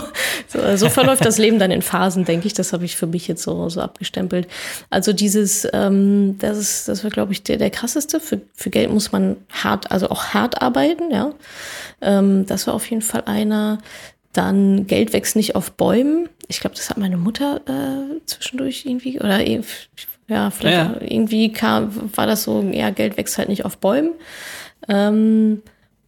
So, 0.49 0.77
so 0.77 0.89
verläuft 0.89 1.25
das 1.25 1.39
Leben 1.39 1.59
dann 1.59 1.71
in 1.71 1.83
Phasen, 1.83 2.25
denke 2.25 2.47
ich. 2.47 2.53
Das 2.53 2.73
habe 2.73 2.85
ich 2.85 2.97
für 2.97 3.07
mich 3.07 3.29
jetzt 3.29 3.43
so, 3.43 3.69
so 3.69 3.81
abgestempelt. 3.81 4.49
Also 4.91 5.13
dieses, 5.13 5.67
ähm, 5.73 6.37
das 6.39 6.59
ist, 6.59 6.89
das 6.89 7.05
war, 7.05 7.11
glaube 7.11 7.33
ich, 7.33 7.43
der, 7.43 7.57
der 7.57 7.71
krasseste. 7.71 8.21
Für, 8.21 8.41
für 8.55 8.71
Geld 8.71 8.91
muss 8.91 9.13
man 9.13 9.37
hart, 9.51 9.91
also 9.91 10.11
auch 10.11 10.27
hart 10.35 10.42
arbeiten, 10.49 11.11
ja. 11.11 11.33
Ähm, 12.01 12.47
das 12.47 12.67
war 12.67 12.75
auf 12.75 12.89
jeden 12.91 13.03
Fall 13.03 13.23
einer. 13.27 13.79
Dann 14.33 14.87
Geld 14.87 15.13
wächst 15.13 15.37
nicht 15.37 15.57
auf 15.57 15.73
Bäumen. 15.73 16.29
Ich 16.49 16.61
glaube, 16.61 16.75
das 16.75 16.89
hat 16.89 16.97
meine 16.97 17.19
Mutter 17.19 17.61
äh, 17.67 18.21
zwischendurch 18.27 18.85
irgendwie, 18.87 19.21
oder 19.21 19.41
ich 19.41 19.89
ja, 20.29 20.51
vielleicht 20.51 20.77
ja. 20.77 20.97
irgendwie 21.01 21.53
kam, 21.53 22.11
war 22.17 22.27
das 22.27 22.45
so, 22.45 22.63
ja, 22.63 22.91
Geld 22.91 23.17
wächst 23.17 23.37
halt 23.39 23.49
nicht 23.49 23.65
auf 23.65 23.79
Bäumen. 23.79 24.13
Ähm, 24.89 25.63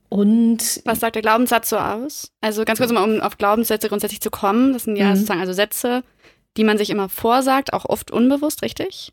und 0.09 0.81
was 0.85 1.01
sagt 1.01 1.17
der 1.17 1.23
Glaubenssatz 1.23 1.71
so 1.71 1.77
aus? 1.77 2.31
Also 2.41 2.65
ganz 2.65 2.79
kurz 2.79 2.93
mal, 2.93 3.03
um 3.03 3.21
auf 3.21 3.37
Glaubenssätze 3.37 3.89
grundsätzlich 3.89 4.21
zu 4.21 4.31
kommen. 4.31 4.73
Das 4.73 4.85
sind 4.85 4.97
ja 4.97 5.11
mhm. 5.11 5.17
sozusagen 5.17 5.41
also 5.41 5.53
Sätze, 5.53 6.05
die 6.57 6.65
man 6.65 6.79
sich 6.79 6.91
immer 6.91 7.09
vorsagt, 7.09 7.73
auch 7.73 7.85
oft 7.85 8.11
unbewusst, 8.11 8.63
richtig? 8.63 9.13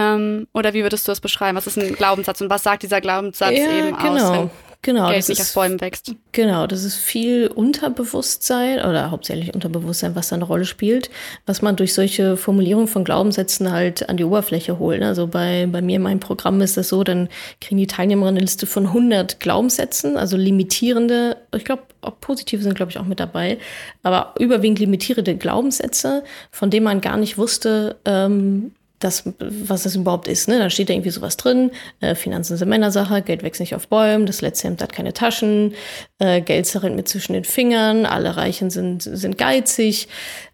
Ähm, 0.00 0.46
oder 0.54 0.74
wie 0.74 0.82
würdest 0.82 1.06
du 1.06 1.12
das 1.12 1.20
beschreiben? 1.20 1.56
Was 1.56 1.66
ist 1.66 1.78
ein 1.78 1.94
Glaubenssatz 1.94 2.40
und 2.40 2.50
was 2.50 2.62
sagt 2.62 2.82
dieser 2.82 3.00
Glaubenssatz 3.00 3.56
ja, 3.56 3.70
eben 3.70 3.96
genau. 3.96 4.44
aus? 4.44 4.50
Genau, 4.82 5.08
Geld 5.08 5.18
das 5.18 5.28
nicht 5.28 5.40
ist, 5.40 5.50
auf 5.50 5.54
Bäumen 5.54 5.80
wächst. 5.82 6.14
Genau, 6.32 6.66
das 6.66 6.84
ist 6.84 6.96
viel 6.96 7.48
Unterbewusstsein 7.48 8.78
oder 8.78 9.10
hauptsächlich 9.10 9.52
Unterbewusstsein, 9.52 10.14
was 10.16 10.28
da 10.28 10.36
eine 10.36 10.44
Rolle 10.44 10.64
spielt, 10.64 11.10
was 11.44 11.60
man 11.60 11.76
durch 11.76 11.92
solche 11.92 12.38
Formulierungen 12.38 12.88
von 12.88 13.04
Glaubenssätzen 13.04 13.72
halt 13.72 14.08
an 14.08 14.16
die 14.16 14.24
Oberfläche 14.24 14.78
holt. 14.78 15.02
Also 15.02 15.26
bei, 15.26 15.68
bei 15.70 15.82
mir 15.82 15.96
in 15.96 16.02
meinem 16.02 16.20
Programm 16.20 16.62
ist 16.62 16.78
das 16.78 16.88
so, 16.88 17.04
dann 17.04 17.28
kriegen 17.60 17.76
die 17.76 17.88
Teilnehmer 17.88 18.28
eine 18.28 18.40
Liste 18.40 18.66
von 18.66 18.86
100 18.86 19.38
Glaubenssätzen, 19.38 20.16
also 20.16 20.38
limitierende, 20.38 21.36
ich 21.54 21.66
glaube, 21.66 21.82
auch 22.00 22.18
positive 22.18 22.62
sind, 22.62 22.74
glaube 22.74 22.90
ich, 22.90 22.98
auch 22.98 23.04
mit 23.04 23.20
dabei, 23.20 23.58
aber 24.02 24.34
überwiegend 24.38 24.78
limitierende 24.78 25.36
Glaubenssätze, 25.36 26.24
von 26.50 26.70
denen 26.70 26.84
man 26.84 27.02
gar 27.02 27.18
nicht 27.18 27.36
wusste, 27.36 27.96
ähm, 28.06 28.72
das, 29.00 29.24
was 29.38 29.82
das 29.82 29.96
überhaupt 29.96 30.28
ist. 30.28 30.46
Ne? 30.46 30.58
Da 30.58 30.70
steht 30.70 30.88
da 30.88 30.92
irgendwie 30.92 31.10
sowas 31.10 31.36
drin. 31.36 31.72
Äh, 32.00 32.14
Finanzen 32.14 32.56
sind 32.56 32.68
Männersache, 32.68 33.22
Geld 33.22 33.42
wächst 33.42 33.60
nicht 33.60 33.74
auf 33.74 33.88
Bäumen, 33.88 34.26
das 34.26 34.42
letzte 34.42 34.68
Hemd 34.68 34.82
hat 34.82 34.92
keine 34.92 35.12
Taschen, 35.12 35.74
äh, 36.18 36.40
Geld 36.40 36.66
zerrinnt 36.66 36.96
mir 36.96 37.04
zwischen 37.04 37.32
den 37.32 37.44
Fingern, 37.44 38.06
alle 38.06 38.36
Reichen 38.36 38.70
sind, 38.70 39.02
sind 39.02 39.38
geizig. 39.38 40.08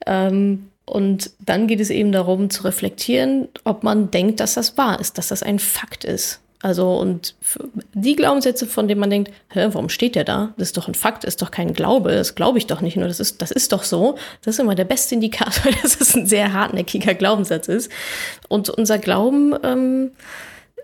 Ähm, 0.07 0.69
und 0.87 1.33
dann 1.41 1.67
geht 1.67 1.81
es 1.81 1.91
eben 1.91 2.13
darum 2.13 2.49
zu 2.49 2.63
reflektieren, 2.63 3.49
ob 3.65 3.83
man 3.83 4.13
denkt, 4.13 4.39
dass 4.39 4.55
das 4.55 4.79
wahr 4.79 5.01
ist, 5.01 5.19
dass 5.19 5.29
das 5.29 5.43
ein 5.43 5.59
Fakt 5.59 6.05
ist. 6.05 6.41
Also 6.67 6.97
und 6.97 7.37
die 7.95 8.17
Glaubenssätze, 8.17 8.67
von 8.67 8.89
denen 8.89 8.99
man 8.99 9.09
denkt, 9.09 9.31
hä, 9.53 9.69
warum 9.71 9.89
steht 9.89 10.17
der 10.17 10.25
da? 10.25 10.53
Das 10.57 10.71
ist 10.71 10.77
doch 10.77 10.89
ein 10.89 10.97
Fakt, 10.97 11.23
ist 11.23 11.41
doch 11.41 11.53
kein 11.53 11.75
Glaube, 11.75 12.11
das 12.11 12.35
glaube 12.35 12.59
ich 12.59 12.67
doch 12.67 12.81
nicht 12.81 12.97
nur, 12.97 13.07
das 13.07 13.21
ist, 13.21 13.41
das 13.41 13.53
ist 13.53 13.71
doch 13.71 13.85
so. 13.85 14.19
Das 14.43 14.57
ist 14.57 14.59
immer 14.59 14.75
der 14.75 14.85
beste 14.85 15.15
Indikator, 15.15 15.71
dass 15.83 16.01
es 16.01 16.17
ein 16.17 16.27
sehr 16.27 16.53
hartnäckiger 16.53 17.15
Glaubenssatz 17.15 17.69
ist. 17.69 17.89
Und 18.49 18.69
unser 18.69 18.99
Glauben, 18.99 19.55
ähm, 19.63 20.11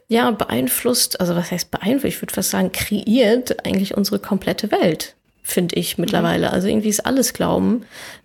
ja, 0.07 0.31
beeinflusst, 0.31 1.21
also 1.21 1.35
was 1.35 1.51
heißt 1.51 1.73
beeinflusst, 1.73 2.14
ich 2.14 2.23
würde 2.23 2.33
fast 2.33 2.51
sagen, 2.51 2.71
kreiert 2.71 3.66
eigentlich 3.66 3.97
unsere 3.97 4.21
komplette 4.21 4.71
Welt 4.71 5.16
finde 5.42 5.77
ich 5.77 5.99
mittlerweile. 5.99 6.49
Mhm. 6.49 6.55
Also 6.55 6.68
irgendwie 6.68 6.88
ist 6.88 7.05
alles 7.05 7.33
Glauben. 7.33 7.85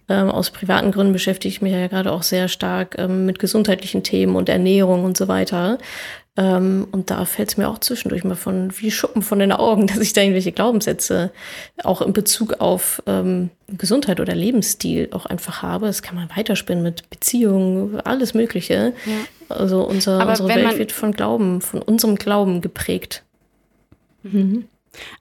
Ähm, 0.10 0.30
aus 0.30 0.52
privaten 0.52 0.92
Gründen 0.92 1.14
beschäftige 1.14 1.52
ich 1.52 1.62
mich 1.62 1.74
ja 1.74 1.88
gerade 1.88 2.12
auch 2.12 2.24
sehr 2.24 2.48
stark 2.48 2.96
ähm, 2.98 3.26
mit 3.26 3.40
gesundheitlichen 3.40 4.04
Themen 4.04 4.36
und 4.36 4.48
Ernährung 4.48 5.04
und 5.04 5.18
so 5.18 5.28
weiter. 5.28 5.80
Ähm, 6.38 6.88
und 6.92 7.10
da 7.10 7.26
fällt 7.26 7.50
es 7.50 7.58
mir 7.58 7.68
auch 7.68 7.80
zwischendurch 7.80 8.24
mal 8.24 8.36
von 8.36 8.72
wie 8.78 8.92
Schuppen 8.92 9.24
von 9.24 9.40
den 9.40 9.52
Augen, 9.52 9.88
dass 9.88 9.98
ich 9.98 10.14
da 10.14 10.22
irgendwelche 10.22 10.52
Glaubenssätze 10.52 11.32
auch 11.84 12.02
in 12.02 12.14
Bezug 12.14 12.62
auf 12.62 13.02
ähm, 13.08 13.50
Gesundheit 13.68 14.20
oder 14.20 14.36
Lebensstil 14.36 15.10
auch 15.12 15.26
einfach 15.26 15.64
habe. 15.64 15.88
Das 15.88 16.04
kann 16.04 16.16
man 16.16 16.30
weiterspinnen 16.36 16.84
mit 16.84 17.10
Beziehungen, 17.10 18.00
alles 18.02 18.36
Mögliche. 18.36 18.94
Ja. 19.06 19.14
Also 19.50 19.82
unser, 19.82 20.28
unsere 20.28 20.50
Welt 20.50 20.78
wird 20.78 20.92
von 20.92 21.12
Glauben, 21.12 21.62
von 21.62 21.82
unserem 21.82 22.16
Glauben 22.16 22.62
geprägt. 22.62 23.24
Mhm. 24.22 24.66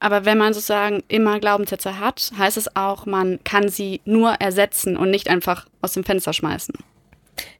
Aber 0.00 0.24
wenn 0.24 0.38
man 0.38 0.54
sozusagen 0.54 1.02
immer 1.08 1.38
Glaubenssätze 1.38 1.98
hat, 1.98 2.32
heißt 2.36 2.56
es 2.56 2.76
auch, 2.76 3.06
man 3.06 3.40
kann 3.44 3.68
sie 3.68 4.00
nur 4.04 4.32
ersetzen 4.32 4.96
und 4.96 5.10
nicht 5.10 5.28
einfach 5.28 5.66
aus 5.80 5.92
dem 5.92 6.04
Fenster 6.04 6.32
schmeißen. 6.32 6.74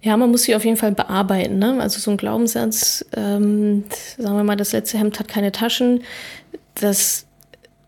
Ja, 0.01 0.17
man 0.17 0.31
muss 0.31 0.45
sie 0.45 0.55
auf 0.55 0.65
jeden 0.65 0.77
Fall 0.77 0.93
bearbeiten. 0.93 1.59
Ne? 1.59 1.81
Also 1.81 1.99
so 1.99 2.11
ein 2.11 2.17
Glaubenssatz, 2.17 3.05
ähm, 3.17 3.85
sagen 4.17 4.37
wir 4.37 4.45
mal, 4.45 4.57
das 4.57 4.73
letzte 4.73 4.99
Hemd 4.99 5.19
hat 5.19 5.29
keine 5.29 5.53
Taschen, 5.53 6.03
das 6.75 7.27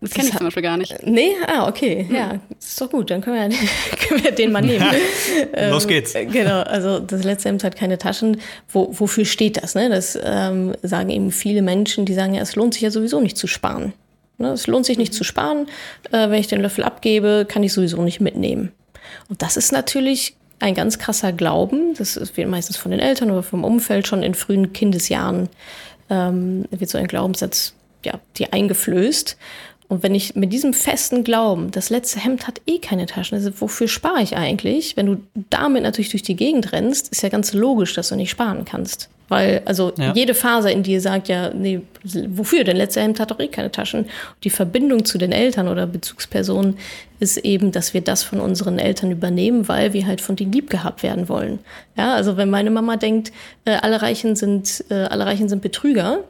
das 0.01 0.11
kenne 0.11 0.29
ich 0.29 0.37
zum 0.37 0.45
Beispiel 0.45 0.63
gar 0.63 0.77
nicht. 0.77 0.95
Nee? 1.05 1.31
Ah, 1.45 1.67
okay. 1.67 2.05
Hm. 2.07 2.15
Ja, 2.15 2.39
ist 2.57 2.79
doch 2.79 2.89
gut. 2.89 3.11
Dann 3.11 3.19
können 3.19 3.51
wir, 3.51 3.57
können 4.07 4.23
wir 4.23 4.31
den 4.31 4.51
mal 4.51 4.61
nehmen. 4.61 4.85
ähm, 5.53 5.71
Los 5.71 5.87
geht's. 5.87 6.13
Genau, 6.13 6.61
also 6.61 6.99
das 6.99 7.23
letzte 7.23 7.49
Hemd 7.49 7.63
hat 7.65 7.75
keine 7.75 7.97
Taschen. 7.97 8.39
Wo, 8.69 8.87
wofür 8.91 9.25
steht 9.25 9.61
das? 9.61 9.75
Ne? 9.75 9.89
Das 9.89 10.17
ähm, 10.21 10.73
sagen 10.83 11.09
eben 11.09 11.31
viele 11.31 11.61
Menschen, 11.61 12.05
die 12.05 12.13
sagen, 12.13 12.33
ja, 12.33 12.41
es 12.41 12.55
lohnt 12.55 12.75
sich 12.75 12.83
ja 12.83 12.91
sowieso 12.91 13.19
nicht 13.19 13.37
zu 13.37 13.47
sparen. 13.47 13.93
Ne? 14.37 14.51
Es 14.51 14.67
lohnt 14.67 14.85
sich 14.85 14.97
nicht 14.97 15.13
zu 15.13 15.25
sparen. 15.25 15.67
Äh, 16.11 16.29
wenn 16.29 16.39
ich 16.39 16.47
den 16.47 16.61
Löffel 16.61 16.85
abgebe, 16.85 17.45
kann 17.47 17.63
ich 17.63 17.73
sowieso 17.73 18.01
nicht 18.01 18.21
mitnehmen. 18.21 18.71
Und 19.27 19.41
das 19.41 19.57
ist 19.57 19.73
natürlich 19.73 20.35
ein 20.59 20.75
ganz 20.75 20.99
krasser 20.99 21.31
Glauben. 21.31 21.93
Das 21.97 22.15
wird 22.35 22.49
meistens 22.49 22.77
von 22.77 22.91
den 22.91 22.99
Eltern 22.99 23.31
oder 23.31 23.43
vom 23.43 23.63
Umfeld 23.63 24.07
schon 24.07 24.23
in 24.23 24.33
frühen 24.33 24.73
Kindesjahren 24.73 25.49
ähm, 26.09 26.65
wird 26.71 26.89
so 26.89 26.97
ein 26.97 27.07
Glaubenssatz 27.07 27.73
ja, 28.05 28.19
die 28.37 28.51
eingeflößt. 28.51 29.37
Und 29.87 30.03
wenn 30.03 30.13
ich 30.13 30.35
mit 30.35 30.53
diesem 30.53 30.73
festen 30.73 31.23
Glauben, 31.23 31.71
das 31.71 31.89
letzte 31.89 32.19
Hemd 32.19 32.47
hat 32.47 32.61
eh 32.67 32.77
keine 32.77 33.07
Taschen, 33.07 33.35
also 33.35 33.49
wofür 33.59 33.87
spare 33.87 34.21
ich 34.21 34.37
eigentlich? 34.37 34.95
Wenn 34.95 35.07
du 35.07 35.17
damit 35.49 35.81
natürlich 35.81 36.11
durch 36.11 36.21
die 36.21 36.35
Gegend 36.35 36.71
rennst, 36.71 37.09
ist 37.09 37.23
ja 37.23 37.29
ganz 37.29 37.53
logisch, 37.53 37.95
dass 37.95 38.09
du 38.09 38.15
nicht 38.15 38.29
sparen 38.29 38.65
kannst. 38.65 39.09
Weil, 39.29 39.61
also 39.65 39.93
ja. 39.97 40.11
jede 40.13 40.33
Faser 40.33 40.71
in 40.71 40.83
dir 40.83 40.99
sagt 40.99 41.27
ja, 41.29 41.51
nee, 41.53 41.81
wofür? 42.03 42.63
Denn 42.63 42.77
letzter 42.77 43.01
Hemd 43.01 43.19
hat 43.19 43.31
doch 43.31 43.39
eh 43.39 43.47
keine 43.47 43.71
Taschen. 43.71 44.05
Die 44.43 44.49
Verbindung 44.49 45.05
zu 45.05 45.17
den 45.17 45.31
Eltern 45.31 45.67
oder 45.67 45.87
Bezugspersonen 45.87 46.77
ist 47.19 47.37
eben, 47.37 47.71
dass 47.71 47.93
wir 47.93 48.01
das 48.01 48.23
von 48.23 48.39
unseren 48.41 48.79
Eltern 48.79 49.11
übernehmen, 49.11 49.67
weil 49.67 49.93
wir 49.93 50.05
halt 50.07 50.19
von 50.19 50.35
denen 50.35 50.51
lieb 50.51 50.69
gehabt 50.69 51.03
werden 51.03 51.29
wollen. 51.29 51.59
Ja, 51.95 52.15
also 52.15 52.37
wenn 52.37 52.49
meine 52.49 52.71
Mama 52.71 52.97
denkt, 52.97 53.31
äh, 53.65 53.75
alle 53.75 54.01
Reichen 54.01 54.35
sind, 54.35 54.83
äh, 54.89 54.95
alle 54.95 55.25
Reichen 55.25 55.47
sind 55.47 55.61
Betrüger, 55.61 56.23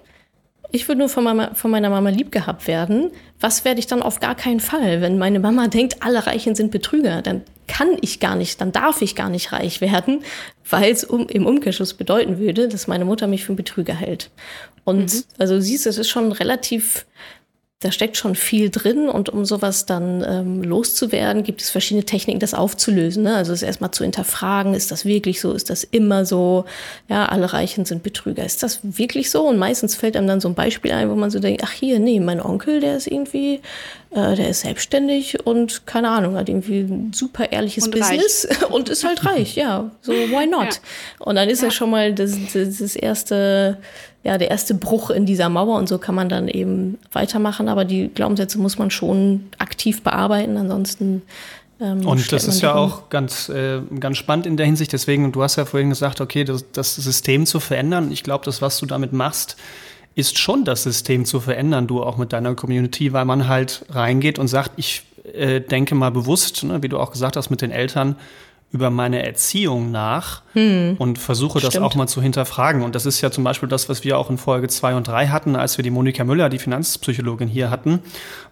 ich 0.72 0.88
würde 0.88 1.00
nur 1.00 1.10
von, 1.10 1.24
Mama, 1.24 1.52
von 1.56 1.72
meiner 1.72 1.90
Mama 1.90 2.10
lieb 2.10 2.32
gehabt 2.32 2.68
werden. 2.68 3.10
Was 3.40 3.66
werde 3.66 3.80
ich 3.80 3.88
dann 3.88 4.04
auf 4.04 4.20
gar 4.20 4.36
keinen 4.36 4.60
Fall? 4.60 5.02
Wenn 5.02 5.18
meine 5.18 5.40
Mama 5.40 5.68
denkt, 5.68 5.98
alle 6.02 6.28
Reichen 6.28 6.54
sind 6.54 6.70
Betrüger, 6.70 7.22
dann 7.22 7.42
kann 7.70 7.98
ich 8.02 8.20
gar 8.20 8.36
nicht, 8.36 8.60
dann 8.60 8.72
darf 8.72 9.02
ich 9.02 9.16
gar 9.16 9.30
nicht 9.30 9.52
reich 9.54 9.80
werden, 9.80 10.24
weil 10.70 10.92
es 10.92 11.04
um, 11.04 11.28
im 11.30 11.46
Umkehrschluss 11.46 11.94
bedeuten 11.94 12.40
würde, 12.40 12.68
dass 12.68 12.88
meine 12.88 13.06
Mutter 13.06 13.28
mich 13.28 13.46
für 13.46 13.50
einen 13.50 13.58
Betrüger 13.58 13.94
hält. 13.94 14.32
Und 14.84 15.14
mhm. 15.14 15.24
also 15.38 15.56
du 15.56 15.62
siehst, 15.62 15.86
es 15.86 15.98
ist 15.98 16.10
schon 16.10 16.32
relativ 16.32 17.06
da 17.82 17.94
steckt 17.94 18.18
schon 18.18 18.36
viel 18.36 18.70
drin 18.70 19.08
und 19.08 19.30
um 19.30 19.46
sowas 19.46 19.86
dann 19.86 20.22
ähm, 20.28 20.64
loszuwerden, 20.64 21.44
gibt 21.44 21.62
es 21.62 21.70
verschiedene 21.70 22.06
Techniken, 22.06 22.42
das 22.42 22.54
aufzulösen. 22.54 23.24
Ne? 23.24 23.34
Also 23.34 23.54
es 23.54 23.62
erstmal 23.62 23.92
zu 23.92 24.04
hinterfragen, 24.04 24.74
ist 24.74 24.92
das 24.92 25.06
wirklich 25.06 25.40
so, 25.40 25.54
ist 25.54 25.70
das 25.70 25.86
immer 25.86 26.26
so? 26.26 26.66
Ja, 27.08 27.28
alle 27.28 27.54
Reichen 27.54 27.86
sind 27.86 28.04
Betrüger. 28.04 28.46
Ist 28.46 28.64
das 28.64 28.82
wirklich 28.84 29.32
so? 29.32 29.48
Und 29.48 29.58
meistens 29.58 29.96
fällt 29.96 30.18
einem 30.18 30.28
dann 30.28 30.42
so 30.42 30.50
ein 30.50 30.56
Beispiel 30.56 30.92
ein, 30.92 31.10
wo 31.10 31.16
man 31.16 31.32
so 31.32 31.40
denkt, 31.40 31.62
ach 31.64 31.72
hier, 31.72 32.00
nee, 32.00 32.20
mein 32.20 32.42
Onkel, 32.42 32.82
der 32.82 32.98
ist 32.98 33.08
irgendwie 33.08 33.62
äh, 34.12 34.36
der 34.36 34.50
ist 34.50 34.62
selbstständig 34.62 35.46
und 35.46 35.86
keine 35.86 36.10
Ahnung, 36.10 36.36
hat 36.36 36.50
irgendwie 36.50 36.80
ein 36.80 37.14
super 37.14 37.52
ehrliches 37.52 37.86
und 37.86 37.92
Business 37.92 38.48
reich. 38.50 38.70
und 38.72 38.90
ist 38.90 39.04
halt 39.04 39.24
reich, 39.26 39.56
ja. 39.56 39.92
So, 40.02 40.14
why 40.14 40.48
not? 40.48 40.66
Ja. 40.66 41.26
Und 41.26 41.36
dann 41.36 41.48
ist 41.48 41.62
ja, 41.62 41.68
ja 41.68 41.72
schon 41.72 41.92
mal 41.92 42.14
das, 42.14 42.32
das, 42.52 42.80
das 42.80 42.96
erste, 42.96 43.78
ja, 44.24 44.38
der 44.38 44.50
erste 44.52 44.74
Bruch 44.74 45.10
in 45.10 45.26
dieser 45.26 45.50
Mauer 45.50 45.78
und 45.78 45.88
so 45.88 45.98
kann 45.98 46.16
man 46.16 46.30
dann 46.30 46.48
eben 46.48 46.98
weitermachen, 47.12 47.70
aber 47.70 47.86
die 47.86 48.10
Glaubenssätze 48.10 48.60
muss 48.60 48.78
man 48.78 48.92
schon 48.92 49.46
aktiv 49.58 50.04
bearbeiten, 50.04 50.58
ansonsten 50.58 51.22
ähm, 51.82 52.06
und 52.06 52.32
das 52.32 52.46
ist 52.46 52.62
ja 52.62 52.76
auch 52.76 53.10
ganz, 53.10 53.50
äh, 53.50 53.80
ganz 54.00 54.18
spannend 54.18 54.46
in 54.46 54.58
der 54.58 54.66
Hinsicht. 54.66 54.92
Deswegen, 54.92 55.32
du 55.32 55.42
hast 55.42 55.56
ja 55.56 55.66
vorhin 55.66 55.90
gesagt, 55.90 56.20
okay, 56.20 56.44
das, 56.44 56.66
das 56.74 56.96
System 56.96 57.46
zu 57.46 57.60
verändern. 57.60 58.12
Ich 58.12 58.24
glaube, 58.24 58.44
das, 58.44 58.62
was 58.62 58.80
du 58.80 58.86
damit 58.86 59.14
machst, 59.14 59.56
ist 60.16 60.38
schon 60.38 60.66
das 60.66 60.84
System 60.84 61.24
zu 61.24 61.40
verändern, 61.40 61.88
du 61.88 62.04
auch 62.04 62.18
mit 62.18 62.34
deiner 62.34 62.54
Community, 62.56 63.14
weil 63.14 63.26
man 63.26 63.48
halt 63.48 63.86
reingeht 63.90 64.40
und 64.40 64.50
sagt, 64.50 64.72
ich 64.76 65.04
äh, 65.34 65.62
denke 65.62 65.96
mal 65.96 66.12
bewusst, 66.12 66.64
ne, 66.64 66.84
wie 66.84 66.90
du 66.90 67.00
auch 67.00 67.12
gesagt 67.12 67.38
hast, 67.38 67.50
mit 67.50 67.62
den 67.62 67.72
Eltern 67.72 68.18
über 68.72 68.92
meine 68.92 69.26
Erziehung 69.26 69.90
nach 69.90 70.44
hm. 70.54 70.96
und 71.00 71.18
versuche 71.18 71.60
das 71.60 71.78
auch 71.78 71.96
mal 71.96 72.08
zu 72.08 72.22
hinterfragen. 72.22 72.84
Und 72.84 72.94
das 72.94 73.08
ist 73.08 73.20
ja 73.22 73.32
zum 73.32 73.44
Beispiel 73.44 73.68
das, 73.68 73.90
was 73.90 74.04
wir 74.04 74.18
auch 74.20 74.30
in 74.30 74.38
Folge 74.38 74.68
zwei 74.68 74.94
und 74.94 75.08
drei 75.08 75.28
hatten, 75.28 75.56
als 75.56 75.78
wir 75.78 75.84
die 75.84 75.90
Monika 75.90 76.24
Müller, 76.24 76.50
die 76.50 76.60
Finanzpsychologin, 76.60 77.48
hier 77.48 77.72
hatten, 77.72 78.00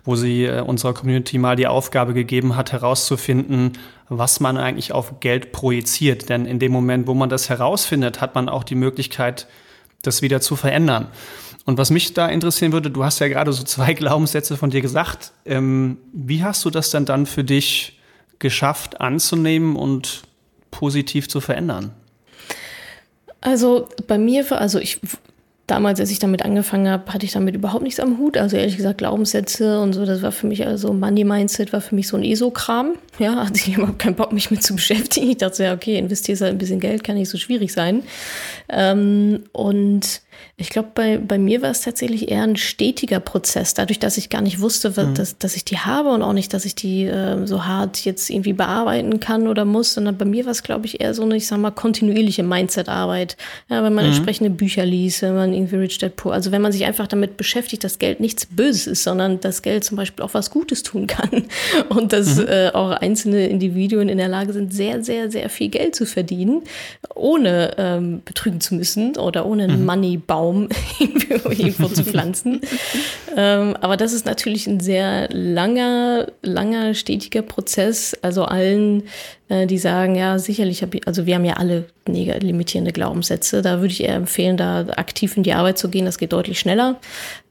wo 0.04 0.16
sie 0.16 0.46
äh, 0.46 0.62
unserer 0.62 0.96
Community 0.96 1.38
mal 1.38 1.56
die 1.56 1.68
Aufgabe 1.68 2.16
gegeben 2.16 2.56
hat, 2.56 2.72
herauszufinden, 2.72 3.74
was 4.10 4.40
man 4.40 4.58
eigentlich 4.58 4.92
auf 4.92 5.20
Geld 5.20 5.52
projiziert. 5.52 6.30
Denn 6.30 6.46
in 6.48 6.58
dem 6.58 6.72
Moment, 6.72 7.06
wo 7.06 7.14
man 7.14 7.30
das 7.30 7.50
herausfindet, 7.50 8.20
hat 8.20 8.34
man 8.34 8.50
auch 8.50 8.64
die 8.64 8.76
Möglichkeit, 8.76 9.48
das 10.02 10.24
wieder 10.24 10.42
zu 10.42 10.56
verändern. 10.56 11.08
Und 11.66 11.78
was 11.78 11.92
mich 11.92 12.14
da 12.14 12.28
interessieren 12.28 12.72
würde, 12.72 12.90
du 12.90 13.04
hast 13.04 13.20
ja 13.20 13.28
gerade 13.28 13.54
so 13.54 13.64
zwei 13.64 13.94
Glaubenssätze 13.94 14.58
von 14.58 14.72
dir 14.72 14.82
gesagt. 14.82 15.32
Ähm, 15.46 15.98
wie 16.12 16.44
hast 16.44 16.66
du 16.66 16.72
das 16.72 16.90
denn 16.90 17.06
dann 17.06 17.28
für 17.28 17.44
dich 17.44 17.97
geschafft 18.40 19.02
anzunehmen 19.02 19.76
und 19.76 20.24
positiv 20.72 21.28
zu 21.30 21.42
verändern? 21.42 21.92
Also 23.42 23.88
bei 24.08 24.18
mir 24.18 24.50
war, 24.50 24.60
also 24.60 24.80
ich 24.80 25.00
damals, 25.68 26.00
als 26.00 26.10
ich 26.10 26.20
damit 26.20 26.44
angefangen 26.44 26.90
habe, 26.90 27.14
hatte 27.14 27.26
ich 27.26 27.34
damit 27.34 27.54
überhaupt 27.54 27.84
nichts 27.84 28.00
am 28.00 28.18
Hut. 28.18 28.38
Also 28.38 28.56
ehrlich 28.56 28.78
gesagt, 28.78 29.00
Glaubenssätze 29.00 29.82
und 29.82 29.94
so, 29.94 30.06
das 30.06 30.22
war 30.22 30.32
für 30.32 30.48
mich, 30.48 30.66
also 30.66 30.94
Money-Mindset 30.94 31.74
war 31.74 31.82
für 31.82 31.94
mich 31.94 32.08
so 32.08 32.16
ein 32.16 32.24
ESO-Kram. 32.24 32.96
Ja, 33.20 33.36
hatte 33.46 33.60
ich 33.60 33.76
überhaupt 33.76 34.00
keinen 34.00 34.16
Bock, 34.16 34.32
mich 34.32 34.50
mit 34.50 34.64
zu 34.64 34.76
beschäftigen. 34.76 35.30
Ich 35.30 35.38
dachte, 35.38 35.66
ja, 35.66 35.74
okay, 35.74 35.98
investierst 35.98 36.42
halt 36.42 36.54
ein 36.54 36.58
bisschen 36.58 36.80
Geld, 36.80 37.04
kann 37.04 37.16
nicht 37.16 37.30
so 37.30 37.38
schwierig 37.38 37.74
sein. 37.74 38.04
Ähm, 38.70 39.44
und 39.52 40.22
ich 40.60 40.72
glaube, 40.72 40.90
bei, 40.96 41.20
bei 41.20 41.38
mir 41.38 41.62
war 41.62 41.70
es 41.70 41.82
tatsächlich 41.82 42.32
eher 42.32 42.42
ein 42.42 42.56
stetiger 42.56 43.20
Prozess, 43.20 43.76
dadurch, 43.76 44.00
dass 44.00 44.18
ich 44.18 44.30
gar 44.30 44.42
nicht 44.42 44.60
wusste, 44.60 44.98
was, 44.98 45.06
mhm. 45.06 45.14
dass, 45.14 45.38
dass 45.38 45.56
ich 45.56 45.66
die 45.66 45.78
habe 45.78 46.10
und 46.10 46.24
auch 46.24 46.34
nicht, 46.34 46.52
dass 46.52 46.66
ich 46.66 46.74
die 46.74 47.04
äh, 47.04 47.46
so 47.46 47.66
hart 47.66 48.04
jetzt 48.06 48.32
irgendwie 48.32 48.54
bearbeiten 48.54 49.20
kann 49.20 49.48
oder 49.48 49.66
muss, 49.66 49.94
sondern 49.94 50.18
bei 50.18 50.26
mir 50.26 50.46
war 50.46 50.52
es, 50.52 50.64
glaube 50.64 50.88
ich, 50.88 51.00
eher 51.00 51.14
so 51.14 51.22
eine, 51.22 51.36
ich 51.36 51.46
sag 51.46 51.60
mal, 51.60 51.70
kontinuierliche 51.70 52.42
Mindset-Arbeit. 52.42 53.38
Ja, 53.70 53.84
wenn 53.84 53.94
man 53.94 54.06
mhm. 54.06 54.14
entsprechende 54.14 54.50
Bücher 54.50 54.84
liest, 54.84 55.22
wenn 55.22 55.36
man 55.36 55.54
irgendwie 55.54 55.76
Rich 55.76 56.00
Dad 56.00 56.16
Poor, 56.16 56.34
also 56.34 56.52
wenn 56.52 56.64
man 56.64 56.72
sich 56.72 56.86
einfach 56.86 57.06
damit 57.06 57.38
beschäftigt, 57.38 57.84
dass 57.84 58.00
Geld 58.00 58.20
nichts 58.20 58.48
Böses 58.48 58.88
ist, 58.88 59.04
sondern 59.04 59.40
dass 59.40 59.62
Geld 59.62 59.84
zum 59.84 59.96
Beispiel 59.96 60.26
auch 60.26 60.34
was 60.34 60.50
Gutes 60.50 60.82
tun 60.82 61.06
kann 61.06 61.46
und 61.90 62.14
dass 62.14 62.38
mhm. 62.38 62.48
äh, 62.48 62.70
auch 62.70 62.90
einzelne 62.90 63.46
Individuen 63.46 64.10
in 64.10 64.18
der 64.18 64.28
Lage 64.28 64.54
sind, 64.54 64.74
sehr, 64.74 65.04
sehr, 65.04 65.30
sehr 65.30 65.50
viel 65.50 65.70
Geld 65.70 65.96
zu 65.96 66.08
verdienen, 66.08 66.64
ohne 67.14 67.76
ähm, 67.78 68.22
betrügen 68.26 68.60
zu 68.60 68.74
müssen 68.74 69.18
oder 69.18 69.46
ohne 69.46 69.68
mhm. 69.68 69.86
Money-Bau 69.86 70.27
Baum 70.28 70.68
irgendwo 71.00 71.88
zu 71.88 72.04
pflanzen. 72.04 72.62
ähm, 73.36 73.76
aber 73.80 73.98
das 73.98 74.14
ist 74.14 74.26
natürlich 74.26 74.68
ein 74.68 74.80
sehr 74.80 75.30
langer, 75.32 76.28
langer, 76.42 76.94
stetiger 76.94 77.42
Prozess. 77.42 78.16
Also 78.22 78.44
allen, 78.44 79.04
äh, 79.48 79.66
die 79.66 79.78
sagen, 79.78 80.16
ja, 80.16 80.38
sicherlich 80.38 80.84
habe 80.84 80.98
ich, 80.98 81.08
also 81.08 81.26
wir 81.26 81.36
haben 81.36 81.46
ja 81.46 81.54
alle 81.54 81.86
limitierende 82.06 82.92
Glaubenssätze. 82.92 83.62
Da 83.62 83.80
würde 83.80 83.94
ich 83.94 84.04
eher 84.04 84.16
empfehlen, 84.16 84.58
da 84.58 84.86
aktiv 84.98 85.38
in 85.38 85.44
die 85.44 85.54
Arbeit 85.54 85.78
zu 85.78 85.90
gehen. 85.90 86.06
Das 86.06 86.18
geht 86.18 86.34
deutlich 86.34 86.60
schneller. 86.60 87.00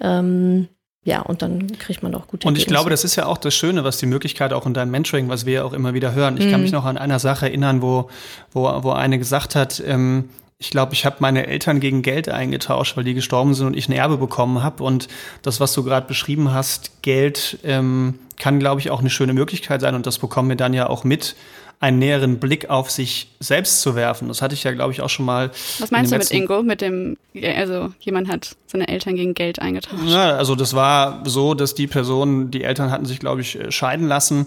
Ähm, 0.01 0.69
ja, 1.07 1.23
und 1.23 1.41
dann 1.41 1.79
kriegt 1.79 2.03
man 2.03 2.15
auch 2.17 2.27
gute 2.27 2.49
Und 2.49 2.59
ich 2.59 2.67
glaube, 2.67 2.91
das 2.91 3.05
ist 3.05 3.15
ja 3.15 3.27
auch 3.27 3.39
das 3.39 3.55
Schöne, 3.55 3.85
was 3.85 3.97
die 3.99 4.07
Möglichkeit 4.07 4.53
auch 4.53 4.67
in 4.67 4.75
deinem 4.75 4.91
Mentoring, 4.91 5.29
was 5.29 5.47
wir 5.47 5.53
ja 5.53 5.65
auch 5.65 5.73
immer 5.73 5.95
wieder 5.95 6.15
hören. 6.15 6.37
Ich 6.37 6.47
mhm. 6.47 6.51
kann 6.51 6.63
mich 6.63 6.73
noch 6.73 6.85
an 6.85 6.99
einer 6.99 7.21
Sache 7.21 7.47
erinnern, 7.47 7.81
wo, 7.81 8.11
wo, 8.53 8.63
wo 8.83 8.91
eine 8.91 9.17
gesagt 9.19 9.55
hat, 9.55 9.81
ähm, 9.87 10.31
ich 10.59 10.71
glaube, 10.71 10.95
ich 10.95 11.05
habe 11.05 11.17
meine 11.21 11.47
Eltern 11.47 11.81
gegen 11.81 12.03
Geld 12.03 12.29
eingetauscht, 12.29 12.97
weil 12.97 13.05
die 13.05 13.15
gestorben 13.15 13.55
sind 13.55 13.67
und 13.67 13.77
ich 13.77 13.89
ein 13.89 13.93
Erbe 13.93 14.17
bekommen 14.17 14.63
habe. 14.63 14.83
Und 14.83 15.09
das, 15.43 15.61
was 15.61 15.75
du 15.75 15.83
gerade 15.83 16.07
beschrieben 16.07 16.53
hast, 16.53 17.03
Geld 17.03 17.59
ähm, 17.63 18.19
kann, 18.39 18.59
glaube 18.59 18.81
ich, 18.81 18.91
auch 18.91 19.01
eine 19.01 19.11
schöne 19.11 19.35
Möglichkeit 19.35 19.83
sein. 19.83 19.95
Und 19.95 20.07
das 20.07 20.19
bekommen 20.19 20.49
wir 20.49 20.57
dann 20.57 20.73
ja 20.73 20.89
auch 20.89 21.05
mit, 21.05 21.37
einen 21.79 21.99
näheren 21.99 22.39
Blick 22.39 22.71
auf 22.71 22.91
sich 22.91 23.29
selbst 23.39 23.83
zu 23.83 23.95
werfen. 23.95 24.29
Das 24.29 24.41
hatte 24.41 24.55
ich 24.55 24.65
ja, 24.65 24.73
glaube 24.73 24.93
ich, 24.93 25.03
auch 25.03 25.11
schon 25.11 25.27
mal. 25.27 25.51
Was 25.79 25.91
meinst 25.91 26.13
du 26.13 26.17
mit 26.17 26.31
Ingo? 26.31 26.63
Mit 26.63 26.81
dem, 26.81 27.17
also 27.35 27.93
jemand 28.01 28.29
hat 28.29 28.57
seine 28.67 28.89
Eltern 28.89 29.15
gegen 29.17 29.35
Geld 29.35 29.59
eingetauscht? 29.59 30.03
Ja, 30.07 30.37
also 30.37 30.55
das 30.55 30.73
war 30.75 31.23
so, 31.27 31.55
dass 31.55 31.75
die 31.75 31.87
Person, 31.87 32.51
die 32.51 32.65
Eltern 32.65 32.91
hatten 32.91 33.05
sich, 33.05 33.19
glaube 33.19 33.43
ich, 33.43 33.59
scheiden 33.69 34.09
lassen. 34.09 34.47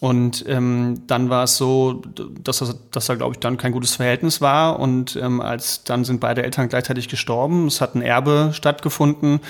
Und 0.00 0.46
ähm, 0.48 1.02
dann 1.06 1.28
war 1.28 1.44
es 1.44 1.58
so, 1.58 2.02
dass, 2.42 2.58
das, 2.58 2.74
dass 2.90 3.06
da, 3.06 3.14
glaube 3.16 3.34
ich, 3.34 3.38
dann 3.38 3.58
kein 3.58 3.72
gutes 3.72 3.96
Verhältnis 3.96 4.40
war. 4.40 4.80
Und 4.80 5.14
ähm, 5.16 5.42
als 5.42 5.84
dann 5.84 6.04
sind 6.04 6.20
beide 6.20 6.42
Eltern 6.42 6.70
gleichzeitig 6.70 7.08
gestorben, 7.08 7.66
es 7.66 7.82
hat 7.82 7.94
ein 7.94 8.02
Erbe 8.02 8.50
stattgefunden. 8.54 9.40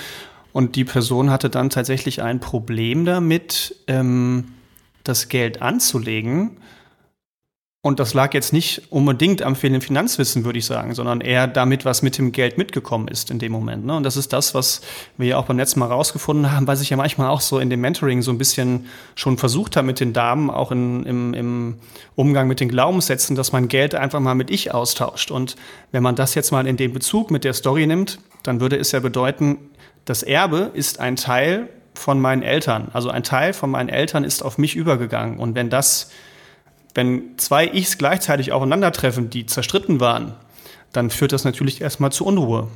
Und 0.51 0.75
die 0.75 0.83
Person 0.83 1.29
hatte 1.29 1.49
dann 1.49 1.69
tatsächlich 1.69 2.21
ein 2.21 2.41
Problem 2.41 3.05
damit, 3.05 3.75
ähm, 3.87 4.49
das 5.05 5.29
Geld 5.29 5.61
anzulegen 5.61 6.57
und 7.83 7.99
das 7.99 8.13
lag 8.13 8.35
jetzt 8.35 8.53
nicht 8.53 8.91
unbedingt 8.91 9.41
am 9.41 9.55
fehlenden 9.55 9.81
Finanzwissen, 9.81 10.45
würde 10.45 10.59
ich 10.59 10.65
sagen, 10.65 10.93
sondern 10.93 11.19
eher 11.19 11.47
damit, 11.47 11.83
was 11.83 12.03
mit 12.03 12.15
dem 12.19 12.31
Geld 12.31 12.59
mitgekommen 12.59 13.07
ist 13.07 13.31
in 13.31 13.39
dem 13.39 13.51
Moment. 13.51 13.85
Ne? 13.87 13.95
Und 13.95 14.03
das 14.03 14.17
ist 14.17 14.33
das, 14.33 14.53
was 14.53 14.81
wir 15.17 15.29
ja 15.29 15.37
auch 15.37 15.45
beim 15.45 15.57
letzten 15.57 15.79
Mal 15.79 15.87
rausgefunden 15.87 16.51
haben, 16.51 16.67
was 16.67 16.81
ich 16.81 16.91
ja 16.91 16.97
manchmal 16.97 17.29
auch 17.29 17.41
so 17.41 17.57
in 17.57 17.71
dem 17.71 17.81
Mentoring 17.81 18.21
so 18.21 18.29
ein 18.29 18.37
bisschen 18.37 18.85
schon 19.15 19.39
versucht 19.39 19.77
habe 19.77 19.87
mit 19.87 19.99
den 19.99 20.13
Damen, 20.13 20.51
auch 20.51 20.71
in, 20.71 21.03
im, 21.07 21.33
im 21.33 21.79
Umgang 22.15 22.47
mit 22.47 22.59
den 22.59 22.69
Glaubenssätzen, 22.69 23.35
dass 23.35 23.51
man 23.51 23.67
Geld 23.67 23.95
einfach 23.95 24.19
mal 24.19 24.35
mit 24.35 24.51
Ich 24.51 24.71
austauscht. 24.71 25.31
Und 25.31 25.55
wenn 25.91 26.03
man 26.03 26.15
das 26.15 26.35
jetzt 26.35 26.51
mal 26.51 26.67
in 26.67 26.77
den 26.77 26.93
Bezug 26.93 27.31
mit 27.31 27.43
der 27.43 27.53
Story 27.53 27.87
nimmt, 27.87 28.19
dann 28.43 28.61
würde 28.61 28.77
es 28.77 28.91
ja 28.91 28.99
bedeuten, 28.99 29.57
das 30.05 30.21
Erbe 30.21 30.69
ist 30.75 30.99
ein 30.99 31.15
Teil 31.15 31.67
von 31.95 32.21
meinen 32.21 32.43
Eltern. 32.43 32.89
Also 32.93 33.09
ein 33.09 33.23
Teil 33.23 33.53
von 33.53 33.71
meinen 33.71 33.89
Eltern 33.89 34.23
ist 34.23 34.43
auf 34.43 34.59
mich 34.59 34.75
übergegangen. 34.75 35.39
Und 35.39 35.55
wenn 35.55 35.71
das 35.71 36.11
wenn 36.93 37.37
zwei 37.37 37.67
Ichs 37.67 37.97
gleichzeitig 37.97 38.51
aufeinandertreffen, 38.51 39.29
die 39.29 39.45
zerstritten 39.45 39.99
waren, 39.99 40.33
dann 40.91 41.09
führt 41.09 41.31
das 41.31 41.43
natürlich 41.45 41.81
erstmal 41.81 42.11
zu 42.11 42.25
Unruhe. 42.25 42.67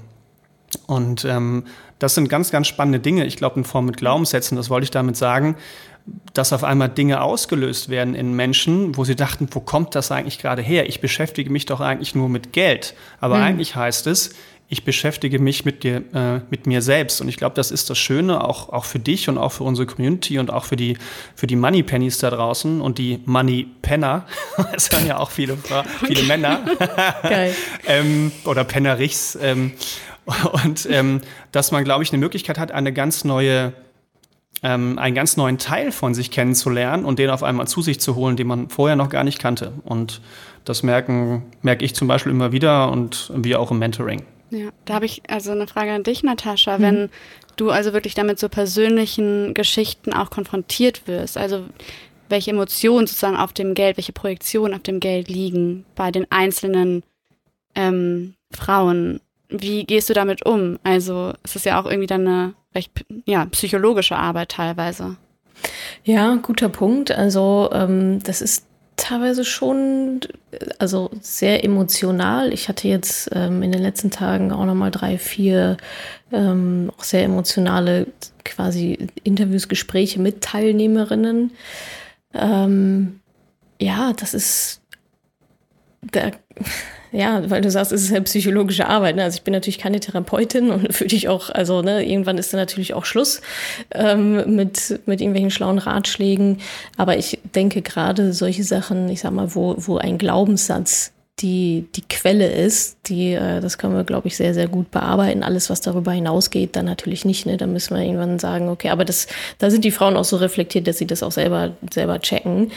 Und 0.87 1.25
ähm, 1.25 1.63
das 1.99 2.15
sind 2.15 2.29
ganz, 2.29 2.51
ganz 2.51 2.67
spannende 2.67 2.99
Dinge. 2.99 3.25
Ich 3.25 3.37
glaube, 3.37 3.59
in 3.59 3.65
Form 3.65 3.85
mit 3.85 3.97
Glaubenssätzen, 3.97 4.57
das 4.57 4.69
wollte 4.69 4.85
ich 4.85 4.91
damit 4.91 5.15
sagen, 5.15 5.55
dass 6.33 6.53
auf 6.53 6.63
einmal 6.63 6.89
Dinge 6.89 7.21
ausgelöst 7.21 7.89
werden 7.89 8.13
in 8.13 8.33
Menschen, 8.35 8.95
wo 8.95 9.03
sie 9.03 9.15
dachten, 9.15 9.47
wo 9.51 9.59
kommt 9.59 9.95
das 9.95 10.11
eigentlich 10.11 10.37
gerade 10.37 10.61
her? 10.61 10.87
Ich 10.87 11.01
beschäftige 11.01 11.49
mich 11.49 11.65
doch 11.65 11.81
eigentlich 11.81 12.13
nur 12.13 12.29
mit 12.29 12.53
Geld. 12.53 12.93
Aber 13.19 13.37
hm. 13.37 13.43
eigentlich 13.43 13.75
heißt 13.75 14.05
es, 14.07 14.35
ich 14.67 14.83
beschäftige 14.83 15.37
mich 15.39 15.63
mit 15.63 15.83
dir, 15.83 16.03
äh, 16.13 16.41
mit 16.49 16.65
mir 16.65 16.81
selbst. 16.81 17.21
Und 17.21 17.27
ich 17.27 17.37
glaube, 17.37 17.55
das 17.55 17.69
ist 17.69 17.89
das 17.89 17.99
Schöne, 17.99 18.43
auch, 18.43 18.69
auch 18.69 18.85
für 18.85 18.97
dich 18.97 19.29
und 19.29 19.37
auch 19.37 19.51
für 19.51 19.63
unsere 19.63 19.85
Community 19.85 20.39
und 20.39 20.51
auch 20.51 20.65
für 20.65 20.75
die, 20.75 20.97
für 21.35 21.45
die 21.45 21.55
Money 21.55 21.83
Pennies 21.83 22.17
da 22.17 22.31
draußen 22.31 22.81
und 22.81 22.97
die 22.97 23.19
Money 23.25 23.67
Penner. 23.81 24.25
Es 24.75 24.91
hören 24.91 25.05
ja 25.05 25.17
auch 25.17 25.29
viele, 25.29 25.57
viele 26.05 26.23
Männer. 26.23 26.61
Geil. 27.21 27.55
ähm, 27.87 28.31
oder 28.45 28.63
Pennerichs. 28.63 29.37
Ähm, 29.41 29.73
und 30.63 30.87
ähm, 30.89 31.21
dass 31.51 31.71
man, 31.71 31.83
glaube 31.83 32.03
ich, 32.03 32.11
eine 32.11 32.19
Möglichkeit 32.19 32.57
hat, 32.57 32.71
eine 32.71 32.91
ganz 32.91 33.23
neue 33.23 33.73
ähm, 34.63 34.97
einen 34.97 35.13
ganz 35.13 35.37
neuen 35.37 35.59
Teil 35.59 35.91
von 35.91 36.15
sich 36.15 36.31
kennenzulernen 36.31 37.05
und 37.05 37.19
den 37.19 37.29
auf 37.29 37.43
einmal 37.43 37.67
zu 37.67 37.81
sich 37.81 37.99
zu 37.99 38.15
holen, 38.15 38.35
den 38.35 38.47
man 38.47 38.69
vorher 38.69 38.95
noch 38.95 39.09
gar 39.09 39.23
nicht 39.23 39.37
kannte. 39.37 39.73
Und 39.83 40.21
das 40.63 40.81
merken, 40.81 41.43
merke 41.61 41.85
ich 41.85 41.93
zum 41.93 42.07
Beispiel 42.07 42.31
immer 42.31 42.51
wieder 42.51 42.91
und 42.91 43.31
wir 43.35 43.59
auch 43.59 43.69
im 43.69 43.77
Mentoring. 43.77 44.23
Ja, 44.55 44.69
da 44.85 44.93
habe 44.93 45.05
ich 45.05 45.21
also 45.27 45.51
eine 45.51 45.67
Frage 45.67 45.91
an 45.91 46.03
dich, 46.03 46.23
Natascha. 46.23 46.77
Mhm. 46.77 46.81
Wenn 46.81 47.09
du 47.57 47.71
also 47.71 47.91
wirklich 47.93 48.13
damit 48.13 48.39
so 48.39 48.47
persönlichen 48.47 49.53
Geschichten 49.53 50.13
auch 50.13 50.29
konfrontiert 50.29 51.07
wirst, 51.07 51.37
also 51.37 51.65
welche 52.29 52.51
Emotionen 52.51 53.05
sozusagen 53.05 53.35
auf 53.35 53.53
dem 53.53 53.73
Geld, 53.73 53.97
welche 53.97 54.13
Projektionen 54.13 54.73
auf 54.73 54.81
dem 54.81 54.99
Geld 54.99 55.27
liegen 55.27 55.85
bei 55.95 56.09
den 56.09 56.25
einzelnen 56.31 57.03
ähm, 57.75 58.35
Frauen, 58.51 59.19
wie 59.49 59.83
gehst 59.83 60.09
du 60.09 60.13
damit 60.13 60.45
um? 60.45 60.79
Also 60.83 61.33
es 61.43 61.55
ist 61.55 61.65
ja 61.65 61.79
auch 61.79 61.85
irgendwie 61.85 62.07
dann 62.07 62.27
eine 62.27 62.53
recht 62.73 62.91
ja, 63.25 63.45
psychologische 63.45 64.15
Arbeit 64.15 64.49
teilweise. 64.49 65.17
Ja, 66.03 66.35
guter 66.35 66.69
Punkt. 66.69 67.11
Also 67.11 67.69
ähm, 67.73 68.21
das 68.23 68.41
ist 68.41 68.64
teilweise 68.97 69.45
schon, 69.45 70.21
also 70.79 71.11
sehr 71.21 71.63
emotional. 71.63 72.53
Ich 72.53 72.69
hatte 72.69 72.87
jetzt 72.87 73.29
ähm, 73.33 73.61
in 73.63 73.71
den 73.71 73.81
letzten 73.81 74.11
Tagen 74.11 74.51
auch 74.51 74.65
nochmal 74.65 74.91
drei, 74.91 75.17
vier 75.17 75.77
ähm, 76.31 76.91
auch 76.97 77.03
sehr 77.03 77.23
emotionale 77.23 78.07
quasi 78.43 79.09
Interviews, 79.23 79.67
Gespräche 79.67 80.19
mit 80.19 80.41
Teilnehmerinnen. 80.41 81.51
Ähm, 82.33 83.19
ja, 83.79 84.13
das 84.13 84.33
ist, 84.33 84.81
da, 86.01 86.31
ja, 87.15 87.49
weil 87.49 87.61
du 87.61 87.71
sagst, 87.71 87.91
es 87.91 88.03
ist 88.03 88.11
ja 88.11 88.19
psychologische 88.21 88.87
Arbeit. 88.87 89.15
Ne? 89.15 89.23
Also 89.23 89.37
ich 89.37 89.43
bin 89.43 89.53
natürlich 89.53 89.77
keine 89.77 89.99
Therapeutin 89.99 90.69
und 90.69 90.93
für 90.93 91.05
dich 91.05 91.29
auch, 91.29 91.49
also 91.49 91.81
ne, 91.81 92.05
irgendwann 92.05 92.37
ist 92.37 92.53
dann 92.53 92.59
natürlich 92.59 92.93
auch 92.93 93.05
Schluss 93.05 93.41
ähm, 93.91 94.55
mit, 94.55 94.99
mit 95.05 95.21
irgendwelchen 95.21 95.51
schlauen 95.51 95.77
Ratschlägen. 95.77 96.59
Aber 96.97 97.17
ich 97.17 97.39
denke 97.55 97.81
gerade 97.81 98.33
solche 98.33 98.63
Sachen, 98.63 99.09
ich 99.09 99.21
sag 99.21 99.31
mal, 99.31 99.55
wo, 99.55 99.75
wo 99.77 99.97
ein 99.97 100.17
Glaubenssatz 100.17 101.13
die, 101.39 101.87
die 101.93 102.01
Quelle 102.01 102.49
ist, 102.49 102.97
die, 103.07 103.33
äh, 103.33 103.59
das 103.59 103.77
können 103.77 103.93
wir, 103.93 104.05
glaube 104.05 104.27
ich, 104.27 104.37
sehr, 104.37 104.53
sehr 104.53 104.67
gut 104.69 104.89
bearbeiten. 104.91 105.43
Alles, 105.43 105.69
was 105.69 105.81
darüber 105.81 106.13
hinausgeht, 106.13 106.77
dann 106.77 106.85
natürlich 106.85 107.25
nicht. 107.25 107.45
Ne? 107.45 107.57
Da 107.57 107.67
müssen 107.67 107.95
wir 107.95 108.03
irgendwann 108.03 108.39
sagen, 108.39 108.69
okay, 108.69 108.89
aber 108.89 109.03
das, 109.03 109.27
da 109.57 109.69
sind 109.69 109.83
die 109.83 109.91
Frauen 109.91 110.15
auch 110.15 110.23
so 110.23 110.37
reflektiert, 110.37 110.87
dass 110.87 110.97
sie 110.97 111.07
das 111.07 111.23
auch 111.23 111.33
selber, 111.33 111.73
selber 111.91 112.19
checken. 112.19 112.71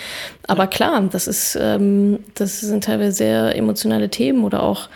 Aber 0.48 0.66
klar, 0.66 1.00
das 1.12 1.28
ist, 1.28 1.56
ähm, 1.60 2.18
das 2.34 2.60
sind 2.60 2.82
teilweise 2.82 3.12
sehr 3.12 3.54
emotionale 3.54 4.08
Themen 4.08 4.42
oder 4.42 4.64
auch 4.64 4.88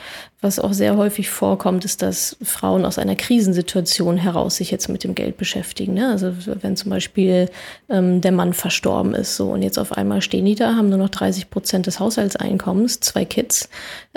was 0.42 0.58
auch 0.58 0.72
sehr 0.72 0.96
häufig 0.96 1.30
vorkommt, 1.30 1.84
ist, 1.84 2.02
dass 2.02 2.36
Frauen 2.42 2.84
aus 2.84 2.98
einer 2.98 3.14
Krisensituation 3.14 4.16
heraus 4.16 4.56
sich 4.56 4.72
jetzt 4.72 4.88
mit 4.88 5.04
dem 5.04 5.14
Geld 5.14 5.36
beschäftigen. 5.36 5.94
Ne? 5.94 6.08
Also 6.08 6.34
wenn 6.60 6.76
zum 6.76 6.90
Beispiel 6.90 7.48
ähm, 7.88 8.20
der 8.20 8.32
Mann 8.32 8.52
verstorben 8.52 9.14
ist, 9.14 9.36
so 9.36 9.50
und 9.50 9.62
jetzt 9.62 9.78
auf 9.78 9.92
einmal 9.92 10.20
stehen 10.20 10.44
die 10.44 10.56
da, 10.56 10.74
haben 10.74 10.88
nur 10.88 10.98
noch 10.98 11.10
30 11.10 11.48
Prozent 11.48 11.86
des 11.86 12.00
Haushaltseinkommens, 12.00 12.98
zwei 13.00 13.24
Kids, 13.24 13.68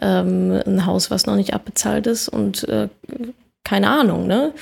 ähm, 0.02 0.62
ein 0.66 0.88
Haus, 0.88 1.12
was 1.12 1.28
noch 1.28 1.36
nicht 1.36 1.54
abbezahlt 1.54 2.08
ist 2.08 2.28
und 2.28 2.68
äh, 2.68 2.90
keine 3.64 3.90
Ahnung, 3.90 4.28
ne? 4.28 4.54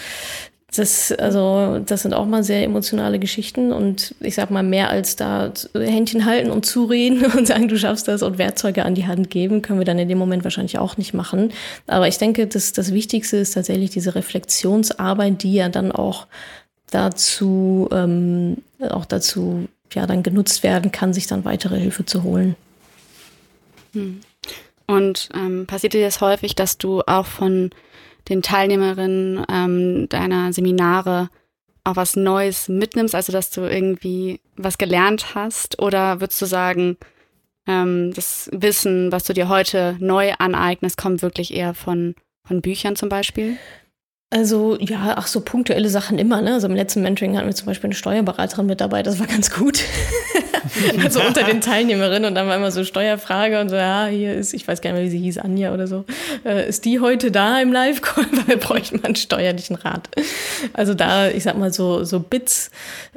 Das, 0.75 1.11
also, 1.11 1.79
das 1.85 2.01
sind 2.01 2.15
auch 2.15 2.25
mal 2.25 2.43
sehr 2.43 2.63
emotionale 2.63 3.19
Geschichten 3.19 3.71
und 3.71 4.15
ich 4.19 4.33
sag 4.33 4.49
mal, 4.49 4.63
mehr 4.63 4.89
als 4.89 5.15
da 5.15 5.51
Händchen 5.75 6.25
halten 6.25 6.49
und 6.49 6.65
zureden 6.65 7.25
und 7.37 7.45
sagen, 7.45 7.67
du 7.67 7.77
schaffst 7.77 8.07
das 8.07 8.23
und 8.23 8.39
Werkzeuge 8.39 8.83
an 8.83 8.95
die 8.95 9.05
Hand 9.05 9.29
geben, 9.29 9.61
können 9.61 9.79
wir 9.79 9.85
dann 9.85 9.99
in 9.99 10.09
dem 10.09 10.17
Moment 10.17 10.43
wahrscheinlich 10.43 10.79
auch 10.79 10.97
nicht 10.97 11.13
machen. 11.13 11.53
Aber 11.85 12.07
ich 12.07 12.17
denke, 12.17 12.47
das, 12.47 12.73
das 12.73 12.91
Wichtigste 12.91 13.37
ist 13.37 13.53
tatsächlich 13.53 13.91
diese 13.91 14.15
Reflexionsarbeit, 14.15 15.43
die 15.43 15.53
ja 15.53 15.69
dann 15.69 15.91
auch 15.91 16.25
dazu, 16.89 17.87
ähm, 17.91 18.57
auch 18.79 19.05
dazu, 19.05 19.67
ja, 19.93 20.07
dann 20.07 20.23
genutzt 20.23 20.63
werden 20.63 20.91
kann, 20.91 21.13
sich 21.13 21.27
dann 21.27 21.45
weitere 21.45 21.79
Hilfe 21.79 22.05
zu 22.05 22.23
holen. 22.23 22.55
Hm. 23.93 24.21
Und 24.87 25.29
ähm, 25.33 25.65
passiert 25.65 25.93
dir 25.93 26.03
das 26.03 26.19
häufig, 26.19 26.55
dass 26.55 26.77
du 26.77 27.01
auch 27.01 27.25
von 27.25 27.71
den 28.29 28.41
Teilnehmerinnen 28.41 29.45
ähm, 29.49 30.09
deiner 30.09 30.53
Seminare 30.53 31.29
auch 31.83 31.95
was 31.95 32.15
Neues 32.15 32.69
mitnimmst, 32.69 33.13
also 33.13 33.33
dass 33.33 33.49
du 33.49 33.61
irgendwie 33.61 34.39
was 34.55 34.77
gelernt 34.77 35.35
hast? 35.35 35.81
Oder 35.81 36.21
würdest 36.21 36.41
du 36.41 36.45
sagen, 36.45 36.97
ähm, 37.67 38.13
das 38.13 38.49
Wissen, 38.53 39.11
was 39.11 39.25
du 39.25 39.33
dir 39.33 39.49
heute 39.49 39.97
neu 39.99 40.33
aneignest, 40.39 40.97
kommt 40.97 41.21
wirklich 41.21 41.53
eher 41.53 41.73
von, 41.73 42.15
von 42.45 42.61
Büchern 42.61 42.95
zum 42.95 43.09
Beispiel? 43.09 43.57
Also 44.29 44.77
ja, 44.79 45.13
ach 45.17 45.27
so 45.27 45.41
punktuelle 45.41 45.89
Sachen 45.89 46.17
immer. 46.17 46.41
Ne? 46.41 46.53
Also 46.53 46.67
im 46.67 46.75
letzten 46.75 47.01
Mentoring 47.01 47.37
hatten 47.37 47.47
wir 47.47 47.55
zum 47.55 47.67
Beispiel 47.67 47.89
eine 47.89 47.95
Steuerberaterin 47.95 48.65
mit 48.65 48.81
dabei, 48.81 49.03
das 49.03 49.19
war 49.19 49.27
ganz 49.27 49.51
gut. 49.51 49.83
also 51.03 51.21
unter 51.21 51.43
den 51.43 51.61
Teilnehmerinnen 51.61 52.29
und 52.29 52.35
dann 52.35 52.47
war 52.47 52.55
immer 52.55 52.71
so 52.71 52.83
Steuerfrage 52.83 53.59
und 53.59 53.69
so, 53.69 53.75
ja, 53.75 54.07
hier 54.07 54.33
ist, 54.33 54.53
ich 54.53 54.67
weiß 54.67 54.81
gar 54.81 54.91
nicht 54.91 54.99
mehr, 54.99 55.05
wie 55.05 55.17
sie 55.17 55.19
hieß, 55.19 55.37
Anja 55.39 55.73
oder 55.73 55.87
so. 55.87 56.05
Äh, 56.45 56.67
ist 56.67 56.85
die 56.85 56.99
heute 56.99 57.31
da 57.31 57.59
im 57.59 57.71
Live-Call? 57.71 58.25
Weil 58.31 58.47
wir 58.47 58.57
bräuchten 58.57 58.97
mal 58.97 59.07
einen 59.07 59.15
steuerlichen 59.15 59.75
Rat. 59.75 60.09
Also 60.73 60.93
da, 60.93 61.29
ich 61.29 61.43
sag 61.43 61.57
mal 61.57 61.73
so, 61.73 62.03
so 62.03 62.19
Bits, 62.19 62.71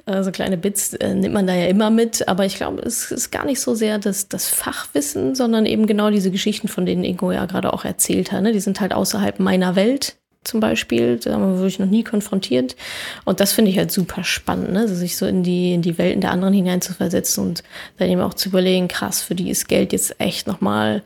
äh, 0.06 0.22
so 0.22 0.30
kleine 0.30 0.56
Bits 0.56 0.94
äh, 0.94 1.14
nimmt 1.14 1.34
man 1.34 1.46
da 1.46 1.54
ja 1.54 1.66
immer 1.66 1.90
mit, 1.90 2.28
aber 2.28 2.44
ich 2.44 2.56
glaube, 2.56 2.82
es 2.82 3.10
ist 3.10 3.30
gar 3.30 3.44
nicht 3.44 3.60
so 3.60 3.74
sehr 3.74 3.98
das, 3.98 4.28
das 4.28 4.48
Fachwissen, 4.48 5.34
sondern 5.34 5.66
eben 5.66 5.86
genau 5.86 6.10
diese 6.10 6.30
Geschichten, 6.30 6.68
von 6.68 6.86
denen 6.86 7.04
Ingo 7.04 7.32
ja 7.32 7.46
gerade 7.46 7.72
auch 7.72 7.84
erzählt 7.84 8.32
hat. 8.32 8.42
Ne? 8.42 8.52
Die 8.52 8.60
sind 8.60 8.80
halt 8.80 8.92
außerhalb 8.92 9.38
meiner 9.38 9.76
Welt 9.76 10.16
zum 10.46 10.60
Beispiel. 10.60 11.18
Da 11.18 11.40
wurde 11.40 11.66
ich 11.66 11.78
noch 11.78 11.86
nie 11.86 12.04
konfrontiert. 12.04 12.76
Und 13.24 13.40
das 13.40 13.52
finde 13.52 13.70
ich 13.70 13.78
halt 13.78 13.90
super 13.90 14.24
spannend, 14.24 14.72
ne? 14.72 14.80
also 14.80 14.94
sich 14.94 15.16
so 15.16 15.26
in 15.26 15.42
die, 15.42 15.74
in 15.74 15.82
die 15.82 15.98
Welten 15.98 16.20
der 16.20 16.30
anderen 16.30 16.54
hineinzuversetzen 16.54 17.44
und 17.44 17.62
dann 17.98 18.08
eben 18.08 18.20
auch 18.20 18.34
zu 18.34 18.48
überlegen, 18.48 18.88
krass, 18.88 19.22
für 19.22 19.34
die 19.34 19.50
ist 19.50 19.68
Geld 19.68 19.92
jetzt 19.92 20.20
echt 20.20 20.46
nochmal 20.46 21.02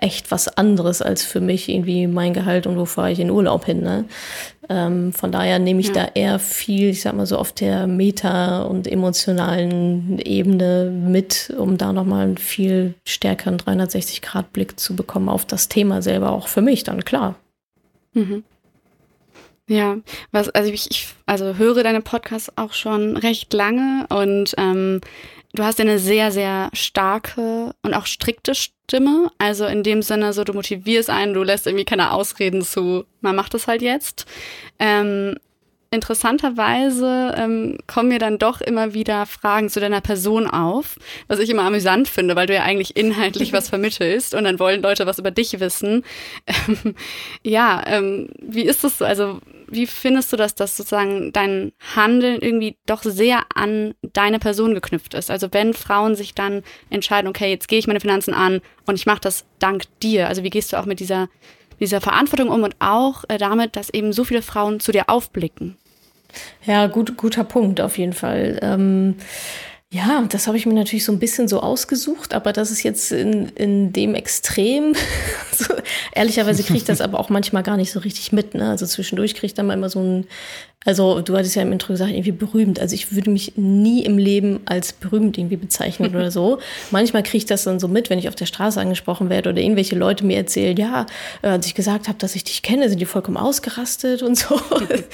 echt 0.00 0.30
was 0.30 0.48
anderes 0.48 1.02
als 1.02 1.24
für 1.24 1.40
mich 1.40 1.68
irgendwie 1.68 2.06
mein 2.06 2.32
Gehalt 2.32 2.66
und 2.66 2.76
wo 2.76 2.84
fahre 2.84 3.12
ich 3.12 3.20
in 3.20 3.30
Urlaub 3.30 3.64
hin. 3.64 3.82
Ne? 3.82 4.04
Ähm, 4.68 5.12
von 5.12 5.32
daher 5.32 5.58
nehme 5.58 5.80
ich 5.80 5.88
ja. 5.88 5.94
da 5.94 6.08
eher 6.14 6.38
viel, 6.38 6.90
ich 6.90 7.02
sag 7.02 7.14
mal 7.14 7.26
so, 7.26 7.36
auf 7.38 7.52
der 7.52 7.86
Meta- 7.86 8.62
und 8.62 8.86
emotionalen 8.86 10.18
Ebene 10.18 10.90
mit, 10.90 11.52
um 11.58 11.78
da 11.78 11.92
nochmal 11.92 12.26
einen 12.26 12.38
viel 12.38 12.94
stärkeren 13.04 13.56
360-Grad-Blick 13.56 14.78
zu 14.78 14.94
bekommen 14.94 15.28
auf 15.28 15.44
das 15.44 15.68
Thema 15.68 16.02
selber, 16.02 16.30
auch 16.30 16.48
für 16.48 16.62
mich 16.62 16.84
dann, 16.84 17.04
klar. 17.04 17.36
Mhm. 18.12 18.44
Ja, 19.68 19.98
was, 20.32 20.48
also 20.48 20.72
ich, 20.72 20.90
ich 20.90 21.08
also 21.26 21.56
höre 21.56 21.82
deine 21.82 22.00
Podcasts 22.00 22.50
auch 22.56 22.72
schon 22.72 23.18
recht 23.18 23.52
lange 23.52 24.06
und 24.08 24.54
ähm, 24.56 25.02
du 25.52 25.62
hast 25.62 25.78
eine 25.78 25.98
sehr, 25.98 26.32
sehr 26.32 26.70
starke 26.72 27.74
und 27.82 27.92
auch 27.92 28.06
strikte 28.06 28.54
Stimme. 28.54 29.30
Also 29.36 29.66
in 29.66 29.82
dem 29.82 30.00
Sinne, 30.00 30.32
so 30.32 30.42
du 30.44 30.54
motivierst 30.54 31.10
einen, 31.10 31.34
du 31.34 31.42
lässt 31.42 31.66
irgendwie 31.66 31.84
keine 31.84 32.12
Ausreden 32.12 32.62
zu, 32.62 33.04
man 33.20 33.36
macht 33.36 33.52
das 33.52 33.66
halt 33.66 33.82
jetzt. 33.82 34.24
Ähm, 34.78 35.36
interessanterweise 35.90 37.34
ähm, 37.36 37.78
kommen 37.86 38.08
mir 38.08 38.18
dann 38.18 38.38
doch 38.38 38.60
immer 38.60 38.92
wieder 38.94 39.24
Fragen 39.26 39.70
zu 39.70 39.80
deiner 39.80 40.00
Person 40.00 40.46
auf, 40.46 40.96
was 41.28 41.38
ich 41.38 41.48
immer 41.48 41.62
amüsant 41.62 42.08
finde, 42.08 42.36
weil 42.36 42.46
du 42.46 42.54
ja 42.54 42.62
eigentlich 42.62 42.96
inhaltlich 42.96 43.52
was 43.52 43.68
vermittelst 43.70 44.34
und 44.34 44.44
dann 44.44 44.58
wollen 44.58 44.82
Leute 44.82 45.06
was 45.06 45.18
über 45.18 45.30
dich 45.30 45.58
wissen. 45.60 46.04
Ähm, 46.46 46.94
ja, 47.42 47.82
ähm, 47.86 48.28
wie 48.40 48.62
ist 48.62 48.84
das 48.84 48.98
so? 48.98 49.04
Also 49.04 49.40
wie 49.70 49.86
findest 49.86 50.32
du 50.32 50.36
das, 50.36 50.54
dass 50.54 50.76
sozusagen 50.76 51.32
dein 51.32 51.72
Handeln 51.94 52.40
irgendwie 52.40 52.76
doch 52.86 53.02
sehr 53.02 53.44
an 53.54 53.94
deine 54.02 54.38
Person 54.38 54.74
geknüpft 54.74 55.14
ist? 55.14 55.30
Also 55.30 55.48
wenn 55.52 55.74
Frauen 55.74 56.14
sich 56.14 56.34
dann 56.34 56.62
entscheiden, 56.90 57.28
okay, 57.28 57.50
jetzt 57.50 57.68
gehe 57.68 57.78
ich 57.78 57.86
meine 57.86 58.00
Finanzen 58.00 58.34
an 58.34 58.60
und 58.86 58.94
ich 58.94 59.06
mache 59.06 59.20
das 59.20 59.44
dank 59.58 59.84
dir. 60.02 60.28
Also 60.28 60.42
wie 60.42 60.50
gehst 60.50 60.72
du 60.72 60.78
auch 60.78 60.86
mit 60.86 61.00
dieser 61.00 61.28
dieser 61.80 62.00
Verantwortung 62.00 62.48
um 62.48 62.62
und 62.62 62.76
auch 62.78 63.24
äh, 63.28 63.38
damit, 63.38 63.76
dass 63.76 63.90
eben 63.90 64.12
so 64.12 64.24
viele 64.24 64.42
Frauen 64.42 64.80
zu 64.80 64.92
dir 64.92 65.08
aufblicken. 65.08 65.76
Ja, 66.64 66.86
gut, 66.86 67.16
guter 67.16 67.44
Punkt 67.44 67.80
auf 67.80 67.98
jeden 67.98 68.12
Fall. 68.12 68.58
Ähm, 68.62 69.16
ja, 69.90 70.22
das 70.28 70.46
habe 70.46 70.58
ich 70.58 70.66
mir 70.66 70.74
natürlich 70.74 71.06
so 71.06 71.12
ein 71.12 71.18
bisschen 71.18 71.48
so 71.48 71.60
ausgesucht, 71.60 72.34
aber 72.34 72.52
das 72.52 72.70
ist 72.70 72.82
jetzt 72.82 73.10
in, 73.10 73.48
in 73.50 73.90
dem 73.90 74.14
Extrem. 74.14 74.94
so, 75.52 75.72
ehrlicherweise 76.12 76.62
kriege 76.62 76.78
ich 76.78 76.84
das 76.84 77.00
aber 77.00 77.18
auch 77.18 77.30
manchmal 77.30 77.62
gar 77.62 77.78
nicht 77.78 77.90
so 77.90 78.00
richtig 78.00 78.30
mit. 78.32 78.52
Ne? 78.52 78.68
Also 78.68 78.84
zwischendurch 78.84 79.32
kriege 79.34 79.46
ich 79.46 79.54
dann 79.54 79.66
mal 79.66 79.72
immer 79.72 79.88
so 79.88 80.00
ein 80.00 80.26
also 80.84 81.20
du 81.20 81.36
hattest 81.36 81.56
ja 81.56 81.62
im 81.62 81.72
Intro 81.72 81.92
gesagt, 81.92 82.12
irgendwie 82.12 82.32
berühmt. 82.32 82.78
Also 82.78 82.94
ich 82.94 83.12
würde 83.12 83.30
mich 83.30 83.54
nie 83.56 84.04
im 84.04 84.16
Leben 84.16 84.60
als 84.64 84.92
berühmt 84.92 85.36
irgendwie 85.36 85.56
bezeichnen 85.56 86.14
oder 86.14 86.30
so. 86.30 86.60
Manchmal 86.92 87.24
kriege 87.24 87.38
ich 87.38 87.46
das 87.46 87.64
dann 87.64 87.80
so 87.80 87.88
mit, 87.88 88.10
wenn 88.10 88.18
ich 88.18 88.28
auf 88.28 88.36
der 88.36 88.46
Straße 88.46 88.80
angesprochen 88.80 89.28
werde 89.28 89.50
oder 89.50 89.60
irgendwelche 89.60 89.96
Leute 89.96 90.24
mir 90.24 90.36
erzählen, 90.36 90.76
ja, 90.76 91.06
äh, 91.42 91.48
als 91.48 91.66
ich 91.66 91.74
gesagt 91.74 92.06
habe, 92.06 92.18
dass 92.18 92.36
ich 92.36 92.44
dich 92.44 92.62
kenne, 92.62 92.88
sind 92.88 93.00
die 93.00 93.06
vollkommen 93.06 93.36
ausgerastet 93.36 94.22
und 94.22 94.38
so. 94.38 94.60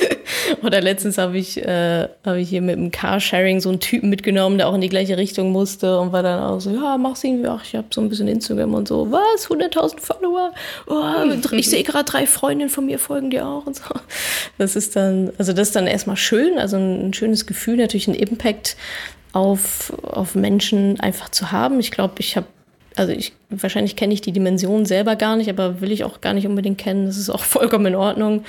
oder 0.63 0.83
letztens 0.83 1.17
habe 1.17 1.39
ich, 1.39 1.57
äh, 1.57 2.09
hab 2.25 2.37
ich 2.37 2.51
hier 2.51 2.61
mit 2.61 2.77
dem 2.77 2.91
Carsharing 2.91 3.61
so 3.61 3.71
einen 3.71 3.81
Typen 3.81 4.11
mitgenommen, 4.11 4.59
der 4.59 4.69
auch 4.69 4.75
in 4.75 4.83
die 4.83 4.91
gleiche 4.91 5.17
Richtung 5.17 5.51
musste 5.51 5.99
und 5.99 6.13
war 6.13 6.23
dann 6.23 6.43
auch 6.43 6.61
so, 6.61 6.71
ja, 6.71 6.99
mach's 6.99 7.25
irgendwie, 7.25 7.49
ach, 7.49 7.65
ich 7.65 7.75
habe 7.75 7.87
so 7.91 8.03
ein 8.03 8.11
bisschen 8.11 8.29
Instagram 8.29 8.75
und 8.75 8.87
so. 8.87 9.11
Was? 9.11 9.49
100.000 9.49 9.99
Follower? 9.99 10.53
Oh, 10.87 11.53
ich 11.53 11.71
sehe 11.71 11.83
gerade 11.85 12.05
drei 12.05 12.27
Freundinnen 12.27 12.71
von 12.71 12.85
mir 12.85 12.99
folgen 12.99 13.31
dir 13.31 13.47
auch 13.47 13.67
und 13.67 13.77
so. 13.77 13.85
Das 14.59 14.77
ist 14.77 14.95
dann, 14.95 15.33
also 15.39 15.55
das 15.55 15.64
ist 15.69 15.77
dann 15.77 15.87
erstmal 15.87 16.17
schön, 16.17 16.59
also 16.59 16.77
ein 16.77 17.13
schönes 17.15 17.47
Gefühl, 17.47 17.77
natürlich 17.77 18.09
ein 18.09 18.15
Impact 18.15 18.77
auf, 19.33 19.93
auf 20.03 20.35
Menschen 20.35 21.01
einfach 21.01 21.29
zu 21.29 21.51
haben. 21.51 21.81
Ich 21.81 21.91
glaube, 21.91 22.15
ich 22.19 22.37
habe 22.37 22.47
also 22.97 23.13
ich, 23.13 23.33
wahrscheinlich 23.51 23.97
kenne 23.97 24.15
ich 24.15 24.21
die 24.21 24.33
Dimension 24.33 24.87
selber 24.87 25.17
gar 25.17 25.37
nicht, 25.37 25.51
aber 25.51 25.81
will 25.81 25.93
ich 25.93 26.05
auch 26.05 26.21
gar 26.21 26.33
nicht 26.33 26.47
unbedingt 26.47 26.79
kennen. 26.79 27.07
Das 27.07 27.17
ist 27.17 27.31
auch 27.31 27.43
vollkommen 27.45 27.87
in 27.87 27.95
Ordnung. 27.95 28.45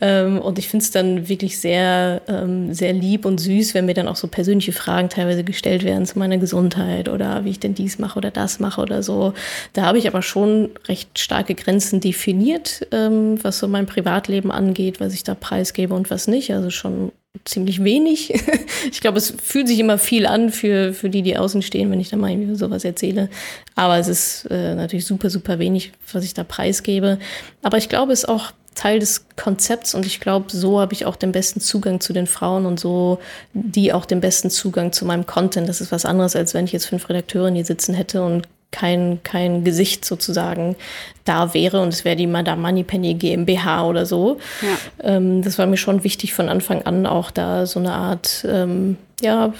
Ähm, 0.00 0.38
und 0.38 0.58
ich 0.58 0.68
finde 0.68 0.84
es 0.84 0.90
dann 0.90 1.28
wirklich 1.28 1.58
sehr, 1.58 2.22
ähm, 2.28 2.72
sehr 2.74 2.92
lieb 2.92 3.24
und 3.24 3.38
süß, 3.38 3.74
wenn 3.74 3.86
mir 3.86 3.94
dann 3.94 4.08
auch 4.08 4.16
so 4.16 4.28
persönliche 4.28 4.72
Fragen 4.72 5.08
teilweise 5.08 5.44
gestellt 5.44 5.84
werden 5.84 6.06
zu 6.06 6.18
meiner 6.18 6.38
Gesundheit 6.38 7.08
oder 7.08 7.44
wie 7.44 7.50
ich 7.50 7.60
denn 7.60 7.74
dies 7.74 7.98
mache 7.98 8.18
oder 8.18 8.30
das 8.30 8.60
mache 8.60 8.80
oder 8.80 9.02
so. 9.02 9.32
Da 9.72 9.82
habe 9.82 9.98
ich 9.98 10.08
aber 10.08 10.22
schon 10.22 10.70
recht 10.88 11.18
starke 11.18 11.54
Grenzen 11.54 12.00
definiert, 12.00 12.86
ähm, 12.92 13.42
was 13.42 13.58
so 13.58 13.68
mein 13.68 13.86
Privatleben 13.86 14.50
angeht, 14.50 15.00
was 15.00 15.14
ich 15.14 15.24
da 15.24 15.34
preisgebe 15.34 15.94
und 15.94 16.10
was 16.10 16.28
nicht. 16.28 16.52
Also 16.52 16.70
schon 16.70 17.12
ziemlich 17.44 17.84
wenig. 17.84 18.34
ich 18.90 19.00
glaube, 19.00 19.18
es 19.18 19.34
fühlt 19.42 19.68
sich 19.68 19.78
immer 19.78 19.98
viel 19.98 20.26
an 20.26 20.50
für, 20.50 20.92
für 20.92 21.10
die, 21.10 21.22
die 21.22 21.36
außen 21.36 21.62
stehen, 21.62 21.90
wenn 21.90 22.00
ich 22.00 22.10
da 22.10 22.16
mal 22.16 22.30
irgendwie 22.30 22.54
sowas 22.54 22.84
erzähle. 22.84 23.28
Aber 23.74 23.98
es 23.98 24.08
ist 24.08 24.35
äh, 24.44 24.74
natürlich 24.74 25.06
super, 25.06 25.30
super 25.30 25.58
wenig, 25.58 25.92
was 26.12 26.24
ich 26.24 26.34
da 26.34 26.44
preisgebe. 26.44 27.18
Aber 27.62 27.78
ich 27.78 27.88
glaube, 27.88 28.12
es 28.12 28.20
ist 28.20 28.28
auch 28.28 28.52
Teil 28.76 28.98
des 28.98 29.24
Konzepts 29.36 29.94
und 29.94 30.04
ich 30.04 30.20
glaube, 30.20 30.46
so 30.48 30.78
habe 30.80 30.92
ich 30.92 31.06
auch 31.06 31.16
den 31.16 31.32
besten 31.32 31.60
Zugang 31.60 32.00
zu 32.00 32.12
den 32.12 32.26
Frauen 32.26 32.66
und 32.66 32.78
so 32.78 33.18
die 33.54 33.92
auch 33.92 34.04
den 34.04 34.20
besten 34.20 34.50
Zugang 34.50 34.92
zu 34.92 35.06
meinem 35.06 35.24
Content. 35.24 35.68
Das 35.68 35.80
ist 35.80 35.90
was 35.92 36.04
anderes, 36.04 36.36
als 36.36 36.52
wenn 36.52 36.66
ich 36.66 36.72
jetzt 36.72 36.86
fünf 36.86 37.08
Redakteure 37.08 37.50
hier 37.50 37.64
sitzen 37.64 37.94
hätte 37.94 38.22
und 38.22 38.46
kein, 38.70 39.20
kein 39.22 39.64
Gesicht 39.64 40.04
sozusagen 40.04 40.76
da 41.24 41.54
wäre 41.54 41.80
und 41.80 41.88
es 41.88 42.04
wäre 42.04 42.16
die 42.16 42.26
Madame 42.26 42.60
Moneypenny 42.60 43.14
GmbH 43.14 43.86
oder 43.86 44.04
so. 44.04 44.38
Ja. 44.60 45.16
Ähm, 45.16 45.40
das 45.42 45.58
war 45.58 45.66
mir 45.66 45.78
schon 45.78 46.04
wichtig 46.04 46.34
von 46.34 46.50
Anfang 46.50 46.82
an 46.82 47.06
auch 47.06 47.30
da 47.30 47.64
so 47.64 47.80
eine 47.80 47.92
Art, 47.92 48.44
ähm, 48.46 48.98
ja. 49.22 49.54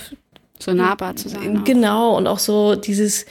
So 0.58 0.72
nahbar 0.72 1.16
zu 1.16 1.30
sein. 1.30 1.64
Genau, 1.64 2.12
auch. 2.12 2.18
und 2.18 2.26
auch 2.26 2.38
so 2.38 2.76
dieses, 2.76 3.24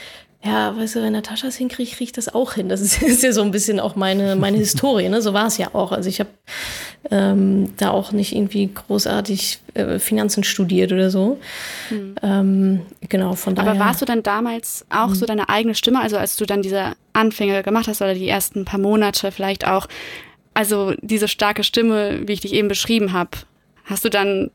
ja, 0.45 0.77
weißt 0.77 0.95
du, 0.95 1.01
wenn 1.01 1.13
Natascha 1.13 1.47
es 1.47 1.55
hinkriegt, 1.55 1.93
kriege 1.93 2.03
ich 2.03 2.12
das 2.12 2.34
auch 2.34 2.53
hin. 2.53 2.69
Das 2.69 2.79
ist, 2.79 3.01
ist, 3.03 3.23
ja 3.23 3.31
so 3.31 3.41
ein 3.41 3.51
bisschen 3.51 3.79
auch 3.79 3.95
meine, 3.95 4.36
meine 4.36 4.58
Historie, 4.58 5.10
ne? 5.10 5.21
So 5.21 5.34
war 5.34 5.47
es 5.47 5.58
ja 5.58 5.73
auch. 5.73 5.91
Also 5.91 6.08
ich 6.08 6.19
habe 6.19 6.29
ähm, 7.10 7.73
da 7.77 7.89
auch 7.89 8.12
nicht 8.12 8.36
irgendwie 8.36 8.69
großartig 8.71 9.60
äh, 9.73 9.97
Finanzen 9.97 10.43
studiert 10.43 10.91
oder 10.91 11.10
so. 11.10 11.39
Hm. 11.89 12.15
Ähm, 12.21 12.81
genau, 13.10 13.34
von 13.34 13.55
daher. 13.55 13.71
Aber 13.71 13.79
warst 13.79 14.01
du 14.01 14.05
dann 14.05 14.21
damals 14.21 14.86
auch 14.89 15.10
hm. 15.10 15.15
so 15.15 15.25
deine 15.25 15.49
eigene 15.49 15.73
Stimme, 15.73 15.99
also 15.99 16.17
als 16.17 16.36
du 16.36 16.45
dann 16.45 16.62
diese 16.62 16.93
Anfänge 17.13 17.63
gemacht 17.63 17.88
hast 17.88 18.01
oder 18.01 18.13
die 18.13 18.29
ersten 18.29 18.65
paar 18.65 18.79
Monate 18.79 19.31
vielleicht 19.31 19.65
auch, 19.65 19.88
also 20.53 20.93
diese 21.01 21.27
starke 21.27 21.63
Stimme, 21.63 22.27
wie 22.27 22.34
ich 22.34 22.41
dich 22.41 22.53
eben 22.53 22.67
beschrieben 22.67 23.13
habe, 23.13 23.31
hast 23.86 24.05
du 24.05 24.10
dann 24.10 24.51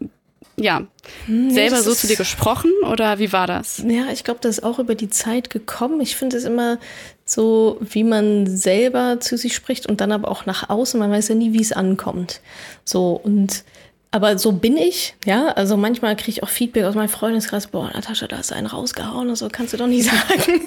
ja, 0.60 0.86
nee, 1.26 1.50
selber 1.50 1.82
so 1.82 1.94
zu 1.94 2.06
dir 2.06 2.16
gesprochen 2.16 2.70
oder 2.90 3.18
wie 3.18 3.32
war 3.32 3.46
das? 3.46 3.82
Ja, 3.86 4.06
ich 4.12 4.24
glaube, 4.24 4.40
das 4.42 4.58
ist 4.58 4.64
auch 4.64 4.78
über 4.78 4.94
die 4.94 5.10
Zeit 5.10 5.50
gekommen. 5.50 6.00
Ich 6.00 6.16
finde 6.16 6.36
es 6.36 6.44
immer 6.44 6.78
so, 7.24 7.78
wie 7.80 8.04
man 8.04 8.46
selber 8.46 9.20
zu 9.20 9.36
sich 9.36 9.54
spricht 9.54 9.86
und 9.86 10.00
dann 10.00 10.12
aber 10.12 10.28
auch 10.28 10.46
nach 10.46 10.68
außen. 10.68 11.00
Man 11.00 11.10
weiß 11.10 11.28
ja 11.28 11.34
nie, 11.34 11.52
wie 11.52 11.62
es 11.62 11.72
ankommt. 11.72 12.40
So 12.84 13.12
und 13.12 13.64
aber 14.12 14.38
so 14.38 14.50
bin 14.50 14.76
ich, 14.76 15.14
ja. 15.24 15.48
Also 15.48 15.76
manchmal 15.76 16.16
kriege 16.16 16.30
ich 16.30 16.42
auch 16.42 16.48
Feedback 16.48 16.84
aus 16.84 16.96
meinem 16.96 17.08
Freundeskreis, 17.08 17.68
boah, 17.68 17.90
Natascha, 17.94 18.26
da 18.26 18.38
hast 18.38 18.50
du 18.50 18.56
einen 18.56 18.66
rausgehauen 18.66 19.28
und 19.28 19.36
so, 19.36 19.48
kannst 19.50 19.72
du 19.72 19.76
doch 19.76 19.86
nicht 19.86 20.04
sagen. 20.10 20.62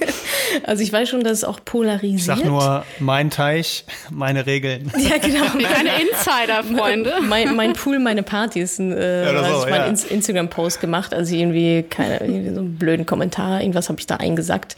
also 0.66 0.82
ich 0.82 0.94
weiß 0.94 1.10
schon, 1.10 1.26
dass 1.26 1.40
es 1.40 1.44
auch 1.44 1.60
polarisiert. 1.66 2.38
Ich 2.38 2.44
sag 2.44 2.46
nur, 2.46 2.86
mein 3.00 3.30
Teich, 3.30 3.86
meine 4.10 4.46
Regeln. 4.46 4.92
Ja, 5.04 5.18
genau. 5.18 5.44
Keine 5.74 5.90
Insider-Freunde. 6.02 7.16
mein, 7.24 7.56
mein, 7.58 7.74
Pool, 7.74 8.00
meine 8.00 8.24
Partys. 8.24 8.80
Äh, 8.80 9.26
ja, 9.26 9.44
so, 9.44 9.66
ich 9.66 9.70
ja. 9.70 9.80
meinen 9.80 9.98
Instagram-Post 9.98 10.80
gemacht, 10.80 11.14
also 11.14 11.36
irgendwie, 11.36 11.84
keine, 11.84 12.22
irgendwie 12.22 12.54
so 12.54 12.62
einen 12.62 12.78
blöden 12.78 13.06
Kommentar, 13.06 13.60
irgendwas 13.60 13.90
habe 13.90 14.00
ich 14.00 14.08
da 14.08 14.16
eingesackt. 14.16 14.78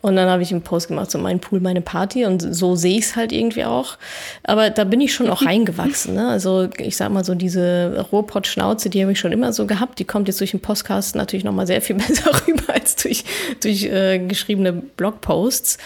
Und 0.00 0.14
dann 0.14 0.28
habe 0.28 0.42
ich 0.42 0.52
einen 0.52 0.62
Post 0.62 0.88
gemacht, 0.88 1.10
so 1.10 1.18
mein 1.18 1.40
Pool, 1.40 1.58
meine 1.58 1.80
Party. 1.80 2.24
Und 2.24 2.40
so 2.54 2.76
sehe 2.76 2.98
ich 2.98 3.06
es 3.06 3.16
halt 3.16 3.32
irgendwie 3.32 3.64
auch. 3.64 3.96
Aber 4.44 4.70
da 4.70 4.84
bin 4.84 5.00
ich 5.00 5.12
schon 5.12 5.28
auch 5.28 5.44
reingewachsen. 5.44 6.14
Ne? 6.14 6.28
Also 6.28 6.68
ich 6.78 6.96
sag 6.96 7.10
mal 7.10 7.24
so 7.24 7.34
diese 7.34 8.03
Ruhrpott-Schnauze, 8.12 8.90
die 8.90 9.02
habe 9.02 9.12
ich 9.12 9.18
schon 9.18 9.32
immer 9.32 9.52
so 9.52 9.66
gehabt. 9.66 9.98
Die 9.98 10.04
kommt 10.04 10.28
jetzt 10.28 10.40
durch 10.40 10.52
den 10.52 10.60
Podcast 10.60 11.14
natürlich 11.16 11.44
nochmal 11.44 11.66
sehr 11.66 11.82
viel 11.82 11.96
besser 11.96 12.30
rüber 12.46 12.74
als 12.74 12.96
durch, 12.96 13.24
durch 13.60 13.84
äh, 13.84 14.18
geschriebene 14.18 14.72
Blogposts. 14.72 15.78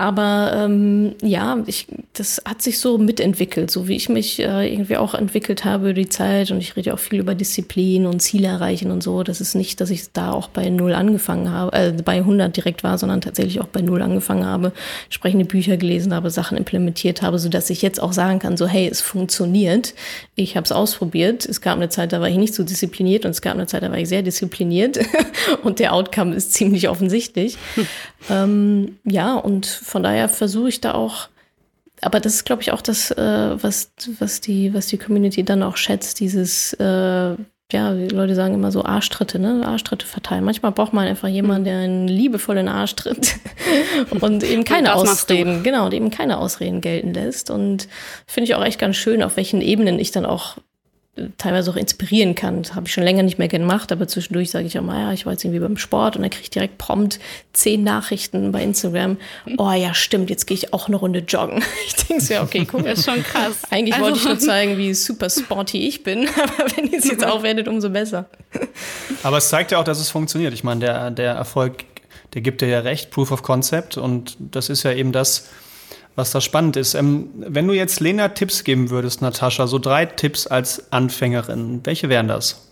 Aber 0.00 0.52
ähm, 0.56 1.14
ja, 1.20 1.62
ich, 1.66 1.86
das 2.14 2.40
hat 2.48 2.62
sich 2.62 2.78
so 2.78 2.96
mitentwickelt, 2.96 3.70
so 3.70 3.86
wie 3.86 3.96
ich 3.96 4.08
mich 4.08 4.40
äh, 4.40 4.72
irgendwie 4.72 4.96
auch 4.96 5.12
entwickelt 5.12 5.66
habe 5.66 5.90
über 5.90 5.92
die 5.92 6.08
Zeit. 6.08 6.50
Und 6.50 6.56
ich 6.56 6.74
rede 6.74 6.94
auch 6.94 6.98
viel 6.98 7.20
über 7.20 7.34
Disziplin 7.34 8.06
und 8.06 8.20
Ziele 8.20 8.48
erreichen 8.48 8.92
und 8.92 9.02
so. 9.02 9.22
Das 9.24 9.42
ist 9.42 9.54
nicht, 9.54 9.78
dass 9.78 9.90
ich 9.90 10.10
da 10.12 10.32
auch 10.32 10.48
bei 10.48 10.70
Null 10.70 10.94
angefangen 10.94 11.50
habe, 11.50 11.76
äh, 11.76 11.92
bei 12.02 12.14
100 12.14 12.56
direkt 12.56 12.82
war, 12.82 12.96
sondern 12.96 13.20
tatsächlich 13.20 13.60
auch 13.60 13.66
bei 13.66 13.82
Null 13.82 14.00
angefangen 14.00 14.46
habe, 14.46 14.72
entsprechende 15.04 15.44
Bücher 15.44 15.76
gelesen 15.76 16.14
habe, 16.14 16.30
Sachen 16.30 16.56
implementiert 16.56 17.20
habe, 17.20 17.38
sodass 17.38 17.68
ich 17.68 17.82
jetzt 17.82 18.02
auch 18.02 18.14
sagen 18.14 18.38
kann, 18.38 18.56
so 18.56 18.66
hey, 18.66 18.88
es 18.90 19.02
funktioniert. 19.02 19.92
Ich 20.34 20.56
habe 20.56 20.64
es 20.64 20.72
ausprobiert. 20.72 21.44
Es 21.44 21.60
gab 21.60 21.76
eine 21.76 21.90
Zeit, 21.90 22.14
da 22.14 22.22
war 22.22 22.28
ich 22.30 22.38
nicht 22.38 22.54
so 22.54 22.62
diszipliniert 22.62 23.26
und 23.26 23.32
es 23.32 23.42
gab 23.42 23.52
eine 23.52 23.66
Zeit, 23.66 23.82
da 23.82 23.90
war 23.90 23.98
ich 23.98 24.08
sehr 24.08 24.22
diszipliniert. 24.22 24.98
und 25.62 25.78
der 25.78 25.92
Outcome 25.92 26.34
ist 26.34 26.54
ziemlich 26.54 26.88
offensichtlich. 26.88 27.58
Hm. 28.26 28.36
Ähm, 28.36 28.98
ja, 29.04 29.34
und 29.34 29.66
von 29.66 30.02
daher 30.02 30.28
versuche 30.28 30.68
ich 30.68 30.80
da 30.80 30.94
auch, 30.94 31.28
aber 32.00 32.20
das 32.20 32.34
ist, 32.34 32.44
glaube 32.44 32.62
ich, 32.62 32.72
auch 32.72 32.82
das, 32.82 33.10
äh, 33.10 33.62
was, 33.62 33.92
was, 34.18 34.40
die, 34.40 34.72
was 34.74 34.86
die 34.86 34.98
Community 34.98 35.44
dann 35.44 35.62
auch 35.62 35.76
schätzt, 35.76 36.20
dieses, 36.20 36.72
äh, 36.74 37.36
ja, 37.72 37.94
die 37.94 38.08
Leute 38.08 38.34
sagen 38.34 38.54
immer 38.54 38.72
so 38.72 38.84
Arschtritte, 38.84 39.38
ne? 39.38 39.62
Arschtritte 39.64 40.06
verteilen. 40.06 40.44
Manchmal 40.44 40.72
braucht 40.72 40.92
man 40.92 41.06
einfach 41.06 41.28
jemanden, 41.28 41.64
der 41.64 41.78
einen 41.78 42.08
liebevollen 42.08 42.68
Arsch 42.68 42.96
tritt 42.96 43.36
und 44.20 44.42
eben 44.42 44.64
keine 44.64 44.94
Ausreden, 44.94 45.62
genau, 45.62 45.86
und 45.86 45.94
eben 45.94 46.10
keine 46.10 46.38
Ausreden 46.38 46.80
gelten 46.80 47.14
lässt. 47.14 47.50
Und 47.50 47.88
finde 48.26 48.44
ich 48.50 48.54
auch 48.56 48.64
echt 48.64 48.80
ganz 48.80 48.96
schön, 48.96 49.22
auf 49.22 49.36
welchen 49.36 49.60
Ebenen 49.60 49.98
ich 49.98 50.10
dann 50.10 50.26
auch 50.26 50.56
teilweise 51.38 51.70
auch 51.70 51.76
inspirieren 51.76 52.34
kann. 52.34 52.62
Das 52.62 52.74
habe 52.74 52.86
ich 52.86 52.92
schon 52.92 53.04
länger 53.04 53.22
nicht 53.22 53.38
mehr 53.38 53.48
gemacht, 53.48 53.92
aber 53.92 54.08
zwischendurch 54.08 54.50
sage 54.50 54.66
ich 54.66 54.78
auch 54.78 54.82
mal, 54.82 55.00
ja, 55.00 55.12
ich 55.12 55.26
war 55.26 55.32
jetzt 55.32 55.44
irgendwie 55.44 55.60
beim 55.60 55.76
Sport 55.76 56.16
und 56.16 56.22
dann 56.22 56.30
kriege 56.30 56.44
ich 56.44 56.50
direkt 56.50 56.78
prompt 56.78 57.18
zehn 57.52 57.82
Nachrichten 57.82 58.52
bei 58.52 58.62
Instagram. 58.62 59.16
Oh 59.58 59.72
ja, 59.72 59.94
stimmt, 59.94 60.30
jetzt 60.30 60.46
gehe 60.46 60.56
ich 60.56 60.72
auch 60.72 60.88
eine 60.88 60.96
Runde 60.96 61.20
joggen. 61.20 61.62
Ich 61.86 62.06
denke 62.06 62.22
so, 62.22 62.34
ja, 62.34 62.42
okay, 62.42 62.66
cool. 62.72 62.82
Das 62.82 63.00
ist 63.00 63.04
schon 63.04 63.22
krass. 63.22 63.62
Eigentlich 63.70 63.94
also, 63.94 64.06
wollte 64.06 64.18
ich 64.18 64.24
nur 64.24 64.38
zeigen, 64.38 64.78
wie 64.78 64.94
super 64.94 65.28
sporty 65.28 65.86
ich 65.86 66.02
bin, 66.02 66.28
aber 66.42 66.76
wenn 66.76 66.86
ihr 66.86 66.98
es 66.98 67.06
jetzt 67.06 67.24
auch 67.24 67.42
werdet, 67.42 67.68
umso 67.68 67.90
besser. 67.90 68.28
Aber 69.22 69.38
es 69.38 69.48
zeigt 69.48 69.72
ja 69.72 69.78
auch, 69.78 69.84
dass 69.84 69.98
es 69.98 70.10
funktioniert. 70.10 70.54
Ich 70.54 70.64
meine, 70.64 70.80
der, 70.80 71.10
der 71.10 71.32
Erfolg, 71.32 71.84
der 72.34 72.42
gibt 72.42 72.60
dir 72.60 72.68
ja 72.68 72.80
recht, 72.80 73.10
Proof 73.10 73.32
of 73.32 73.42
Concept 73.42 73.96
und 73.96 74.36
das 74.38 74.68
ist 74.68 74.82
ja 74.82 74.92
eben 74.92 75.12
das, 75.12 75.48
was 76.20 76.30
da 76.30 76.40
spannend 76.40 76.76
ist. 76.76 76.94
Ähm, 76.94 77.30
wenn 77.34 77.66
du 77.66 77.74
jetzt 77.74 78.00
Lena 78.00 78.28
Tipps 78.28 78.64
geben 78.64 78.90
würdest, 78.90 79.22
Natascha, 79.22 79.66
so 79.66 79.78
drei 79.78 80.06
Tipps 80.06 80.46
als 80.46 80.92
Anfängerin, 80.92 81.80
welche 81.84 82.08
wären 82.08 82.28
das? 82.28 82.66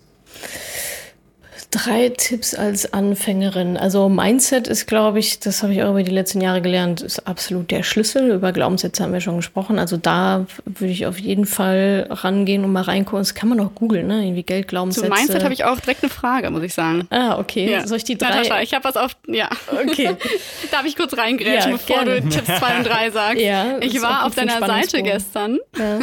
Drei 1.71 2.09
Tipps 2.09 2.55
als 2.55 2.95
Anfängerin. 2.95 3.77
Also 3.77 4.09
Mindset 4.09 4.69
ist, 4.69 4.87
glaube 4.87 5.19
ich, 5.19 5.39
das 5.39 5.63
habe 5.63 5.75
ich 5.75 5.83
auch 5.83 5.91
über 5.91 6.03
die 6.03 6.11
letzten 6.11 6.41
Jahre 6.41 6.63
gelernt, 6.63 7.03
ist 7.03 7.27
absolut 7.27 7.71
der 7.71 7.83
Schlüssel. 7.83 8.31
Über 8.31 8.53
Glaubenssätze 8.53 9.03
haben 9.03 9.13
wir 9.13 9.21
schon 9.21 9.37
gesprochen. 9.37 9.79
Also 9.79 9.99
da 9.99 10.47
würde 10.65 10.93
ich 10.93 11.05
auf 11.05 11.19
jeden 11.19 11.45
Fall 11.45 12.07
rangehen 12.09 12.65
und 12.65 12.73
mal 12.73 12.85
reingucken. 12.85 13.19
Das 13.19 13.35
kann 13.35 13.51
man 13.51 13.61
auch 13.61 13.75
googeln, 13.75 14.07
ne? 14.07 14.25
Irgendwie 14.25 14.45
Geld, 14.45 14.69
Glaubenssätze. 14.69 15.09
Zu 15.09 15.15
Mindset 15.15 15.45
habe 15.45 15.53
ich 15.53 15.65
auch 15.65 15.79
direkt 15.79 16.03
eine 16.03 16.09
Frage, 16.09 16.51
muss 16.51 16.63
ich 16.63 16.73
sagen. 16.73 17.07
Ah, 17.11 17.39
okay. 17.39 17.71
Ja. 17.71 17.87
Soll 17.87 17.99
ich 17.99 18.05
die 18.05 18.17
drei? 18.17 18.31
Natascha, 18.31 18.63
ich 18.63 18.73
habe 18.73 18.85
was 18.85 18.97
auf, 18.97 19.15
ja. 19.27 19.51
Okay. 19.71 20.17
Darf 20.71 20.87
ich 20.87 20.97
kurz 20.97 21.19
reingrätschen, 21.19 21.73
ja, 21.73 21.77
bevor 21.77 22.05
gerne. 22.05 22.23
du 22.23 22.29
Tipps 22.31 22.47
zwei 22.47 22.79
und 22.79 22.87
drei 22.87 23.11
sagst? 23.11 23.43
Ja. 23.43 23.77
Ich 23.81 24.01
war 24.01 24.25
auf 24.25 24.35
deiner 24.35 24.59
Seite 24.59 25.03
gestern. 25.03 25.59
Ja. 25.77 25.99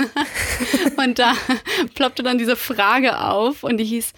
und 1.04 1.18
da 1.18 1.34
ploppte 1.96 2.22
dann 2.22 2.38
diese 2.38 2.56
Frage 2.56 3.20
auf 3.20 3.64
und 3.64 3.78
die 3.78 3.86
hieß, 3.86 4.14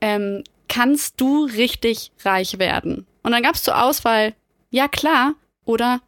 ähm, 0.00 0.42
kannst 0.70 1.20
du 1.20 1.44
richtig 1.44 2.12
reich 2.24 2.58
werden? 2.58 3.06
Und 3.22 3.32
dann 3.32 3.42
gab 3.42 3.56
es 3.56 3.62
zur 3.62 3.82
Auswahl, 3.82 4.32
ja 4.70 4.88
klar 4.88 5.34
oder 5.66 6.00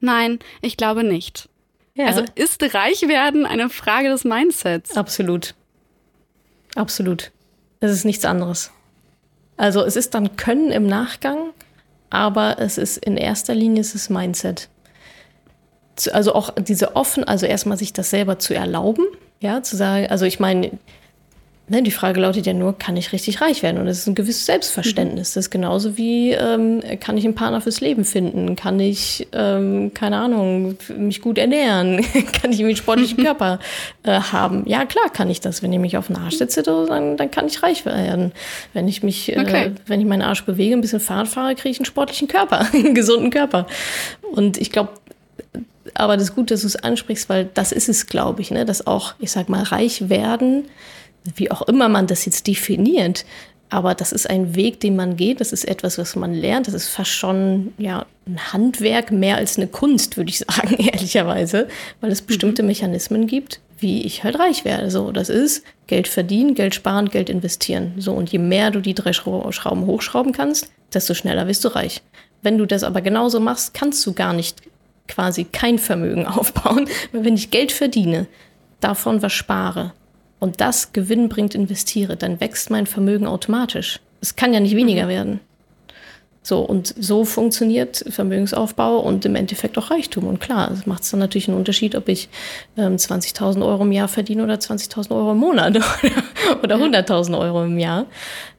nein, 0.00 0.40
ich 0.60 0.76
glaube 0.76 1.04
nicht. 1.04 1.48
Ja. 1.94 2.06
Also 2.06 2.24
ist 2.34 2.62
reich 2.74 3.02
werden 3.02 3.46
eine 3.46 3.70
Frage 3.70 4.08
des 4.08 4.24
Mindsets? 4.24 4.96
Absolut. 4.96 5.54
Absolut. 6.74 7.30
Es 7.80 7.92
ist 7.92 8.04
nichts 8.04 8.24
anderes. 8.24 8.72
Also 9.56 9.84
es 9.84 9.96
ist 9.96 10.14
dann 10.14 10.36
Können 10.36 10.70
im 10.70 10.86
Nachgang, 10.86 11.50
aber 12.10 12.58
es 12.58 12.78
ist 12.78 12.96
in 12.98 13.16
erster 13.16 13.54
Linie 13.54 13.80
es 13.80 13.94
ist 13.94 14.08
Mindset. 14.08 14.68
Also 16.12 16.34
auch 16.34 16.54
diese 16.56 16.94
offen, 16.94 17.24
also 17.24 17.46
erstmal 17.46 17.76
sich 17.76 17.92
das 17.92 18.10
selber 18.10 18.38
zu 18.38 18.54
erlauben, 18.54 19.04
ja, 19.40 19.62
zu 19.62 19.76
sagen, 19.76 20.06
also 20.06 20.24
ich 20.24 20.38
meine, 20.38 20.78
Ne, 21.70 21.82
die 21.82 21.90
Frage 21.90 22.18
lautet 22.20 22.46
ja 22.46 22.54
nur, 22.54 22.78
kann 22.78 22.96
ich 22.96 23.12
richtig 23.12 23.42
reich 23.42 23.62
werden? 23.62 23.76
Und 23.78 23.86
das 23.86 23.98
ist 23.98 24.06
ein 24.06 24.14
gewisses 24.14 24.46
Selbstverständnis. 24.46 25.34
Das 25.34 25.46
ist 25.46 25.50
genauso 25.50 25.98
wie, 25.98 26.32
ähm, 26.32 26.80
kann 26.98 27.18
ich 27.18 27.24
einen 27.24 27.34
Partner 27.34 27.60
fürs 27.60 27.82
Leben 27.82 28.06
finden? 28.06 28.56
Kann 28.56 28.80
ich, 28.80 29.28
ähm, 29.32 29.92
keine 29.92 30.16
Ahnung, 30.16 30.78
mich 30.96 31.20
gut 31.20 31.36
ernähren? 31.36 32.02
kann 32.40 32.52
ich 32.52 32.60
einen 32.60 32.74
sportlichen 32.74 33.18
Körper 33.24 33.58
äh, 34.02 34.12
haben? 34.12 34.62
Ja, 34.66 34.86
klar 34.86 35.10
kann 35.12 35.28
ich 35.28 35.42
das. 35.42 35.62
Wenn 35.62 35.70
ich 35.72 35.78
mich 35.78 35.98
auf 35.98 36.06
den 36.06 36.16
Arsch 36.16 36.36
setze, 36.36 36.62
dann, 36.62 37.18
dann 37.18 37.30
kann 37.30 37.46
ich 37.46 37.62
reich 37.62 37.84
werden. 37.84 38.32
Wenn 38.72 38.88
ich 38.88 39.02
mich, 39.02 39.36
äh, 39.36 39.38
okay. 39.38 39.72
wenn 39.86 40.00
ich 40.00 40.06
meinen 40.06 40.22
Arsch 40.22 40.46
bewege, 40.46 40.74
ein 40.74 40.80
bisschen 40.80 41.00
Fahrrad 41.00 41.28
fahre, 41.28 41.54
kriege 41.54 41.68
ich 41.68 41.78
einen 41.78 41.86
sportlichen 41.86 42.28
Körper, 42.28 42.60
einen 42.72 42.94
gesunden 42.94 43.30
Körper. 43.30 43.66
Und 44.32 44.56
ich 44.56 44.72
glaube, 44.72 44.92
aber 45.92 46.16
das 46.16 46.30
ist 46.30 46.34
gut, 46.34 46.50
dass 46.50 46.62
du 46.62 46.66
es 46.66 46.76
ansprichst, 46.76 47.28
weil 47.28 47.50
das 47.52 47.72
ist 47.72 47.90
es, 47.90 48.06
glaube 48.06 48.40
ich, 48.40 48.50
ne? 48.50 48.64
dass 48.64 48.86
auch, 48.86 49.14
ich 49.18 49.30
sag 49.30 49.50
mal, 49.50 49.62
reich 49.64 50.08
werden 50.08 50.64
wie 51.36 51.50
auch 51.50 51.62
immer 51.62 51.88
man 51.88 52.06
das 52.06 52.24
jetzt 52.24 52.46
definiert. 52.46 53.24
Aber 53.70 53.94
das 53.94 54.12
ist 54.12 54.28
ein 54.28 54.54
Weg, 54.54 54.80
den 54.80 54.96
man 54.96 55.16
geht. 55.16 55.40
Das 55.40 55.52
ist 55.52 55.64
etwas, 55.64 55.98
was 55.98 56.16
man 56.16 56.32
lernt. 56.32 56.66
Das 56.66 56.74
ist 56.74 56.88
fast 56.88 57.10
schon 57.10 57.72
ja, 57.76 58.06
ein 58.26 58.52
Handwerk 58.52 59.10
mehr 59.10 59.36
als 59.36 59.56
eine 59.56 59.66
Kunst, 59.66 60.16
würde 60.16 60.30
ich 60.30 60.38
sagen, 60.48 60.76
ehrlicherweise, 60.76 61.68
weil 62.00 62.10
es 62.10 62.22
bestimmte 62.22 62.62
mhm. 62.62 62.68
Mechanismen 62.68 63.26
gibt, 63.26 63.60
wie 63.78 64.02
ich 64.02 64.24
halt 64.24 64.38
reich 64.38 64.64
werde. 64.64 64.90
So, 64.90 65.12
das 65.12 65.28
ist 65.28 65.64
Geld 65.86 66.08
verdienen, 66.08 66.54
Geld 66.54 66.74
sparen, 66.74 67.10
Geld 67.10 67.28
investieren. 67.28 67.94
So, 67.98 68.12
und 68.12 68.30
je 68.30 68.38
mehr 68.38 68.70
du 68.70 68.80
die 68.80 68.94
drei 68.94 69.12
Schrauben 69.12 69.86
hochschrauben 69.86 70.32
kannst, 70.32 70.70
desto 70.94 71.12
schneller 71.12 71.46
wirst 71.46 71.64
du 71.64 71.68
reich. 71.68 72.02
Wenn 72.42 72.56
du 72.56 72.66
das 72.66 72.84
aber 72.84 73.02
genauso 73.02 73.40
machst, 73.40 73.74
kannst 73.74 74.06
du 74.06 74.14
gar 74.14 74.32
nicht 74.32 74.62
quasi 75.08 75.44
kein 75.44 75.78
Vermögen 75.78 76.26
aufbauen. 76.26 76.88
Weil 77.12 77.24
wenn 77.24 77.34
ich 77.34 77.50
Geld 77.50 77.72
verdiene, 77.72 78.26
davon 78.80 79.20
was 79.20 79.32
spare 79.32 79.92
und 80.38 80.60
das 80.60 80.92
Gewinn 80.92 81.28
bringt, 81.28 81.54
investiere, 81.54 82.16
dann 82.16 82.40
wächst 82.40 82.70
mein 82.70 82.86
Vermögen 82.86 83.26
automatisch. 83.26 84.00
Es 84.20 84.36
kann 84.36 84.52
ja 84.52 84.60
nicht 84.60 84.76
weniger 84.76 85.04
mhm. 85.04 85.08
werden. 85.08 85.40
So, 86.48 86.60
und 86.60 86.94
so 86.98 87.26
funktioniert 87.26 88.02
Vermögensaufbau 88.08 89.00
und 89.00 89.26
im 89.26 89.34
Endeffekt 89.34 89.76
auch 89.76 89.90
Reichtum. 89.90 90.26
Und 90.26 90.40
klar, 90.40 90.70
es 90.70 90.86
macht 90.86 91.12
dann 91.12 91.20
natürlich 91.20 91.46
einen 91.46 91.58
Unterschied, 91.58 91.94
ob 91.94 92.08
ich 92.08 92.30
ähm, 92.78 92.96
20.000 92.96 93.62
Euro 93.66 93.82
im 93.82 93.92
Jahr 93.92 94.08
verdiene 94.08 94.44
oder 94.44 94.54
20.000 94.54 95.10
Euro 95.10 95.32
im 95.32 95.38
Monat 95.38 95.76
oder 96.62 96.76
100.000 96.76 97.38
Euro 97.38 97.64
im 97.64 97.78
Jahr. 97.78 98.06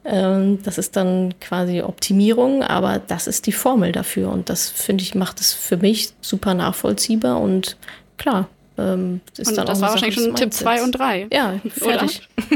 Ähm, 0.06 0.60
das 0.62 0.78
ist 0.78 0.98
dann 0.98 1.34
quasi 1.42 1.82
Optimierung, 1.82 2.62
aber 2.62 3.00
das 3.00 3.26
ist 3.26 3.48
die 3.48 3.54
Formel 3.54 3.92
dafür. 3.92 4.30
Und 4.30 4.50
das, 4.50 4.70
finde 4.70 5.02
ich, 5.02 5.16
macht 5.16 5.40
es 5.40 5.54
für 5.54 5.78
mich 5.78 6.10
super 6.22 6.54
nachvollziehbar 6.54 7.42
und 7.42 7.76
klar, 8.18 8.50
ähm, 8.80 9.22
und 9.38 9.58
das 9.58 9.82
war 9.82 9.92
wahrscheinlich 9.92 10.16
schon 10.16 10.36
Tipp 10.36 10.54
2 10.54 10.84
und 10.84 10.92
3. 10.94 11.28
Ja, 11.32 11.60
fertig. 11.70 12.28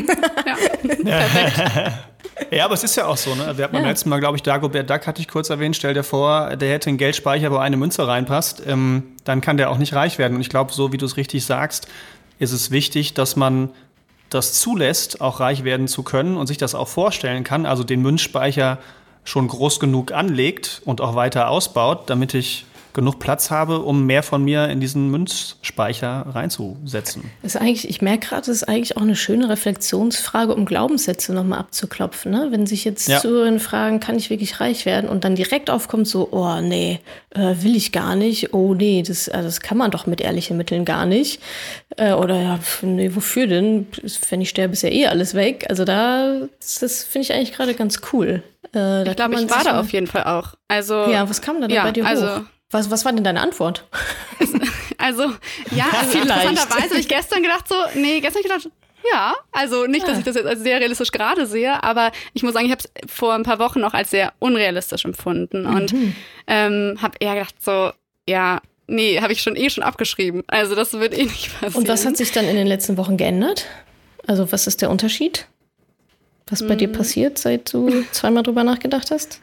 ja. 1.06 1.18
Perfekt. 1.18 1.94
Ja, 2.50 2.66
aber 2.66 2.74
es 2.74 2.84
ist 2.84 2.96
ja 2.96 3.06
auch 3.06 3.18
so, 3.18 3.36
ne? 3.36 3.42
Wir 3.58 3.66
hatten 3.66 3.76
ja. 3.76 3.82
beim 3.82 3.86
letzten 3.86 4.10
Mal, 4.10 4.20
glaube 4.20 4.38
ich, 4.38 4.44
Dagobert 4.44 4.90
Duck 4.90 5.06
hatte 5.06 5.22
ich 5.22 5.28
kurz 5.28 5.52
erwähnt. 5.52 5.76
Stell 5.76 5.94
dir 5.94 6.04
vor, 6.04 6.56
der 6.56 6.72
hätte 6.72 6.90
einen 6.90 6.98
Geldspeicher, 6.98 7.52
wo 7.52 7.58
eine 7.58 7.78
Münze 7.78 8.08
reinpasst. 8.08 8.64
Ähm, 8.66 9.04
dann 9.24 9.40
kann 9.40 9.58
der 9.58 9.70
auch 9.70 9.78
nicht 9.78 9.94
reich 9.94 10.18
werden. 10.18 10.36
Und 10.36 10.42
ich 10.42 10.50
glaube, 10.50 10.74
so 10.74 10.92
wie 10.92 10.98
du 10.98 11.06
es 11.06 11.16
richtig 11.16 11.46
sagst, 11.46 11.88
ist 12.40 12.52
es 12.52 12.72
wichtig, 12.72 13.14
dass 13.14 13.36
man 13.36 13.70
das 14.30 14.54
zulässt, 14.54 15.22
auch 15.22 15.40
reich 15.40 15.64
werden 15.64 15.88
zu 15.88 16.02
können 16.04 16.38
und 16.38 16.48
sich 16.48 16.58
das 16.58 16.74
auch 16.74 16.88
vorstellen 16.88 17.44
kann. 17.44 17.66
Also 17.66 17.84
den 17.84 18.02
Münzspeicher 18.02 18.80
schon 19.24 19.48
groß 19.48 19.80
genug 19.80 20.12
anlegt 20.12 20.82
und 20.86 21.02
auch 21.02 21.16
weiter 21.16 21.50
ausbaut, 21.50 22.10
damit 22.10 22.34
ich 22.34 22.66
genug 22.94 23.20
Platz 23.20 23.52
habe, 23.52 23.80
um 23.80 24.06
mehr 24.06 24.24
von 24.24 24.44
mir 24.44 24.70
in 24.70 24.80
diesen 24.80 25.10
Münzspeicher 25.10 26.26
reinzusetzen. 26.30 27.24
Das 27.42 27.56
ist 27.56 27.62
eigentlich, 27.62 27.90
ich 27.90 28.02
merke 28.02 28.28
gerade, 28.28 28.42
das 28.42 28.50
ist 28.50 28.64
eigentlich 28.70 28.98
auch 28.98 29.02
eine 29.02 29.16
schöne 29.16 29.50
Reflexionsfrage, 29.50 30.54
um 30.54 30.66
Glaubenssätze 30.66 31.34
nochmal 31.34 31.60
abzuklopfen. 31.60 32.32
Ne? 32.32 32.48
Wenn 32.52 32.66
sich 32.66 32.86
jetzt 32.86 33.08
ja. 33.08 33.20
Zuhörerinnen 33.20 33.60
fragen, 33.60 34.00
kann 34.00 34.16
ich 34.16 34.30
wirklich 34.30 34.60
reich 34.60 34.86
werden? 34.86 35.10
Und 35.10 35.24
dann 35.24 35.36
direkt 35.36 35.70
aufkommt 35.70 36.08
so, 36.08 36.30
oh 36.32 36.62
nee, 36.62 37.00
äh, 37.32 37.56
will 37.62 37.76
ich 37.76 37.92
gar 37.92 38.16
nicht. 38.16 38.54
Oh 38.54 38.74
nee, 38.74 39.04
das, 39.06 39.28
äh, 39.28 39.42
das 39.42 39.62
kann 39.62 39.78
man 39.78 39.92
doch 39.92 40.06
mit 40.06 40.22
ehrlichen 40.22 40.58
Mitteln 40.58 40.86
gar 40.86 41.06
nicht. 41.06 41.42
Äh, 41.98 42.14
oder 42.14 42.42
ja, 42.42 42.60
nee, 42.82 43.12
wofür 43.14 43.48
denn? 43.48 43.88
Wenn 44.30 44.42
ich 44.42 44.50
sterbe, 44.50 44.74
ist 44.74 44.84
ja 44.84 44.90
eh 44.90 45.08
alles 45.08 45.34
weg. 45.34 45.66
Also 45.70 45.86
da, 45.86 46.48
das 46.60 47.04
finde 47.04 47.24
ich 47.24 47.34
eigentlich 47.34 47.54
gerade 47.54 47.74
ganz 47.74 48.02
cool. 48.12 48.44
Äh, 48.74 49.10
ich 49.10 49.16
glaube, 49.16 49.36
ich 49.36 49.50
war 49.50 49.64
da 49.64 49.80
auf 49.80 49.92
jeden 49.92 50.08
Fall 50.08 50.24
auch. 50.24 50.54
Also, 50.68 50.94
ja, 51.10 51.30
was 51.30 51.42
kam 51.42 51.62
da 51.62 51.68
denn 51.68 51.76
ja, 51.76 51.84
bei 51.84 51.92
dir 51.92 52.04
hoch? 52.04 52.10
Also, 52.10 52.46
was, 52.74 52.90
was 52.90 53.06
war 53.06 53.14
denn 53.14 53.24
deine 53.24 53.42
Antwort? 53.42 53.86
Also, 55.00 55.24
ja, 55.72 55.86
also 56.00 56.18
interessanterweise 56.18 56.92
habe 56.92 57.00
ich 57.00 57.10
gestern 57.10 57.44
gedacht 57.44 57.68
so, 57.68 57.76
nee, 57.96 58.22
gestern 58.22 58.42
habe 58.42 58.58
ich 58.58 58.64
gedacht, 58.64 58.72
ja, 59.12 59.34
also 59.52 59.86
nicht, 59.86 60.08
dass 60.08 60.18
ich 60.18 60.24
das 60.24 60.36
jetzt 60.36 60.46
als 60.46 60.62
sehr 60.62 60.80
realistisch 60.80 61.12
gerade 61.12 61.46
sehe, 61.46 61.84
aber 61.84 62.12
ich 62.34 62.44
muss 62.44 62.54
sagen, 62.54 62.66
ich 62.66 62.72
habe 62.72 62.82
es 62.82 63.12
vor 63.12 63.34
ein 63.34 63.44
paar 63.44 63.60
Wochen 63.60 63.82
noch 63.82 63.94
als 63.94 64.12
sehr 64.12 64.32
unrealistisch 64.40 65.04
empfunden 65.04 65.66
und 65.66 65.92
mhm. 65.92 66.16
ähm, 66.48 66.98
habe 67.02 67.18
eher 67.20 67.34
gedacht 67.34 67.56
so, 67.60 67.92
ja, 68.30 68.62
nee, 68.88 69.20
habe 69.20 69.34
ich 69.34 69.42
schon 69.42 69.56
eh 69.56 69.70
schon 69.70 69.84
abgeschrieben. 69.84 70.44
Also 70.48 70.76
das 70.76 70.94
wird 70.94 71.14
eh 71.14 71.24
nicht 71.24 71.52
passieren. 71.60 71.84
Und 71.84 71.88
was 71.90 72.06
hat 72.06 72.16
sich 72.16 72.32
dann 72.32 72.48
in 72.48 72.56
den 72.56 72.68
letzten 72.68 72.96
Wochen 72.98 73.18
geändert? 73.18 73.66
Also 74.26 74.52
was 74.52 74.68
ist 74.68 74.82
der 74.82 74.90
Unterschied? 74.90 75.48
Was 76.48 76.66
bei 76.66 76.76
mhm. 76.76 76.80
dir 76.80 76.92
passiert, 76.92 77.38
seit 77.38 77.74
du 77.74 78.06
zweimal 78.12 78.44
drüber 78.44 78.64
nachgedacht 78.64 79.12
hast? 79.12 79.42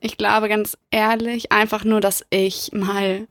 Ich 0.00 0.16
glaube 0.16 0.48
ganz 0.48 0.76
ehrlich 0.90 1.52
einfach 1.52 1.84
nur, 1.84 2.00
dass 2.00 2.24
ich 2.30 2.70
mal 2.72 3.26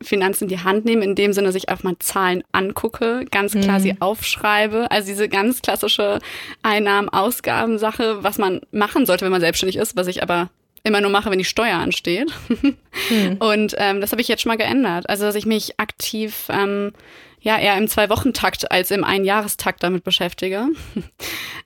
Finanzen 0.00 0.44
in 0.44 0.48
die 0.48 0.60
Hand 0.60 0.84
nehme, 0.84 1.04
in 1.04 1.14
dem 1.14 1.32
Sinne, 1.32 1.48
dass 1.48 1.56
ich 1.56 1.68
einfach 1.68 1.84
mal 1.84 1.98
Zahlen 1.98 2.44
angucke, 2.52 3.24
ganz 3.30 3.52
klar 3.52 3.78
mhm. 3.78 3.82
sie 3.82 4.00
aufschreibe. 4.00 4.90
Also 4.90 5.08
diese 5.08 5.28
ganz 5.28 5.62
klassische 5.62 6.20
Einnahmen-Ausgaben-Sache, 6.62 8.22
was 8.22 8.38
man 8.38 8.60
machen 8.70 9.06
sollte, 9.06 9.24
wenn 9.24 9.32
man 9.32 9.40
selbstständig 9.40 9.76
ist, 9.76 9.96
was 9.96 10.06
ich 10.06 10.22
aber 10.22 10.50
immer 10.84 11.00
nur 11.00 11.10
mache, 11.10 11.30
wenn 11.30 11.38
die 11.38 11.44
Steuer 11.44 11.78
ansteht. 11.78 12.32
mhm. 13.10 13.36
Und 13.38 13.74
ähm, 13.78 14.00
das 14.00 14.12
habe 14.12 14.22
ich 14.22 14.28
jetzt 14.28 14.42
schon 14.42 14.50
mal 14.50 14.56
geändert. 14.56 15.08
Also 15.08 15.24
dass 15.24 15.34
ich 15.34 15.46
mich 15.46 15.78
aktiv 15.80 16.46
ähm, 16.48 16.92
ja 17.40 17.58
eher 17.58 17.76
im 17.76 17.88
Zwei-Wochen-Takt 17.88 18.70
als 18.70 18.90
im 18.90 19.04
Einjahrestakt 19.04 19.82
damit 19.82 20.04
beschäftige. 20.04 20.68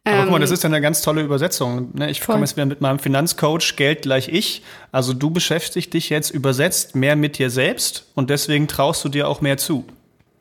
Aber 0.04 0.22
guck 0.22 0.30
mal, 0.32 0.40
das 0.40 0.50
ähm, 0.50 0.54
ist 0.54 0.62
ja 0.62 0.68
eine 0.68 0.80
ganz 0.80 1.02
tolle 1.02 1.22
Übersetzung. 1.22 1.90
Ne? 1.94 2.10
Ich 2.10 2.20
komme 2.20 2.40
jetzt 2.40 2.56
wieder 2.56 2.66
mit 2.66 2.80
meinem 2.80 2.98
Finanzcoach 2.98 3.76
Geld 3.76 4.02
gleich 4.02 4.28
ich. 4.28 4.62
Also 4.90 5.12
du 5.12 5.30
beschäftigst 5.30 5.94
dich 5.94 6.10
jetzt 6.10 6.30
übersetzt 6.30 6.96
mehr 6.96 7.16
mit 7.16 7.38
dir 7.38 7.50
selbst 7.50 8.06
und 8.14 8.30
deswegen 8.30 8.68
traust 8.68 9.04
du 9.04 9.08
dir 9.08 9.28
auch 9.28 9.40
mehr 9.40 9.58
zu. 9.58 9.86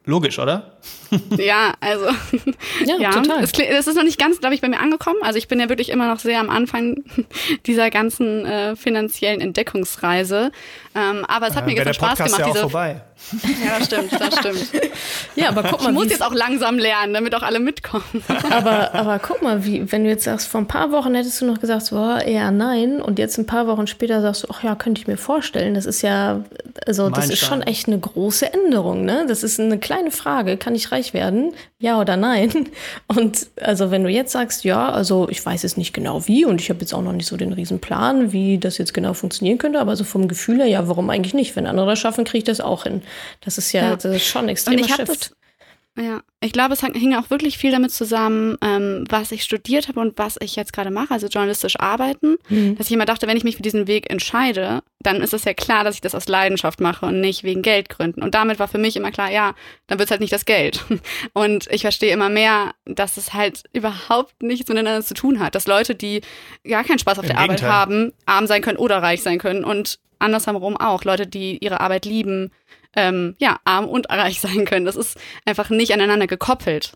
Logisch, 0.04 0.40
oder? 0.40 0.80
ja, 1.38 1.74
also 1.80 2.06
ja, 2.86 2.96
ja 3.00 3.12
total. 3.12 3.44
Es, 3.44 3.52
es, 3.54 3.88
ist 3.88 3.96
noch 3.96 4.04
nicht 4.04 4.20
ganz, 4.20 4.40
glaube 4.40 4.56
ich, 4.56 4.62
bei 4.62 4.68
mir 4.68 4.80
angekommen. 4.80 5.20
Also 5.22 5.38
ich 5.38 5.48
bin 5.48 5.60
ja 5.60 5.70
wirklich 5.70 5.90
immer 5.90 6.08
noch 6.08 6.20
sehr 6.20 6.40
am 6.40 6.50
Anfang 6.50 7.04
dieser 7.68 7.92
ganzen 7.92 8.46
äh, 8.46 8.76
finanziellen 8.76 9.42
Entdeckungsreise. 9.42 10.52
Ähm, 10.96 11.24
aber 11.28 11.48
es 11.48 11.56
hat 11.56 11.66
äh, 11.66 11.68
mir 11.68 11.76
gestern 11.76 11.94
Spaß 11.94 12.18
gemacht. 12.18 12.40
Ja, 12.40 12.46
auch 12.46 12.52
diese, 12.52 12.62
vorbei. 12.62 13.02
Ja, 13.64 13.78
das 13.78 13.86
stimmt, 13.88 14.12
das 14.12 14.36
stimmt. 14.36 14.72
ja, 15.36 15.50
aber 15.50 15.64
guck 15.64 15.82
mal, 15.82 15.90
ich 15.90 15.94
muss 15.94 16.10
jetzt 16.10 16.24
auch 16.24 16.34
langsam 16.34 16.78
lernen, 16.78 17.14
damit 17.14 17.34
auch 17.36 17.44
alle 17.44 17.60
mitkommen. 17.60 18.04
aber, 18.50 18.94
aber 18.94 19.20
guck 19.20 19.42
mal, 19.42 19.66
wie, 19.66 19.92
wenn 19.92 20.04
du 20.04 20.10
jetzt 20.10 20.26
sagst, 20.26 20.48
vor 20.48 20.60
ein 20.60 20.68
paar 20.68 20.92
Wochen 20.92 21.16
hättest 21.16 21.40
du 21.42 21.46
noch 21.46 21.60
gesagt, 21.60 21.86
so, 21.86 21.96
eher 21.96 22.52
nein, 22.52 23.02
und 23.02 23.20
jetzt 23.20 23.38
ein 23.38 23.46
paar 23.46 23.68
Wochen 23.68 23.88
später 23.88 24.22
sagst 24.22 24.44
du, 24.44 24.48
ach 24.52 24.64
ja, 24.64 24.76
könnte 24.76 25.02
ich 25.02 25.08
mir 25.08 25.18
vorstellen. 25.18 25.74
Das 25.74 25.86
ist 25.86 26.02
ja, 26.02 26.44
also 26.86 27.10
das 27.10 27.30
ist 27.30 27.40
schon 27.40 27.62
echt 27.62 27.88
eine 27.88 28.00
große 28.00 28.52
Änderung, 28.54 29.06
ne? 29.06 29.26
Das 29.28 29.44
ist 29.44 29.60
eine 29.60 29.80
kleine 29.80 30.12
Frage, 30.12 30.58
kann 30.58 30.76
ich 30.76 30.92
reich 30.92 31.14
werden? 31.14 31.54
Ja 31.80 32.00
oder 32.00 32.18
nein? 32.18 32.70
Und 33.08 33.48
also 33.62 33.92
wenn 33.92 34.04
du 34.04 34.10
jetzt 34.10 34.32
sagst, 34.32 34.64
ja, 34.64 34.90
also 34.90 35.28
ich 35.30 35.46
weiß 35.46 35.64
jetzt 35.64 35.78
nicht 35.78 35.94
genau 35.94 36.28
wie 36.28 36.46
und 36.46 36.62
ich 36.62 36.70
habe 36.70 36.82
jetzt 36.82 36.94
auch 36.94 37.02
noch 37.02 37.14
nicht 37.14 37.28
so 37.28 37.38
den 37.38 37.54
riesen 37.54 37.80
Plan, 37.80 38.32
wie 38.32 38.58
das 38.58 38.78
jetzt 38.78 38.94
genau 38.94 39.14
funktionieren 39.14 39.58
könnte, 39.58 39.80
aber 39.80 39.96
so 39.96 40.04
vom 40.04 40.28
Gefühl 40.28 40.58
her, 40.58 40.68
ja, 40.68 40.88
warum 40.88 41.10
eigentlich 41.10 41.34
nicht? 41.34 41.56
Wenn 41.56 41.66
andere 41.66 41.88
das 41.88 42.00
schaffen, 42.00 42.24
kriege 42.24 42.40
ich 42.40 42.44
das 42.44 42.62
auch 42.62 42.84
hin. 42.84 43.02
Das 43.42 43.58
ist 43.58 43.72
ja, 43.72 43.84
ja. 43.84 43.96
Das 43.96 44.06
ist 44.06 44.26
schon 44.26 44.50
extrem 44.50 44.84
Shift. 44.84 45.08
Das, 45.08 45.32
ja, 45.98 46.22
ich 46.40 46.54
glaube, 46.54 46.74
es 46.74 46.80
hing 46.80 47.16
auch 47.16 47.30
wirklich 47.30 47.58
viel 47.58 47.72
damit 47.72 47.92
zusammen, 47.92 48.58
ähm, 48.62 49.04
was 49.10 49.34
ich 49.34 49.44
studiert 49.44 49.90
habe 49.90 50.00
und 50.00 50.18
was 50.18 50.38
ich 50.40 50.56
jetzt 50.56 50.72
gerade 50.72 50.90
mache, 50.90 51.14
also 51.14 51.28
journalistisch 51.28 51.78
arbeiten. 51.78 52.38
Mhm. 52.48 52.78
Dass 52.78 52.88
ich 52.88 52.94
immer 52.94 53.06
dachte, 53.06 53.28
wenn 53.28 53.36
ich 53.36 53.44
mich 53.44 53.58
für 53.58 53.62
diesen 53.62 53.88
Weg 53.88 54.10
entscheide, 54.10 54.84
dann 55.00 55.22
ist 55.22 55.34
es 55.34 55.44
ja 55.44 55.54
klar, 55.54 55.84
dass 55.84 55.96
ich 55.96 56.02
das 56.02 56.16
aus 56.16 56.30
Leidenschaft 56.30 56.80
mache 56.80 57.06
und 57.06 57.20
nicht 57.20 57.44
wegen 57.44 57.62
Geldgründen. 57.62 58.24
Und 58.24 58.36
damit 58.36 58.58
war 58.58 58.70
für 58.70 58.78
mich 58.78 58.96
immer 58.96 59.12
klar, 59.12 59.30
ja, 59.30 59.54
dann 59.88 60.00
wird 60.00 60.08
es 60.08 60.12
halt 60.12 60.22
nicht 60.22 60.32
das 60.32 60.46
Geld. 60.46 60.86
Und 61.34 61.68
ich 61.70 61.82
verstehe 61.82 62.14
immer 62.14 62.30
mehr, 62.30 62.74
dass 62.86 63.18
es 63.18 63.34
halt 63.34 63.64
überhaupt 63.74 64.42
nichts 64.42 64.70
miteinander 64.70 65.04
zu 65.04 65.14
tun 65.14 65.40
hat. 65.40 65.56
Dass 65.56 65.68
Leute, 65.68 65.94
die 65.94 66.22
gar 66.68 66.86
keinen 66.86 67.00
Spaß 67.00 67.20
auf 67.20 67.26
Im 67.26 67.36
der 67.36 67.42
Gegenteil. 67.42 67.70
Arbeit 67.70 67.90
haben, 67.90 68.14
arm 68.26 68.48
sein 68.48 68.62
können 68.62 68.78
oder 68.78 69.00
reich 69.02 69.22
sein 69.22 69.40
können. 69.40 69.66
Und 69.66 70.00
andersherum 70.20 70.78
auch. 70.78 71.04
Leute, 71.04 71.28
die 71.28 71.58
ihre 71.58 71.82
Arbeit 71.82 72.06
lieben, 72.06 72.52
ähm, 72.96 73.36
ja, 73.40 73.60
arm 73.64 73.88
und 73.88 74.10
reich 74.10 74.42
sein 74.42 74.66
können. 74.66 74.86
Das 74.86 74.96
ist 74.96 75.18
einfach 75.46 75.70
nicht 75.70 75.94
aneinander 75.94 76.28
gekoppelt. 76.28 76.94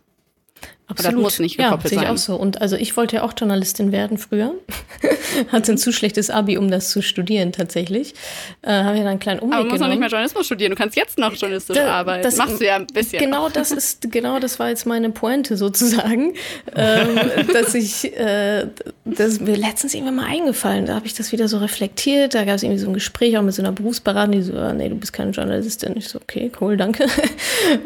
Absolut. 0.87 1.13
Aber 1.13 1.15
das 1.15 1.23
muss 1.23 1.39
nicht 1.39 1.57
gekoppelt 1.57 1.93
ja, 1.93 1.99
sehe 1.99 2.07
ich 2.07 2.13
auch 2.13 2.17
so. 2.17 2.35
Und 2.35 2.61
also 2.61 2.75
ich 2.75 2.95
wollte 2.95 3.15
ja 3.15 3.23
auch 3.23 3.33
Journalistin 3.35 3.91
werden 3.91 4.19
früher. 4.19 4.53
Hatte 5.51 5.71
ein 5.71 5.77
zu 5.79 5.91
schlechtes 5.91 6.29
Abi, 6.29 6.59
um 6.59 6.69
das 6.69 6.91
zu 6.91 7.01
studieren 7.01 7.51
tatsächlich. 7.51 8.13
Äh, 8.61 8.71
Habe 8.71 8.97
ja 8.97 9.03
dann 9.03 9.07
einen 9.13 9.19
kleinen 9.19 9.39
Umweg 9.39 9.55
Aber 9.55 9.63
du 9.63 9.69
musst 9.71 9.81
noch 9.81 9.87
nicht 9.87 9.99
mehr 9.99 10.09
Journalismus 10.09 10.45
studieren. 10.45 10.69
Du 10.69 10.77
kannst 10.77 10.95
jetzt 10.95 11.17
noch 11.17 11.33
journalistisch 11.33 11.75
da, 11.75 11.91
arbeiten. 11.91 12.21
Das 12.21 12.37
machst 12.37 12.61
du 12.61 12.65
ja 12.65 12.75
ein 12.75 12.85
bisschen. 12.85 13.19
Genau 13.19 13.49
das 13.49 13.71
ist, 13.71 14.11
genau 14.11 14.37
das 14.39 14.59
war 14.59 14.69
jetzt 14.69 14.85
meine 14.85 15.09
Pointe 15.09 15.57
sozusagen. 15.57 16.35
ähm, 16.75 17.19
dass 17.53 17.73
ich, 17.73 18.15
äh, 18.15 18.67
das 19.05 19.29
ist 19.29 19.41
mir 19.41 19.55
letztens 19.55 19.95
irgendwann 19.95 20.17
mal 20.17 20.27
eingefallen. 20.27 20.85
Da 20.85 20.93
habe 20.93 21.07
ich 21.07 21.15
das 21.15 21.31
wieder 21.31 21.47
so 21.47 21.57
reflektiert. 21.57 22.35
Da 22.35 22.43
gab 22.43 22.57
es 22.57 22.63
irgendwie 22.63 22.79
so 22.79 22.87
ein 22.87 22.93
Gespräch 22.93 23.39
auch 23.39 23.41
mit 23.41 23.55
so 23.55 23.63
einer 23.63 23.71
Berufsberaterin, 23.71 24.33
die 24.33 24.41
so, 24.43 24.53
ah, 24.53 24.71
nee, 24.71 24.89
du 24.89 24.95
bist 24.95 25.13
keine 25.13 25.31
Journalistin. 25.31 25.95
Ich 25.97 26.09
so, 26.09 26.19
okay, 26.19 26.51
cool, 26.61 26.77
danke. 26.77 27.07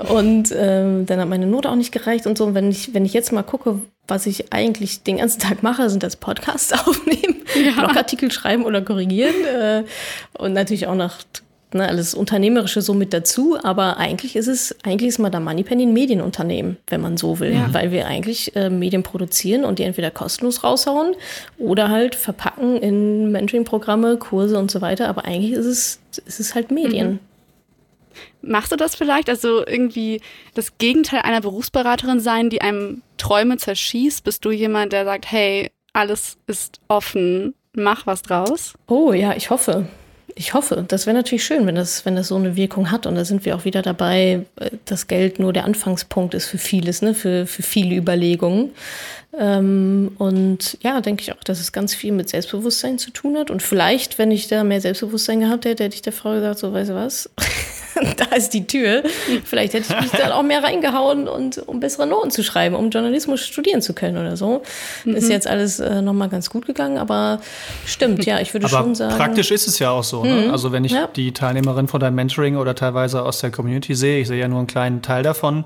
Und 0.10 0.54
ähm, 0.54 1.06
dann 1.06 1.22
hat 1.22 1.30
meine 1.30 1.47
Note 1.47 1.70
auch 1.70 1.76
nicht 1.76 1.93
gereicht 1.93 2.28
und 2.28 2.38
so. 2.38 2.43
Und 2.43 2.56
wenn 2.56 2.70
ich 2.70 2.89
wenn 2.94 3.06
ich 3.06 3.14
jetzt 3.14 3.32
mal 3.32 3.44
gucke, 3.44 3.82
was 4.08 4.26
ich 4.26 4.52
eigentlich 4.52 5.04
den 5.04 5.18
ganzen 5.18 5.40
Tag 5.40 5.64
mache, 5.64 5.90
sind 5.90 6.04
das 6.04 6.16
Podcasts 6.16 6.74
aufnehmen, 6.88 7.44
ja. 7.56 7.84
Blogartikel 7.84 8.32
schreiben 8.32 8.66
oder 8.66 8.82
korrigieren 8.82 9.36
äh, 9.46 9.84
und 10.38 10.54
natürlich 10.54 10.88
auch 10.88 10.96
noch 10.96 11.14
ne, 11.74 11.88
alles 11.88 12.14
Unternehmerische 12.14 12.82
so 12.82 12.94
mit 12.94 13.14
dazu. 13.14 13.58
Aber 13.62 13.98
eigentlich 13.98 14.36
ist 14.36 14.48
es, 14.48 14.76
eigentlich 14.84 15.10
ist 15.10 15.20
Madame 15.20 15.46
Moneypenny 15.46 15.84
ein 15.84 15.94
Medienunternehmen, 15.94 16.78
wenn 16.88 17.02
man 17.02 17.18
so 17.18 17.40
will, 17.40 17.54
ja. 17.54 17.74
weil 17.74 17.92
wir 17.92 18.08
eigentlich 18.08 18.56
äh, 18.56 18.70
Medien 18.70 19.04
produzieren 19.04 19.66
und 19.66 19.80
die 19.80 19.84
entweder 19.84 20.12
kostenlos 20.12 20.64
raushauen 20.64 21.16
oder 21.58 21.90
halt 21.90 22.16
verpacken 22.16 22.78
in 22.78 23.32
Mentoring-Programme, 23.32 24.18
Kurse 24.18 24.58
und 24.58 24.72
so 24.72 24.82
weiter. 24.82 25.08
Aber 25.08 25.26
eigentlich 25.26 25.54
ist 25.54 25.66
es, 25.66 26.00
ist 26.26 26.40
es 26.40 26.56
halt 26.56 26.72
Medien. 26.72 27.12
Mhm. 27.12 27.20
Machst 28.41 28.72
du 28.72 28.76
das 28.76 28.95
vielleicht? 28.95 29.30
Also 29.30 29.65
irgendwie 29.65 30.22
das 30.53 30.78
Gegenteil 30.78 31.22
einer 31.22 31.41
Berufsberaterin 31.41 32.20
sein, 32.20 32.49
die 32.49 32.61
einem 32.61 33.01
Träume 33.17 33.57
zerschießt? 33.57 34.24
Bist 34.24 34.45
du 34.45 34.51
jemand, 34.51 34.93
der 34.93 35.05
sagt, 35.05 35.32
hey, 35.32 35.72
alles 35.93 36.38
ist 36.47 36.80
offen, 36.88 37.53
mach 37.74 38.05
was 38.05 38.22
draus? 38.22 38.74
Oh 38.88 39.13
ja, 39.13 39.36
ich 39.36 39.49
hoffe. 39.49 39.88
Ich 40.36 40.53
hoffe. 40.53 40.86
Das 40.88 41.05
wäre 41.05 41.17
natürlich 41.17 41.43
schön, 41.43 41.65
wenn 41.67 41.76
das, 41.76 42.05
wenn 42.05 42.15
das 42.15 42.30
so 42.30 42.36
eine 42.36 42.55
Wirkung 42.55 42.91
hat. 42.91 43.05
Und 43.05 43.15
da 43.15 43.26
sind 43.26 43.43
wir 43.43 43.55
auch 43.55 43.65
wieder 43.65 43.82
dabei, 43.82 44.45
äh, 44.55 44.70
dass 44.86 45.07
Geld 45.07 45.38
nur 45.39 45.51
der 45.51 45.65
Anfangspunkt 45.65 46.34
ist 46.34 46.45
für 46.47 46.57
vieles, 46.57 47.01
ne? 47.01 47.13
für, 47.13 47.45
für 47.45 47.63
viele 47.63 47.95
Überlegungen. 47.95 48.72
Ähm, 49.38 50.11
und 50.17 50.78
ja, 50.82 51.01
denke 51.01 51.24
ich 51.24 51.34
auch, 51.34 51.43
dass 51.43 51.59
es 51.59 51.72
ganz 51.72 51.93
viel 51.93 52.11
mit 52.11 52.30
Selbstbewusstsein 52.30 52.99
zu 52.99 53.11
tun 53.11 53.38
hat. 53.38 53.51
Und 53.51 53.61
vielleicht, 53.61 54.17
wenn 54.17 54.32
ich 54.32 54.47
da 54.47 54.63
mehr 54.63 54.82
Selbstbewusstsein 54.82 55.41
gehabt 55.41 55.65
hätte, 55.65 55.84
hätte 55.84 55.95
ich 55.95 56.01
der 56.01 56.13
Frau 56.13 56.34
gesagt, 56.34 56.59
so, 56.59 56.72
weißt 56.72 56.91
du 56.91 56.95
was, 56.95 57.30
da 58.18 58.36
ist 58.36 58.54
die 58.54 58.66
Tür. 58.68 59.04
Vielleicht 59.44 59.74
hätte 59.74 59.94
ich 59.94 60.02
mich 60.02 60.12
dann 60.12 60.32
auch 60.32 60.44
mehr 60.44 60.64
reingehauen 60.64 61.28
und 61.28 61.58
um 61.68 61.80
bessere 61.80 62.08
Noten 62.08 62.32
zu 62.32 62.44
schreiben, 62.44 62.76
um 62.76 62.90
Journalismus 62.90 63.42
studieren 63.42 63.82
zu 63.82 63.94
können 63.94 64.18
oder 64.18 64.38
so. 64.38 64.64
Mhm. 65.06 65.16
Ist 65.16 65.30
jetzt 65.30 65.48
alles 65.48 65.80
äh, 65.80 66.02
nochmal 66.02 66.30
ganz 66.30 66.50
gut 66.50 66.66
gegangen, 66.66 66.98
aber 66.98 67.40
stimmt, 67.86 68.26
ja, 68.26 68.40
ich 68.40 68.54
würde 68.54 68.68
aber 68.68 68.78
schon 68.78 68.96
sagen. 68.96 69.16
Praktisch 69.16 69.52
ist 69.52 69.68
es 69.68 69.80
ja 69.80 69.92
auch 69.92 70.04
so. 70.04 70.24
Ne? 70.24 70.46
Mhm. 70.46 70.52
Also 70.52 70.72
wenn 70.72 70.84
ich 70.84 70.94
ja. 70.94 71.08
die 71.08 71.32
Teilnehmerin 71.32 71.88
von 71.88 72.00
deinem 72.00 72.16
Mentoring 72.16 72.58
oder 72.58 72.76
teilweise 72.76 73.24
aus 73.24 73.40
der 73.40 73.52
Community 73.52 73.96
sehe, 73.96 74.22
ich 74.22 74.28
sehe 74.28 74.40
ja 74.40 74.48
nur 74.48 74.60
einen 74.60 74.68
kleinen 74.68 75.02
Teil 75.02 75.24
davon, 75.24 75.66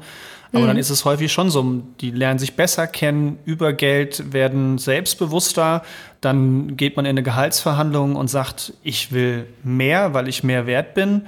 aber 0.54 0.64
mhm. 0.64 0.68
dann 0.68 0.78
ist 0.78 0.92
es 0.92 1.04
häufig 1.04 1.32
schon 1.32 1.50
so, 1.50 1.82
die 2.00 2.12
lernen 2.12 2.38
sich 2.38 2.56
besser 2.56 2.86
kennen 2.86 3.40
über 3.44 3.74
Geld, 3.74 4.34
werden 4.34 4.78
selbstbewusster. 4.78 5.82
Dann 6.22 6.78
geht 6.78 6.96
man 6.96 7.06
in 7.06 7.10
eine 7.10 7.24
Gehaltsverhandlung 7.24 8.16
und 8.16 8.28
sagt, 8.28 8.74
ich 8.84 9.12
will 9.12 9.48
mehr, 9.64 10.14
weil 10.14 10.28
ich 10.28 10.44
mehr 10.44 10.68
wert 10.68 10.94
bin. 10.94 11.24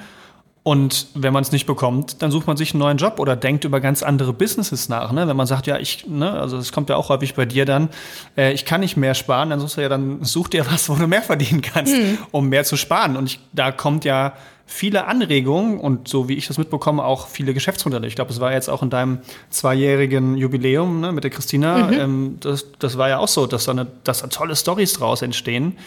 Und 0.67 1.05
wenn 1.13 1.31
man 1.31 1.43
es 1.43 1.51
nicht 1.51 1.67
bekommt, 1.67 2.23
dann 2.23 2.31
sucht 2.31 2.47
man 2.47 2.57
sich 2.57 2.73
einen 2.73 2.79
neuen 2.79 2.97
Job 2.97 3.19
oder 3.19 3.35
denkt 3.35 3.65
über 3.65 3.79
ganz 3.79 4.01
andere 4.01 4.33
Businesses 4.33 4.89
nach. 4.89 5.11
Ne? 5.11 5.27
Wenn 5.27 5.37
man 5.37 5.45
sagt, 5.45 5.67
ja, 5.67 5.77
ich, 5.77 6.07
ne, 6.07 6.31
also 6.31 6.57
es 6.57 6.71
kommt 6.71 6.89
ja 6.89 6.95
auch 6.95 7.09
häufig 7.09 7.35
bei 7.35 7.45
dir 7.45 7.65
dann, 7.65 7.89
äh, 8.35 8.51
ich 8.51 8.65
kann 8.65 8.81
nicht 8.81 8.97
mehr 8.97 9.13
sparen, 9.13 9.51
dann 9.51 9.59
suchst 9.59 9.77
du 9.77 9.81
ja, 9.81 9.89
dann 9.89 10.23
such 10.23 10.47
dir 10.47 10.65
was, 10.65 10.89
wo 10.89 10.95
du 10.95 11.05
mehr 11.05 11.21
verdienen 11.21 11.61
kannst, 11.61 11.93
mhm. 11.93 12.17
um 12.31 12.49
mehr 12.49 12.63
zu 12.63 12.77
sparen. 12.77 13.15
Und 13.15 13.27
ich, 13.27 13.39
da 13.53 13.71
kommt 13.71 14.05
ja 14.05 14.33
viele 14.65 15.05
Anregungen 15.05 15.79
und 15.79 16.07
so 16.07 16.29
wie 16.29 16.33
ich 16.33 16.47
das 16.47 16.57
mitbekomme, 16.57 17.03
auch 17.03 17.27
viele 17.27 17.53
Geschäftsmodelle. 17.53 18.07
Ich 18.07 18.15
glaube, 18.15 18.31
es 18.31 18.39
war 18.39 18.51
jetzt 18.51 18.67
auch 18.67 18.81
in 18.81 18.89
deinem 18.89 19.19
zweijährigen 19.51 20.35
Jubiläum 20.35 20.99
ne, 20.99 21.11
mit 21.11 21.23
der 21.23 21.29
Christina, 21.29 21.77
mhm. 21.77 21.93
ähm, 21.93 22.37
das, 22.39 22.65
das 22.79 22.97
war 22.97 23.07
ja 23.07 23.19
auch 23.19 23.27
so, 23.27 23.45
dass 23.45 23.65
da, 23.65 23.73
eine, 23.73 23.85
dass 24.03 24.21
da 24.21 24.27
tolle 24.29 24.55
Stories 24.55 24.93
draus 24.93 25.21
entstehen, 25.21 25.77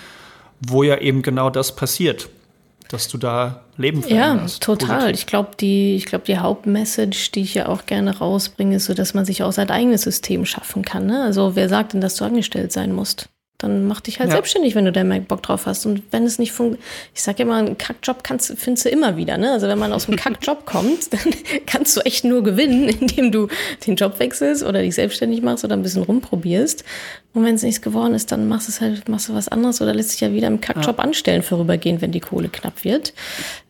wo 0.60 0.84
ja 0.84 0.98
eben 0.98 1.22
genau 1.22 1.50
das 1.50 1.74
passiert 1.74 2.28
dass 2.88 3.08
du 3.08 3.18
da 3.18 3.64
Leben 3.76 4.02
veränderst. 4.02 4.60
Ja, 4.60 4.64
total. 4.64 4.96
Positiv. 4.96 5.20
Ich 5.20 5.26
glaube, 5.26 5.50
die, 5.60 5.96
ich 5.96 6.06
glaub, 6.06 6.24
die 6.24 6.38
Hauptmessage, 6.38 7.30
die 7.32 7.42
ich 7.42 7.54
ja 7.54 7.68
auch 7.68 7.86
gerne 7.86 8.18
rausbringe, 8.18 8.76
ist 8.76 8.86
so, 8.86 8.94
dass 8.94 9.14
man 9.14 9.24
sich 9.24 9.42
auch 9.42 9.52
sein 9.52 9.70
eigenes 9.70 10.02
System 10.02 10.44
schaffen 10.46 10.84
kann. 10.84 11.06
Ne? 11.06 11.22
Also 11.22 11.54
wer 11.54 11.68
sagt 11.68 11.92
denn, 11.92 12.00
dass 12.00 12.16
du 12.16 12.24
angestellt 12.24 12.72
sein 12.72 12.92
musst? 12.92 13.28
Dann 13.58 13.88
mach 13.88 14.00
dich 14.00 14.20
halt 14.20 14.28
ja. 14.28 14.36
selbstständig, 14.36 14.76
wenn 14.76 14.84
du 14.84 14.92
da 14.92 15.02
mehr 15.02 15.18
Bock 15.18 15.42
drauf 15.42 15.66
hast. 15.66 15.84
Und 15.84 16.04
wenn 16.12 16.22
es 16.24 16.38
nicht 16.38 16.52
funktioniert, 16.52 16.86
ich 17.12 17.22
sage 17.22 17.42
immer, 17.42 17.56
einen 17.56 17.76
Kackjob 17.76 18.22
kannst, 18.22 18.56
findest 18.56 18.86
du 18.86 18.88
immer 18.88 19.16
wieder. 19.16 19.36
Ne? 19.36 19.50
Also 19.50 19.66
wenn 19.66 19.80
man 19.80 19.92
aus 19.92 20.06
einem 20.06 20.16
Kackjob 20.16 20.64
kommt, 20.66 21.12
dann 21.12 21.34
kannst 21.66 21.96
du 21.96 22.00
echt 22.02 22.24
nur 22.24 22.44
gewinnen, 22.44 22.88
indem 23.00 23.32
du 23.32 23.48
den 23.84 23.96
Job 23.96 24.20
wechselst 24.20 24.62
oder 24.62 24.80
dich 24.80 24.94
selbstständig 24.94 25.42
machst 25.42 25.64
oder 25.64 25.74
ein 25.74 25.82
bisschen 25.82 26.04
rumprobierst. 26.04 26.84
Und 27.38 27.44
wenn 27.44 27.54
es 27.54 27.62
nichts 27.62 27.80
geworden 27.82 28.14
ist, 28.14 28.32
dann 28.32 28.48
machst 28.48 28.66
du 28.66 28.72
es 28.72 28.80
halt, 28.80 29.08
machst 29.08 29.28
du 29.28 29.34
was 29.34 29.46
anderes 29.46 29.80
oder 29.80 29.94
lässt 29.94 30.10
dich 30.10 30.20
ja 30.20 30.32
wieder 30.32 30.48
im 30.48 30.60
Kackjob 30.60 30.98
ja. 30.98 31.04
anstellen 31.04 31.44
vorübergehend, 31.44 32.02
wenn 32.02 32.10
die 32.10 32.18
Kohle 32.18 32.48
knapp 32.48 32.82
wird. 32.82 33.12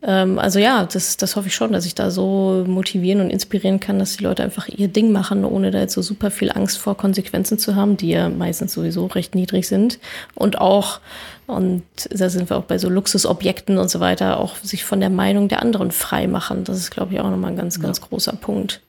Ähm, 0.00 0.38
also 0.38 0.58
ja, 0.58 0.86
das, 0.86 1.18
das 1.18 1.36
hoffe 1.36 1.48
ich 1.48 1.54
schon, 1.54 1.70
dass 1.70 1.84
ich 1.84 1.94
da 1.94 2.10
so 2.10 2.64
motivieren 2.66 3.20
und 3.20 3.28
inspirieren 3.28 3.78
kann, 3.78 3.98
dass 3.98 4.16
die 4.16 4.24
Leute 4.24 4.42
einfach 4.42 4.68
ihr 4.68 4.88
Ding 4.88 5.12
machen, 5.12 5.44
ohne 5.44 5.70
da 5.70 5.80
jetzt 5.80 5.92
so 5.92 6.00
super 6.00 6.30
viel 6.30 6.50
Angst 6.50 6.78
vor 6.78 6.96
Konsequenzen 6.96 7.58
zu 7.58 7.76
haben, 7.76 7.98
die 7.98 8.08
ja 8.08 8.30
meistens 8.30 8.72
sowieso 8.72 9.04
recht 9.04 9.34
niedrig 9.34 9.68
sind. 9.68 9.98
Und 10.34 10.58
auch, 10.58 11.00
und 11.46 11.82
da 12.08 12.30
sind 12.30 12.48
wir 12.48 12.56
auch 12.56 12.64
bei 12.64 12.78
so 12.78 12.88
Luxusobjekten 12.88 13.76
und 13.76 13.90
so 13.90 14.00
weiter, 14.00 14.40
auch 14.40 14.56
sich 14.56 14.86
von 14.86 15.00
der 15.00 15.10
Meinung 15.10 15.48
der 15.48 15.60
anderen 15.60 15.90
frei 15.90 16.26
machen. 16.26 16.64
Das 16.64 16.78
ist, 16.78 16.90
glaube 16.90 17.12
ich, 17.12 17.20
auch 17.20 17.28
nochmal 17.28 17.50
ein 17.50 17.58
ganz, 17.58 17.76
ja. 17.76 17.82
ganz 17.82 18.00
großer 18.00 18.32
Punkt. 18.32 18.80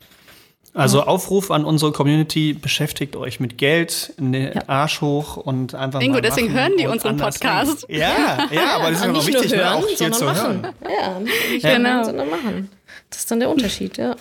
Also 0.74 1.03
Aufruf 1.03 1.51
an 1.51 1.65
unsere 1.65 1.91
Community, 1.91 2.53
beschäftigt 2.53 3.15
euch 3.15 3.39
mit 3.39 3.57
Geld, 3.57 4.13
ne 4.20 4.53
ja. 4.53 4.61
Arsch 4.67 5.01
hoch 5.01 5.38
und 5.38 5.74
einfach 5.74 5.99
Bingo, 5.99 6.15
mal 6.15 6.22
deswegen 6.22 6.53
hören 6.53 6.74
die 6.78 6.88
unseren 6.88 7.17
Podcast. 7.17 7.86
Ja, 7.89 8.47
ja, 8.51 8.76
aber 8.76 8.91
das 8.91 8.99
ist 8.99 9.05
ja 9.05 9.11
noch 9.11 9.28
wichtig, 9.28 9.55
hören, 9.55 9.84
auch 9.84 9.88
hier 9.88 10.11
zu 10.11 10.26
machen. 10.26 10.61
hören. 10.63 10.76
Ja, 10.84 11.20
nicht 11.20 11.63
ja. 11.63 11.76
Genau. 11.76 11.89
hören, 11.89 12.05
sondern 12.05 12.30
machen. 12.30 12.70
Das 13.09 13.20
ist 13.20 13.32
dann 13.32 13.39
der 13.39 13.49
Unterschied, 13.49 13.97
ja. 13.97 14.15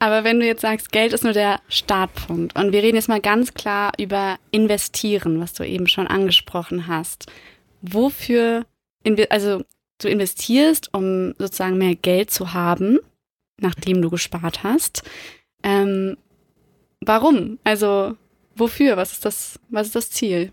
Aber 0.00 0.24
wenn 0.24 0.40
du 0.40 0.46
jetzt 0.46 0.62
sagst, 0.62 0.90
Geld 0.90 1.12
ist 1.12 1.22
nur 1.22 1.32
der 1.32 1.60
Startpunkt 1.68 2.56
und 2.58 2.72
wir 2.72 2.82
reden 2.82 2.96
jetzt 2.96 3.08
mal 3.08 3.20
ganz 3.20 3.54
klar 3.54 3.92
über 3.98 4.36
investieren, 4.50 5.40
was 5.40 5.52
du 5.52 5.64
eben 5.64 5.86
schon 5.86 6.08
angesprochen 6.08 6.88
hast. 6.88 7.26
Wofür, 7.82 8.66
also 9.30 9.62
du 10.00 10.08
investierst, 10.08 10.92
um 10.92 11.34
sozusagen 11.38 11.78
mehr 11.78 11.94
Geld 11.94 12.32
zu 12.32 12.52
haben, 12.52 12.98
nachdem 13.60 14.02
du 14.02 14.10
gespart 14.10 14.64
hast. 14.64 15.04
Ähm, 15.62 16.16
warum? 17.00 17.58
Also 17.64 18.16
wofür? 18.56 18.96
Was 18.96 19.12
ist 19.12 19.24
das, 19.24 19.58
was 19.68 19.88
ist 19.88 19.96
das 19.96 20.10
Ziel? 20.10 20.52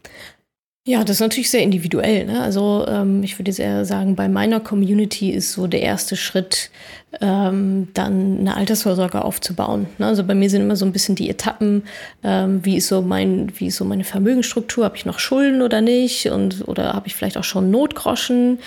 Ja, 0.85 1.03
das 1.03 1.17
ist 1.17 1.21
natürlich 1.21 1.51
sehr 1.51 1.61
individuell. 1.61 2.25
Ne? 2.25 2.41
Also 2.41 2.85
ähm, 2.87 3.21
ich 3.21 3.37
würde 3.37 3.51
sehr 3.51 3.85
sagen, 3.85 4.15
bei 4.15 4.27
meiner 4.27 4.59
Community 4.59 5.31
ist 5.31 5.53
so 5.53 5.67
der 5.67 5.81
erste 5.81 6.15
Schritt, 6.15 6.71
ähm, 7.21 7.87
dann 7.93 8.39
eine 8.39 8.55
Altersvorsorge 8.55 9.23
aufzubauen. 9.25 9.87
Ne? 9.97 10.05
Also 10.05 10.23
bei 10.23 10.35
mir 10.35 10.49
sind 10.49 10.61
immer 10.61 10.75
so 10.75 10.85
ein 10.85 10.91
bisschen 10.91 11.15
die 11.15 11.29
Etappen, 11.29 11.83
ähm, 12.23 12.63
wie 12.63 12.77
ist 12.77 12.87
so 12.87 13.01
mein, 13.01 13.51
wie 13.57 13.67
ist 13.67 13.77
so 13.77 13.85
meine 13.85 14.03
Vermögensstruktur, 14.03 14.85
habe 14.85 14.95
ich 14.95 15.05
noch 15.05 15.17
Schulden 15.17 15.61
oder 15.63 15.81
nicht 15.81 16.29
und 16.29 16.67
oder 16.67 16.93
habe 16.93 17.07
ich 17.07 17.15
vielleicht 17.15 17.37
auch 17.37 17.43
schon 17.43 17.71
Notgroschen. 17.71 18.59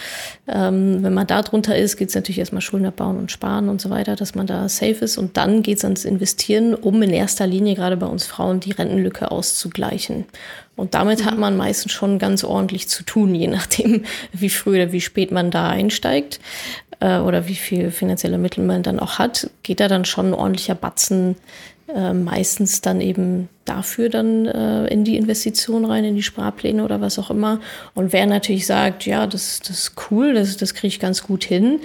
Ähm, 0.49 1.03
wenn 1.03 1.15
man 1.15 1.29
da 1.29 1.43
drunter 1.43 1.77
ist, 1.77 1.97
geht 1.97 2.09
es 2.09 2.15
natürlich 2.17 2.41
erstmal 2.41 2.63
Schulden 2.63 2.87
abbauen 2.87 3.17
und 3.17 3.31
sparen 3.31 3.69
und 3.69 3.81
so 3.81 3.91
weiter, 3.91 4.17
dass 4.17 4.35
man 4.35 4.47
da 4.47 4.69
safe 4.69 5.05
ist 5.05 5.19
und 5.19 5.37
dann 5.37 5.63
geht 5.63 5.79
es 5.79 5.85
ans 5.85 6.05
Investieren, 6.05 6.75
um 6.75 7.01
in 7.03 7.11
erster 7.11 7.47
Linie 7.47 7.77
gerade 7.77 7.97
bei 7.97 8.07
uns 8.07 8.27
Frauen 8.27 8.59
die 8.59 8.73
Rentenlücke 8.73 9.31
auszugleichen. 9.31 10.25
Und 10.75 10.95
damit 10.95 11.21
mhm. 11.21 11.25
hat 11.27 11.39
man 11.39 11.57
meistens 11.57 11.93
schon 11.93 12.19
ganz 12.19 12.45
ordentlich 12.45 12.89
zu 12.89 13.05
tun, 13.05 13.35
je 13.35 13.47
nachdem, 13.47 14.05
wie 14.33 14.49
früh 14.49 14.83
oder 14.83 14.91
wie 14.91 15.01
spät 15.01 15.31
man 15.31 15.51
da 15.51 15.69
einsteigt 15.69 16.41
äh, 17.03 17.19
oder 17.19 17.49
wie 17.49 17.55
viel 17.55 17.91
finanzielle 17.91 18.39
Mittel 18.39 18.65
man 18.65 18.83
dann 18.83 19.01
auch 19.01 19.19
hat, 19.19 19.51
geht 19.63 19.81
da 19.81 19.89
dann 19.89 20.05
schon 20.05 20.29
ein 20.29 20.35
ordentlicher 20.35 20.75
Batzen 20.75 21.37
äh, 21.93 22.13
meistens 22.13 22.81
dann 22.81 23.01
eben 23.01 23.49
dafür 23.65 24.09
dann 24.09 24.47
äh, 24.47 24.87
in 24.87 25.05
die 25.05 25.17
Investition 25.17 25.85
rein, 25.85 26.05
in 26.05 26.15
die 26.15 26.23
Sparpläne 26.23 26.85
oder 26.85 27.01
was 27.01 27.19
auch 27.19 27.31
immer. 27.31 27.61
Und 27.95 28.13
wer 28.13 28.27
natürlich 28.27 28.67
sagt, 28.67 29.05
ja, 29.05 29.27
das, 29.27 29.61
das 29.61 29.79
ist 29.79 29.93
cool, 30.11 30.35
das, 30.35 30.57
das 30.57 30.75
kriege 30.75 30.89
ich 30.89 31.01
ganz 31.01 31.25
gut 31.25 31.45
hin, 31.45 31.81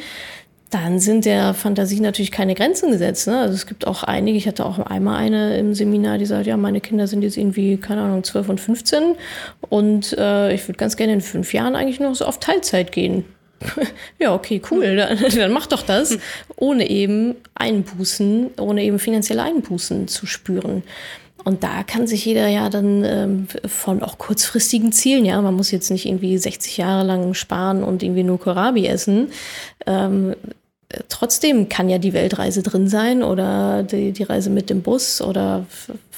dann 0.69 0.99
sind 0.99 1.25
der 1.25 1.53
Fantasie 1.53 2.01
natürlich 2.01 2.31
keine 2.31 2.53
Grenzen 2.53 2.91
gesetzt. 2.91 3.27
Ne? 3.27 3.39
Also 3.39 3.55
es 3.55 3.65
gibt 3.65 3.87
auch 3.87 4.03
einige, 4.03 4.37
ich 4.37 4.47
hatte 4.47 4.65
auch 4.65 4.79
einmal 4.79 5.17
eine 5.17 5.57
im 5.57 5.73
Seminar, 5.73 6.17
die 6.17 6.25
sagt, 6.25 6.45
ja, 6.45 6.57
meine 6.57 6.81
Kinder 6.81 7.07
sind 7.07 7.23
jetzt 7.23 7.37
irgendwie, 7.37 7.77
keine 7.77 8.01
Ahnung, 8.01 8.23
12 8.23 8.49
und 8.49 8.59
15 8.59 9.15
und 9.69 10.13
äh, 10.17 10.53
ich 10.53 10.67
würde 10.67 10.77
ganz 10.77 10.97
gerne 10.97 11.13
in 11.13 11.21
fünf 11.21 11.53
Jahren 11.53 11.75
eigentlich 11.75 11.99
noch 11.99 12.13
so 12.15 12.25
auf 12.25 12.39
Teilzeit 12.39 12.91
gehen. 12.91 13.23
ja, 14.19 14.33
okay, 14.33 14.61
cool, 14.71 14.95
dann, 14.95 15.17
dann 15.35 15.51
mach 15.51 15.67
doch 15.67 15.81
das, 15.81 16.17
ohne 16.55 16.89
eben 16.89 17.35
Einbußen, 17.55 18.51
ohne 18.59 18.83
eben 18.83 18.99
finanzielle 18.99 19.43
Einbußen 19.43 20.07
zu 20.07 20.25
spüren. 20.25 20.83
Und 21.43 21.63
da 21.63 21.83
kann 21.83 22.07
sich 22.07 22.25
jeder 22.25 22.47
ja 22.49 22.69
dann 22.69 23.05
ähm, 23.05 23.47
von 23.65 24.03
auch 24.03 24.17
kurzfristigen 24.17 24.91
Zielen, 24.91 25.23
ja, 25.23 25.41
man 25.41 25.53
muss 25.53 25.71
jetzt 25.71 25.89
nicht 25.89 26.05
irgendwie 26.05 26.37
60 26.37 26.75
Jahre 26.75 27.05
lang 27.05 27.33
sparen 27.33 27.83
und 27.83 28.03
irgendwie 28.03 28.23
nur 28.23 28.39
Kohlrabi 28.39 28.85
essen. 28.85 29.29
Ähm, 29.85 30.35
trotzdem 31.07 31.69
kann 31.69 31.89
ja 31.89 31.99
die 31.99 32.13
Weltreise 32.13 32.63
drin 32.63 32.89
sein 32.89 33.23
oder 33.23 33.83
die, 33.83 34.11
die 34.11 34.23
Reise 34.23 34.49
mit 34.49 34.69
dem 34.69 34.81
Bus 34.81 35.21
oder 35.21 35.65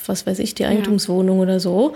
was 0.08 0.26
weiß 0.26 0.40
ich, 0.40 0.56
die 0.56 0.66
Eigentumswohnung 0.66 1.38
ja. 1.38 1.44
oder 1.44 1.60
so. 1.60 1.94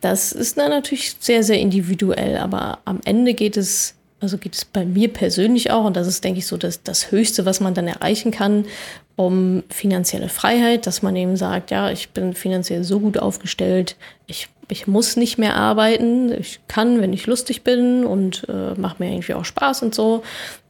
Das 0.00 0.32
ist 0.32 0.58
dann 0.58 0.70
natürlich 0.70 1.16
sehr, 1.20 1.44
sehr 1.44 1.60
individuell, 1.60 2.36
aber 2.38 2.78
am 2.84 3.00
Ende 3.04 3.34
geht 3.34 3.56
es 3.56 3.94
also 4.24 4.38
geht 4.38 4.54
es 4.54 4.64
bei 4.64 4.84
mir 4.84 5.12
persönlich 5.12 5.70
auch, 5.70 5.84
und 5.84 5.96
das 5.96 6.06
ist, 6.06 6.24
denke 6.24 6.38
ich, 6.38 6.46
so 6.46 6.56
das, 6.56 6.82
das 6.82 7.12
Höchste, 7.12 7.46
was 7.46 7.60
man 7.60 7.74
dann 7.74 7.86
erreichen 7.86 8.32
kann, 8.32 8.64
um 9.16 9.62
finanzielle 9.68 10.28
Freiheit, 10.28 10.86
dass 10.86 11.02
man 11.02 11.14
eben 11.14 11.36
sagt, 11.36 11.70
ja, 11.70 11.90
ich 11.90 12.10
bin 12.10 12.34
finanziell 12.34 12.82
so 12.82 12.98
gut 12.98 13.18
aufgestellt, 13.18 13.96
ich 14.26 14.48
ich 14.68 14.86
muss 14.86 15.16
nicht 15.16 15.38
mehr 15.38 15.56
arbeiten. 15.56 16.32
Ich 16.32 16.60
kann, 16.68 17.00
wenn 17.00 17.12
ich 17.12 17.26
lustig 17.26 17.62
bin 17.62 18.04
und 18.04 18.46
äh, 18.48 18.78
macht 18.80 19.00
mir 19.00 19.10
irgendwie 19.10 19.34
auch 19.34 19.44
Spaß 19.44 19.82
und 19.82 19.94
so. 19.94 20.22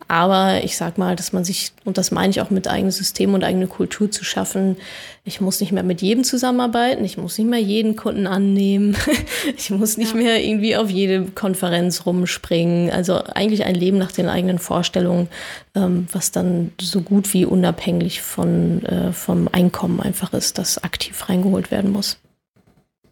Aber 0.09 0.63
ich 0.65 0.77
sag 0.77 0.99
mal, 0.99 1.17
dass 1.17 1.33
man 1.33 1.45
sich, 1.45 1.73
und 1.85 1.97
das 1.99 2.11
meine 2.11 2.31
ich 2.31 2.41
auch 2.41 2.51
mit 2.51 2.69
eigenes 2.69 2.97
System 2.97 3.35
und 3.35 3.43
eigene 3.43 3.67
Kultur 3.67 4.11
zu 4.11 4.25
schaffen, 4.25 4.77
ich 5.25 5.41
muss 5.41 5.61
nicht 5.61 5.73
mehr 5.73 5.83
mit 5.83 6.03
jedem 6.03 6.25
zusammenarbeiten, 6.25 7.05
ich 7.05 7.17
muss 7.17 7.39
nicht 7.39 7.49
mehr 7.49 7.61
jeden 7.61 7.97
Kunden 7.97 8.27
annehmen, 8.27 8.97
ich 9.57 9.71
muss 9.71 9.97
nicht 9.97 10.15
ja. 10.15 10.21
mehr 10.21 10.45
irgendwie 10.45 10.77
auf 10.77 10.91
jede 10.91 11.25
Konferenz 11.27 12.05
rumspringen. 12.05 12.91
Also 12.91 13.23
eigentlich 13.25 13.65
ein 13.65 13.75
Leben 13.75 13.99
nach 13.99 14.13
den 14.13 14.29
eigenen 14.29 14.59
Vorstellungen, 14.59 15.29
ähm, 15.75 16.07
was 16.13 16.31
dann 16.31 16.73
so 16.81 17.01
gut 17.01 17.33
wie 17.33 17.47
unabhängig 17.47 18.21
von, 18.21 18.85
äh, 18.85 19.13
vom 19.13 19.49
Einkommen 19.51 20.01
einfach 20.01 20.35
ist, 20.35 20.59
das 20.59 20.83
aktiv 20.85 21.29
reingeholt 21.29 21.71
werden 21.71 21.91
muss. 21.91 22.19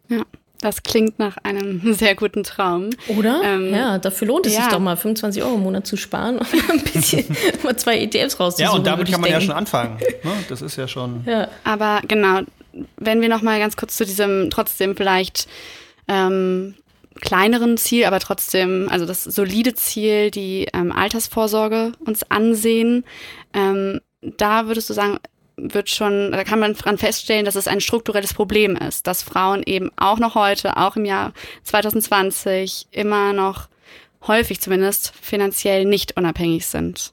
Ja. 0.09 0.23
Das 0.63 0.85
klingt 0.85 1.19
nach 1.19 1.37
einem 1.43 1.93
sehr 1.95 2.15
guten 2.15 2.45
Traum. 2.45 2.91
Oder? 3.09 3.43
Ähm, 3.45 3.75
ja, 3.75 3.99
dafür 3.99 4.29
lohnt 4.29 4.47
es 4.47 4.55
ja. 4.55 4.63
sich 4.63 4.73
doch 4.73 4.79
mal, 4.79 4.97
25 4.97 5.43
Euro 5.43 5.57
im 5.57 5.63
Monat 5.65 5.87
zu 5.87 5.97
sparen 5.97 6.39
und 6.39 6.47
ein 6.71 6.81
bisschen 6.81 7.27
mal 7.63 7.77
zwei 7.77 7.99
ETFs 7.99 8.41
rauszusuchen. 8.41 8.73
Ja, 8.73 8.79
und 8.79 8.87
damit 8.87 9.11
kann 9.11 9.21
man 9.21 9.29
denken. 9.29 9.43
ja 9.43 9.47
schon 9.47 9.57
anfangen. 9.57 9.99
Ne? 9.99 10.33
Das 10.49 10.63
ist 10.63 10.77
ja 10.77 10.89
schon. 10.89 11.25
Ja. 11.27 11.49
Aber 11.65 12.01
genau, 12.07 12.41
wenn 12.97 13.21
wir 13.21 13.29
noch 13.29 13.43
mal 13.43 13.59
ganz 13.59 13.77
kurz 13.77 13.97
zu 13.97 14.07
diesem 14.07 14.51
trotzdem 14.51 14.97
vielleicht 14.97 15.49
ähm, 16.07 16.75
kleineren 17.21 17.77
Ziel, 17.77 18.05
aber 18.05 18.21
trotzdem, 18.21 18.89
also 18.89 19.05
das 19.05 19.25
solide 19.25 19.75
Ziel, 19.75 20.31
die 20.31 20.69
ähm, 20.73 20.93
Altersvorsorge 20.93 21.93
uns 21.99 22.23
ansehen. 22.31 23.05
Ähm, 23.53 24.01
da 24.23 24.69
würdest 24.69 24.89
du 24.89 24.95
sagen, 24.95 25.19
wird 25.57 25.91
schon, 25.91 26.33
da 26.33 26.45
kann 26.45 26.59
man 26.59 26.75
dran 26.75 26.99
feststellen, 26.99 27.45
dass 27.45 27.57
es 27.57 27.69
ein 27.69 27.81
strukturelles 27.81 28.35
Problem 28.35 28.77
ist, 28.77 29.07
dass 29.07 29.23
Frauen 29.23 29.63
eben 29.65 29.91
auch 29.97 30.19
noch 30.19 30.35
heute, 30.35 30.77
auch 30.77 30.97
im 30.97 31.05
Jahr 31.05 31.33
2020, 31.65 32.87
immer 32.91 33.33
noch 33.33 33.69
häufig 34.27 34.61
zumindest 34.61 35.13
finanziell 35.21 35.85
nicht 35.85 36.17
unabhängig 36.17 36.67
sind. 36.67 37.13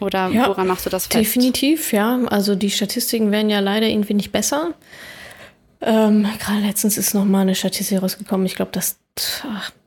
Oder 0.00 0.28
ja, 0.28 0.48
woran 0.48 0.68
machst 0.68 0.86
du 0.86 0.90
das 0.90 1.06
fest? 1.06 1.18
Definitiv, 1.18 1.92
ja. 1.92 2.20
Also 2.26 2.54
die 2.54 2.70
Statistiken 2.70 3.32
werden 3.32 3.50
ja 3.50 3.60
leider 3.60 3.88
irgendwie 3.88 4.14
nicht 4.14 4.32
besser. 4.32 4.74
Ähm, 5.80 6.28
Gerade 6.38 6.60
letztens 6.60 6.96
ist 6.96 7.14
noch 7.14 7.24
mal 7.24 7.40
eine 7.40 7.56
Statistik 7.56 8.00
rausgekommen. 8.00 8.46
Ich 8.46 8.54
glaube, 8.54 8.70
dass 8.70 8.98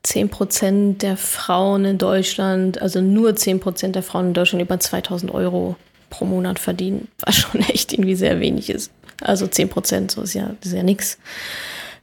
10 0.02 0.28
Prozent 0.28 1.02
der 1.02 1.16
Frauen 1.16 1.84
in 1.84 1.98
Deutschland, 1.98 2.80
also 2.80 3.00
nur 3.00 3.34
10 3.34 3.60
Prozent 3.60 3.96
der 3.96 4.02
Frauen 4.02 4.28
in 4.28 4.34
Deutschland 4.34 4.62
über 4.62 4.78
2000 4.78 5.32
Euro 5.32 5.76
pro 6.10 6.24
Monat 6.24 6.58
verdienen, 6.58 7.08
was 7.20 7.36
schon 7.36 7.60
echt 7.62 7.92
irgendwie 7.92 8.16
sehr 8.16 8.40
wenig 8.40 8.70
ist. 8.70 8.90
Also 9.20 9.46
10 9.46 9.68
Prozent, 9.68 10.10
so 10.10 10.22
ist 10.22 10.34
ja, 10.34 10.54
ist 10.62 10.74
ja 10.74 10.82
nix. 10.82 11.18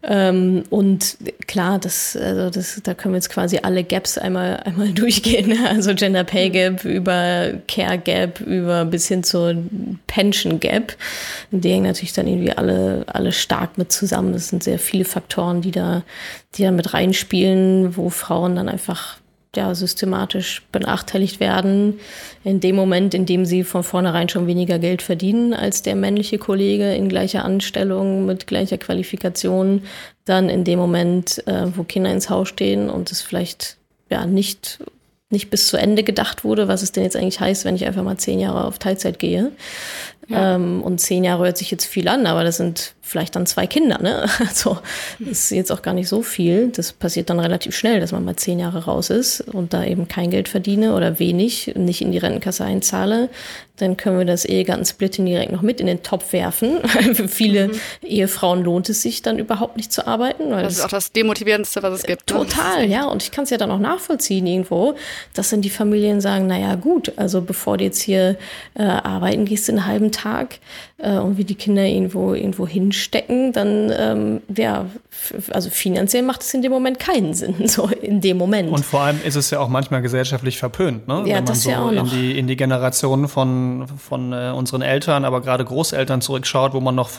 Ähm, 0.05 0.63
und 0.69 1.17
klar, 1.47 1.79
das, 1.79 2.17
also 2.17 2.49
das, 2.49 2.81
da 2.83 2.93
können 2.93 3.13
wir 3.13 3.17
jetzt 3.17 3.29
quasi 3.29 3.59
alle 3.63 3.85
Gaps 3.85 4.17
einmal, 4.17 4.57
einmal 4.57 4.89
durchgehen. 4.93 5.47
Ne? 5.49 5.69
Also 5.69 5.93
Gender 5.95 6.25
Pay 6.25 6.49
Gap 6.49 6.83
über 6.83 7.53
Care 7.69 7.97
Gap 7.97 8.41
über 8.41 8.83
bis 8.83 9.07
hin 9.07 9.23
zur 9.23 9.55
Pension 10.07 10.59
Gap. 10.59 10.97
Die 11.51 11.69
hängen 11.69 11.85
natürlich 11.85 12.11
dann 12.11 12.27
irgendwie 12.27 12.51
alle, 12.51 13.05
alle 13.07 13.31
stark 13.31 13.77
mit 13.77 13.93
zusammen. 13.93 14.33
Das 14.33 14.49
sind 14.49 14.63
sehr 14.63 14.77
viele 14.77 15.05
Faktoren, 15.05 15.61
die 15.61 15.71
da, 15.71 16.03
die 16.55 16.63
da 16.63 16.71
mit 16.71 16.93
reinspielen, 16.93 17.95
wo 17.95 18.09
Frauen 18.09 18.57
dann 18.57 18.67
einfach 18.67 19.17
ja, 19.55 19.73
systematisch 19.75 20.63
benachteiligt 20.71 21.39
werden, 21.39 21.99
in 22.43 22.59
dem 22.59 22.75
Moment, 22.75 23.13
in 23.13 23.25
dem 23.25 23.45
sie 23.45 23.63
von 23.63 23.83
vornherein 23.83 24.29
schon 24.29 24.47
weniger 24.47 24.79
Geld 24.79 25.01
verdienen 25.01 25.53
als 25.53 25.83
der 25.83 25.95
männliche 25.95 26.37
Kollege 26.37 26.93
in 26.95 27.09
gleicher 27.09 27.45
Anstellung 27.45 28.25
mit 28.25 28.47
gleicher 28.47 28.77
Qualifikation, 28.77 29.83
dann 30.25 30.49
in 30.49 30.63
dem 30.63 30.79
Moment, 30.79 31.45
äh, 31.47 31.67
wo 31.75 31.83
Kinder 31.83 32.11
ins 32.11 32.29
Haus 32.29 32.49
stehen 32.49 32.89
und 32.89 33.11
es 33.11 33.21
vielleicht 33.21 33.77
ja 34.09 34.25
nicht 34.25 34.79
nicht 35.33 35.49
bis 35.49 35.67
zu 35.67 35.77
Ende 35.77 36.03
gedacht 36.03 36.45
wurde, 36.45 36.69
was 36.69 36.81
es 36.81 36.93
denn 36.93 37.03
jetzt 37.03 37.17
eigentlich 37.17 37.41
heißt, 37.41 37.65
wenn 37.65 37.75
ich 37.75 37.85
einfach 37.85 38.03
mal 38.03 38.17
zehn 38.17 38.39
Jahre 38.39 38.65
auf 38.65 38.79
Teilzeit 38.79 39.19
gehe. 39.19 39.51
Ja. 40.27 40.55
Ähm, 40.55 40.81
und 40.81 40.99
zehn 40.99 41.23
Jahre 41.23 41.45
hört 41.45 41.57
sich 41.57 41.71
jetzt 41.71 41.85
viel 41.85 42.07
an, 42.07 42.25
aber 42.25 42.43
das 42.43 42.57
sind 42.57 42.95
vielleicht 43.01 43.35
dann 43.35 43.45
zwei 43.45 43.67
Kinder, 43.67 43.99
ne? 44.01 44.25
Also 44.39 44.77
ist 45.19 45.51
jetzt 45.51 45.71
auch 45.71 45.81
gar 45.81 45.93
nicht 45.93 46.07
so 46.07 46.21
viel. 46.21 46.69
Das 46.69 46.93
passiert 46.93 47.29
dann 47.29 47.39
relativ 47.39 47.75
schnell, 47.75 47.99
dass 47.99 48.11
man 48.11 48.23
mal 48.23 48.35
zehn 48.35 48.59
Jahre 48.59 48.85
raus 48.85 49.09
ist 49.09 49.41
und 49.41 49.73
da 49.73 49.83
eben 49.83 50.07
kein 50.07 50.29
Geld 50.29 50.47
verdiene 50.47 50.95
oder 50.95 51.19
wenig, 51.19 51.73
nicht 51.75 52.01
in 52.01 52.11
die 52.11 52.17
Rentenkasse 52.17 52.63
einzahle. 52.63 53.29
Dann 53.77 53.97
können 53.97 54.19
wir 54.19 54.25
das 54.25 54.45
Ehegatten-Split 54.45 55.17
direkt 55.17 55.51
noch 55.51 55.63
mit 55.63 55.81
in 55.81 55.87
den 55.87 56.03
Topf 56.03 56.31
werfen. 56.31 56.79
Für 57.13 57.27
viele 57.27 57.69
mhm. 57.69 57.73
Ehefrauen 58.03 58.63
lohnt 58.63 58.87
es 58.89 59.01
sich 59.01 59.21
dann 59.21 59.39
überhaupt 59.39 59.77
nicht 59.77 59.91
zu 59.91 60.07
arbeiten. 60.07 60.51
das 60.51 60.77
ist 60.77 60.85
auch 60.85 60.89
das 60.89 61.11
Demotivierendste, 61.11 61.83
was 61.83 61.99
es 61.99 62.03
gibt. 62.03 62.31
Ne? 62.31 62.37
Total, 62.37 62.89
ja. 62.89 63.05
Und 63.05 63.23
ich 63.23 63.31
kann 63.31 63.43
es 63.43 63.49
ja 63.49 63.57
dann 63.57 63.71
auch 63.71 63.79
nachvollziehen 63.79 64.45
irgendwo, 64.45 64.95
dass 65.33 65.49
dann 65.49 65.61
die 65.61 65.69
Familien 65.69 66.21
sagen, 66.21 66.47
naja 66.47 66.75
gut, 66.75 67.11
also 67.17 67.41
bevor 67.41 67.77
du 67.77 67.83
jetzt 67.83 68.01
hier 68.01 68.37
äh, 68.75 68.83
arbeiten 68.83 69.45
gehst 69.45 69.67
den 69.67 69.85
halben 69.85 70.11
Tag 70.11 70.22
äh, 70.25 71.17
und 71.17 71.37
wir 71.37 71.45
die 71.45 71.55
Kinder 71.55 71.85
irgendwo, 71.85 72.33
irgendwo 72.33 72.67
hinstecken, 72.67 73.53
dann, 73.53 73.91
ähm, 73.95 74.41
ja, 74.55 74.85
also 75.51 75.69
finanziell 75.69 76.23
macht 76.23 76.41
es 76.41 76.53
in 76.53 76.61
dem 76.61 76.71
Moment 76.71 76.99
keinen 76.99 77.33
Sinn, 77.33 77.55
so 77.67 77.87
in 77.87 78.21
dem 78.21 78.37
Moment. 78.37 78.69
Und 78.69 78.85
vor 78.85 79.01
allem 79.01 79.19
ist 79.23 79.35
es 79.35 79.49
ja 79.49 79.59
auch 79.59 79.69
manchmal 79.69 80.01
gesellschaftlich 80.01 80.57
verpönt, 80.57 81.07
ne? 81.07 81.15
Ja, 81.15 81.25
Wenn 81.25 81.33
man 81.33 81.45
das 81.45 81.63
so 81.63 81.69
ja 81.69 81.81
auch 81.83 81.91
noch. 81.91 82.11
in 82.11 82.19
die, 82.19 82.39
in 82.39 82.47
die 82.47 82.55
Generationen 82.55 83.27
von, 83.27 83.85
von 83.97 84.33
äh, 84.33 84.51
unseren 84.55 84.81
Eltern, 84.81 85.25
aber 85.25 85.41
gerade 85.41 85.65
Großeltern 85.65 86.21
zurückschaut, 86.21 86.73
wo 86.73 86.79
man 86.79 86.95
noch 86.95 87.09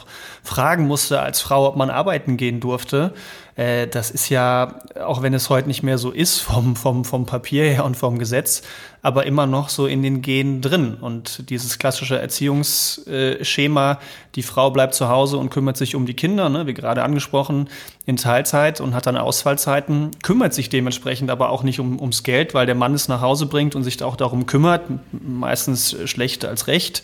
fragen 0.42 0.86
musste 0.86 1.20
als 1.20 1.40
Frau, 1.40 1.68
ob 1.68 1.76
man 1.76 1.90
arbeiten 1.90 2.36
gehen 2.36 2.60
durfte. 2.60 3.12
Äh, 3.56 3.86
das 3.86 4.10
ist 4.10 4.28
ja, 4.28 4.80
auch 5.04 5.22
wenn 5.22 5.34
es 5.34 5.48
heute 5.48 5.68
nicht 5.68 5.82
mehr 5.82 5.98
so 5.98 6.10
ist 6.10 6.40
vom, 6.40 6.76
vom, 6.76 7.04
vom 7.04 7.26
Papier 7.26 7.64
her 7.64 7.84
und 7.84 7.96
vom 7.96 8.18
Gesetz, 8.18 8.62
aber 9.02 9.26
immer 9.26 9.46
noch 9.46 9.68
so 9.68 9.86
in 9.86 10.02
den 10.02 10.22
Genen 10.22 10.60
drin. 10.60 10.94
Und 11.00 11.50
dieses 11.50 11.78
klassische 11.78 12.18
Erziehungsschema, 12.18 13.98
die 14.34 14.42
Frau 14.42 14.70
bleibt 14.70 14.94
zu 14.94 15.08
Hause 15.08 15.36
und 15.36 15.50
kümmert 15.50 15.76
sich 15.76 15.94
um 15.94 16.06
die 16.06 16.14
Kinder, 16.14 16.48
ne, 16.48 16.66
wie 16.66 16.74
gerade 16.74 17.02
angesprochen, 17.02 17.68
in 18.06 18.16
Teilzeit 18.16 18.80
und 18.80 18.94
hat 18.94 19.06
dann 19.06 19.16
Ausfallzeiten, 19.16 20.10
kümmert 20.22 20.54
sich 20.54 20.68
dementsprechend 20.68 21.30
aber 21.30 21.50
auch 21.50 21.62
nicht 21.62 21.80
um, 21.80 22.00
ums 22.00 22.22
Geld, 22.22 22.54
weil 22.54 22.66
der 22.66 22.74
Mann 22.74 22.94
es 22.94 23.08
nach 23.08 23.20
Hause 23.20 23.46
bringt 23.46 23.76
und 23.76 23.84
sich 23.84 24.02
auch 24.02 24.16
darum 24.16 24.46
kümmert, 24.46 24.82
meistens 25.12 25.96
schlecht 26.06 26.44
als 26.44 26.66
recht 26.66 27.02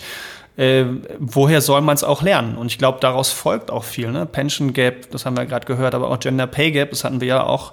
äh, 0.56 0.84
woher 1.18 1.60
soll 1.60 1.80
man 1.80 1.94
es 1.94 2.04
auch 2.04 2.22
lernen? 2.22 2.56
Und 2.56 2.66
ich 2.66 2.78
glaube, 2.78 2.98
daraus 3.00 3.32
folgt 3.32 3.70
auch 3.70 3.84
viel. 3.84 4.10
Ne? 4.10 4.26
Pension 4.26 4.72
Gap, 4.72 5.10
das 5.10 5.24
haben 5.24 5.36
wir 5.36 5.46
gerade 5.46 5.66
gehört, 5.66 5.94
aber 5.94 6.10
auch 6.10 6.18
Gender 6.18 6.46
Pay 6.46 6.72
Gap, 6.72 6.90
das 6.90 7.04
hatten 7.04 7.20
wir 7.20 7.28
ja 7.28 7.42
auch 7.44 7.72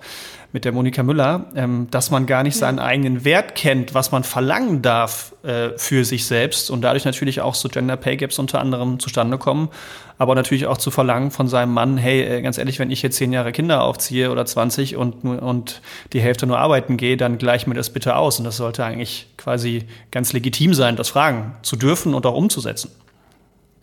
mit 0.58 0.66
der 0.66 0.72
Monika 0.72 1.04
Müller, 1.04 1.46
ähm, 1.56 1.86
dass 1.92 2.10
man 2.10 2.26
gar 2.26 2.42
nicht 2.42 2.58
seinen 2.58 2.80
eigenen 2.80 3.24
Wert 3.24 3.54
kennt, 3.54 3.94
was 3.94 4.12
man 4.12 4.24
verlangen 4.24 4.82
darf 4.82 5.36
äh, 5.44 5.78
für 5.78 6.04
sich 6.04 6.26
selbst 6.26 6.72
und 6.72 6.82
dadurch 6.82 7.06
natürlich 7.06 7.42
auch 7.42 7.54
so 7.54 7.70
Gender 7.70 7.96
Pay 7.96 8.18
Gaps 8.18 8.40
unter 8.40 8.60
anderem 8.60 9.00
zustande 9.00 9.38
kommen, 9.38 9.70
aber 10.18 10.34
natürlich 10.34 10.66
auch 10.66 10.80
zu 10.80 10.90
verlangen 10.90 11.30
von 11.30 11.48
seinem 11.48 11.76
Mann, 11.76 11.98
hey, 11.98 12.24
äh, 12.24 12.42
ganz 12.42 12.58
ehrlich, 12.58 12.80
wenn 12.80 12.90
ich 12.90 13.04
jetzt 13.04 13.18
zehn 13.18 13.32
Jahre 13.32 13.52
Kinder 13.52 13.84
aufziehe 13.84 14.32
oder 14.32 14.48
20 14.48 14.96
und, 14.96 15.24
und 15.24 15.84
die 16.14 16.22
Hälfte 16.22 16.48
nur 16.48 16.58
arbeiten 16.58 16.98
gehe, 16.98 17.18
dann 17.18 17.38
gleich 17.38 17.68
mir 17.68 17.76
das 17.76 17.92
bitte 17.92 18.16
aus 18.16 18.40
und 18.40 18.46
das 18.46 18.58
sollte 18.58 18.84
eigentlich 18.84 19.28
quasi 19.38 19.84
ganz 20.10 20.34
legitim 20.34 20.74
sein, 20.74 20.96
das 20.96 21.10
fragen 21.10 21.56
zu 21.62 21.76
dürfen 21.76 22.16
und 22.16 22.26
auch 22.26 22.36
umzusetzen. 22.36 22.90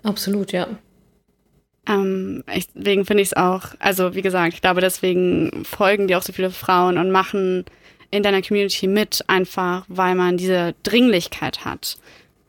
Absolut, 0.02 0.50
ja. 0.50 0.66
Ähm, 1.86 2.44
deswegen 2.46 3.04
finde 3.04 3.22
ich 3.22 3.28
es 3.28 3.36
auch, 3.36 3.62
also 3.78 4.14
wie 4.14 4.22
gesagt, 4.22 4.54
ich 4.54 4.62
glaube, 4.62 4.80
deswegen 4.80 5.64
folgen 5.64 6.08
dir 6.08 6.18
auch 6.18 6.22
so 6.22 6.32
viele 6.32 6.50
Frauen 6.50 6.98
und 6.98 7.10
machen 7.10 7.64
in 8.10 8.22
deiner 8.22 8.42
Community 8.42 8.86
mit, 8.86 9.24
einfach 9.26 9.84
weil 9.88 10.14
man 10.14 10.36
diese 10.36 10.74
Dringlichkeit 10.82 11.64
hat. 11.64 11.98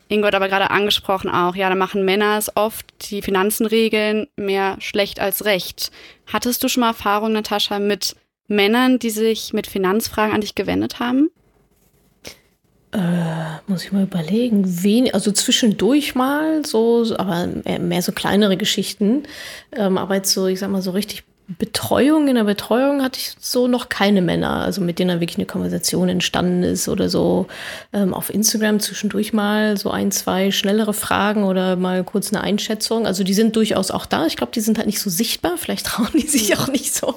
Ingo 0.07 0.27
hat 0.27 0.35
aber 0.35 0.47
gerade 0.47 0.69
angesprochen 0.69 1.29
auch, 1.29 1.55
ja, 1.55 1.67
da 1.69 1.75
machen 1.75 2.05
Männer 2.05 2.37
es 2.37 2.55
oft, 2.55 2.85
die 3.09 3.23
Finanzen 3.23 3.65
regeln, 3.65 4.27
mehr 4.35 4.77
schlecht 4.79 5.19
als 5.19 5.45
recht. 5.45 5.91
Hattest 6.27 6.63
du 6.63 6.67
schon 6.67 6.81
mal 6.81 6.89
Erfahrung, 6.89 7.33
Natascha, 7.33 7.79
mit 7.79 8.15
Männern, 8.47 8.99
die 8.99 9.09
sich 9.09 9.51
mit 9.53 9.65
Finanzfragen 9.65 10.33
an 10.33 10.41
dich 10.41 10.53
gewendet 10.53 10.99
haben? 10.99 11.31
Äh, 12.95 13.59
muss 13.67 13.83
ich 13.83 13.91
mal 13.91 14.03
überlegen. 14.03 14.63
Wen, 14.65 15.13
also 15.13 15.31
zwischendurch 15.33 16.15
mal 16.15 16.65
so, 16.65 17.05
aber 17.17 17.47
mehr 17.79 18.01
so 18.01 18.13
kleinere 18.13 18.55
Geschichten. 18.55 19.23
Ähm, 19.73 19.97
aber 19.97 20.15
jetzt 20.15 20.31
so, 20.31 20.47
ich 20.47 20.59
sag 20.59 20.69
mal, 20.69 20.81
so 20.81 20.91
richtig 20.91 21.25
Betreuung, 21.47 22.27
in 22.27 22.35
der 22.35 22.43
Betreuung 22.43 23.03
hatte 23.03 23.19
ich 23.19 23.35
so 23.39 23.67
noch 23.67 23.87
keine 23.87 24.23
Männer, 24.23 24.63
also 24.63 24.81
mit 24.81 24.97
denen 24.97 25.09
da 25.09 25.19
wirklich 25.19 25.37
eine 25.37 25.45
Konversation 25.45 26.09
entstanden 26.09 26.63
ist 26.63 26.89
oder 26.89 27.07
so 27.07 27.45
ähm, 27.93 28.15
auf 28.15 28.33
Instagram 28.33 28.79
zwischendurch 28.79 29.31
mal 29.31 29.77
so 29.77 29.91
ein, 29.91 30.11
zwei 30.11 30.49
schnellere 30.49 30.95
Fragen 30.95 31.43
oder 31.43 31.75
mal 31.75 32.03
kurz 32.03 32.33
eine 32.33 32.41
Einschätzung. 32.41 33.05
Also 33.05 33.23
die 33.23 33.35
sind 33.35 33.55
durchaus 33.55 33.91
auch 33.91 34.07
da. 34.07 34.25
Ich 34.25 34.37
glaube, 34.37 34.53
die 34.55 34.59
sind 34.59 34.79
halt 34.79 34.87
nicht 34.87 34.99
so 34.99 35.11
sichtbar. 35.11 35.53
Vielleicht 35.57 35.85
trauen 35.85 36.09
die 36.13 36.25
sich 36.25 36.57
auch 36.57 36.67
nicht 36.67 36.95
so. 36.95 37.13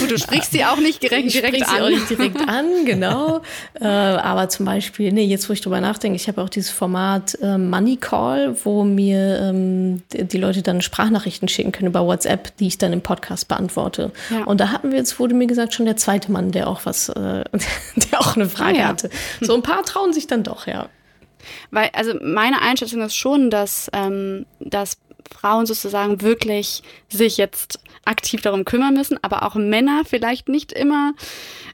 Gut, 0.00 0.10
du 0.10 0.18
sprichst 0.18 0.52
sie 0.52 0.64
auch 0.64 0.78
nicht 0.78 1.02
direkt, 1.02 1.34
direkt 1.34 1.68
an. 1.68 1.76
Sie 1.76 1.82
auch 1.82 1.90
nicht 1.90 2.08
direkt 2.08 2.48
an, 2.48 2.86
genau. 2.86 3.42
äh, 3.80 3.84
aber 3.84 4.48
zum 4.48 4.64
Beispiel, 4.64 5.12
nee, 5.12 5.24
jetzt 5.24 5.46
wo 5.46 5.52
ich 5.52 5.60
drüber 5.60 5.82
nachdenke, 5.82 6.16
ich 6.16 6.26
habe 6.26 6.42
auch 6.42 6.48
dieses 6.48 6.70
Format 6.70 7.36
äh, 7.42 7.58
Money 7.58 7.98
Call, 7.98 8.56
wo 8.64 8.82
mir 8.82 9.40
ähm, 9.42 10.00
die 10.10 10.38
Leute 10.38 10.62
dann 10.62 10.80
Sprachnachrichten 10.80 11.48
schicken 11.48 11.70
können 11.70 11.88
über 11.88 12.06
WhatsApp, 12.06 12.56
die 12.56 12.68
ich 12.68 12.78
dann 12.78 12.94
im 12.94 13.02
Podcast 13.02 13.46
beantworte 13.46 13.57
beantworte. 13.58 14.12
Ja. 14.30 14.44
Und 14.44 14.60
da 14.60 14.70
hatten 14.70 14.90
wir 14.90 14.98
jetzt, 14.98 15.18
wurde 15.18 15.34
mir 15.34 15.46
gesagt, 15.46 15.74
schon 15.74 15.86
der 15.86 15.96
zweite 15.96 16.30
Mann, 16.30 16.52
der 16.52 16.68
auch 16.68 16.80
was, 16.84 17.08
äh, 17.08 17.12
der 17.96 18.20
auch 18.20 18.36
eine 18.36 18.48
Frage 18.48 18.78
ah, 18.78 18.82
ja. 18.82 18.88
hatte. 18.88 19.10
So 19.40 19.54
ein 19.54 19.62
paar 19.62 19.82
trauen 19.82 20.12
sich 20.12 20.26
dann 20.26 20.42
doch, 20.42 20.66
ja. 20.66 20.88
Weil, 21.70 21.90
also 21.92 22.14
meine 22.22 22.62
Einschätzung 22.62 23.02
ist 23.02 23.16
schon, 23.16 23.50
dass, 23.50 23.90
ähm, 23.92 24.46
dass 24.60 24.98
Frauen 25.30 25.66
sozusagen 25.66 26.22
wirklich 26.22 26.82
sich 27.08 27.36
jetzt 27.36 27.80
aktiv 28.04 28.40
darum 28.40 28.64
kümmern 28.64 28.94
müssen, 28.94 29.18
aber 29.22 29.42
auch 29.42 29.54
Männer 29.54 30.02
vielleicht 30.06 30.48
nicht 30.48 30.72
immer 30.72 31.12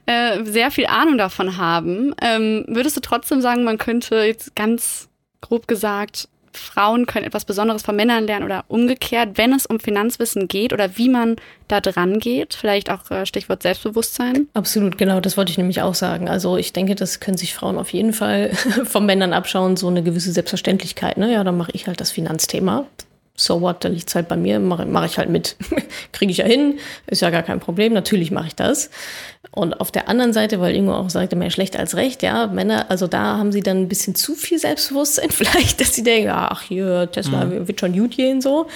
äh, 0.05 0.43
sehr 0.43 0.71
viel 0.71 0.87
Ahnung 0.87 1.17
davon 1.17 1.57
haben. 1.57 2.13
Ähm, 2.21 2.65
würdest 2.67 2.97
du 2.97 3.01
trotzdem 3.01 3.41
sagen, 3.41 3.63
man 3.63 3.77
könnte 3.77 4.17
jetzt 4.17 4.55
ganz 4.55 5.07
grob 5.41 5.67
gesagt 5.67 6.27
Frauen 6.57 7.05
können 7.05 7.25
etwas 7.25 7.45
Besonderes 7.45 7.83
von 7.83 7.95
Männern 7.95 8.25
lernen 8.25 8.45
oder 8.45 8.65
umgekehrt, 8.67 9.37
wenn 9.37 9.53
es 9.53 9.65
um 9.65 9.79
Finanzwissen 9.79 10.47
geht 10.47 10.73
oder 10.73 10.97
wie 10.97 11.09
man 11.09 11.35
da 11.67 11.81
dran 11.81 12.19
geht? 12.19 12.53
Vielleicht 12.53 12.89
auch 12.91 13.09
äh, 13.11 13.25
Stichwort 13.25 13.63
Selbstbewusstsein. 13.63 14.47
Absolut, 14.53 14.97
genau, 14.97 15.19
das 15.19 15.37
wollte 15.37 15.51
ich 15.51 15.57
nämlich 15.57 15.81
auch 15.81 15.95
sagen. 15.95 16.29
Also 16.29 16.57
ich 16.57 16.73
denke, 16.73 16.95
das 16.95 17.19
können 17.19 17.37
sich 17.37 17.53
Frauen 17.53 17.77
auf 17.77 17.91
jeden 17.93 18.13
Fall 18.13 18.51
von 18.85 19.05
Männern 19.05 19.33
abschauen, 19.33 19.77
so 19.77 19.87
eine 19.87 20.03
gewisse 20.03 20.31
Selbstverständlichkeit. 20.31 21.17
Ne? 21.17 21.31
Ja, 21.31 21.43
dann 21.43 21.57
mache 21.57 21.71
ich 21.73 21.87
halt 21.87 21.99
das 21.99 22.11
Finanzthema 22.11 22.85
so 23.35 23.61
what, 23.61 23.83
da 23.83 23.89
liegt's 23.89 24.15
halt 24.15 24.27
bei 24.27 24.37
mir, 24.37 24.59
mache 24.59 24.85
mach 24.85 25.05
ich 25.05 25.17
halt 25.17 25.29
mit. 25.29 25.57
Kriege 26.13 26.31
ich 26.31 26.37
ja 26.37 26.45
hin, 26.45 26.79
ist 27.07 27.21
ja 27.21 27.29
gar 27.29 27.43
kein 27.43 27.59
Problem, 27.59 27.93
natürlich 27.93 28.31
mache 28.31 28.47
ich 28.47 28.55
das. 28.55 28.89
Und 29.51 29.79
auf 29.79 29.89
der 29.89 30.09
anderen 30.09 30.33
Seite, 30.33 30.59
weil 30.59 30.75
Ingo 30.75 30.93
auch 30.93 31.09
sagte, 31.09 31.35
mehr 31.35 31.49
schlecht 31.49 31.77
als 31.77 31.95
recht, 31.95 32.23
ja, 32.23 32.47
Männer, 32.47 32.89
also 32.89 33.07
da 33.07 33.37
haben 33.37 33.53
sie 33.53 33.61
dann 33.61 33.83
ein 33.83 33.87
bisschen 33.87 34.15
zu 34.15 34.35
viel 34.35 34.59
Selbstbewusstsein 34.59 35.29
vielleicht, 35.31 35.79
dass 35.79 35.93
sie 35.93 36.03
denken, 36.03 36.29
ach 36.33 36.61
hier, 36.61 37.09
Tesla 37.11 37.45
mhm. 37.45 37.67
wird 37.67 37.79
schon 37.79 37.93
gut 37.93 38.11
gehen 38.11 38.41
so. 38.41 38.67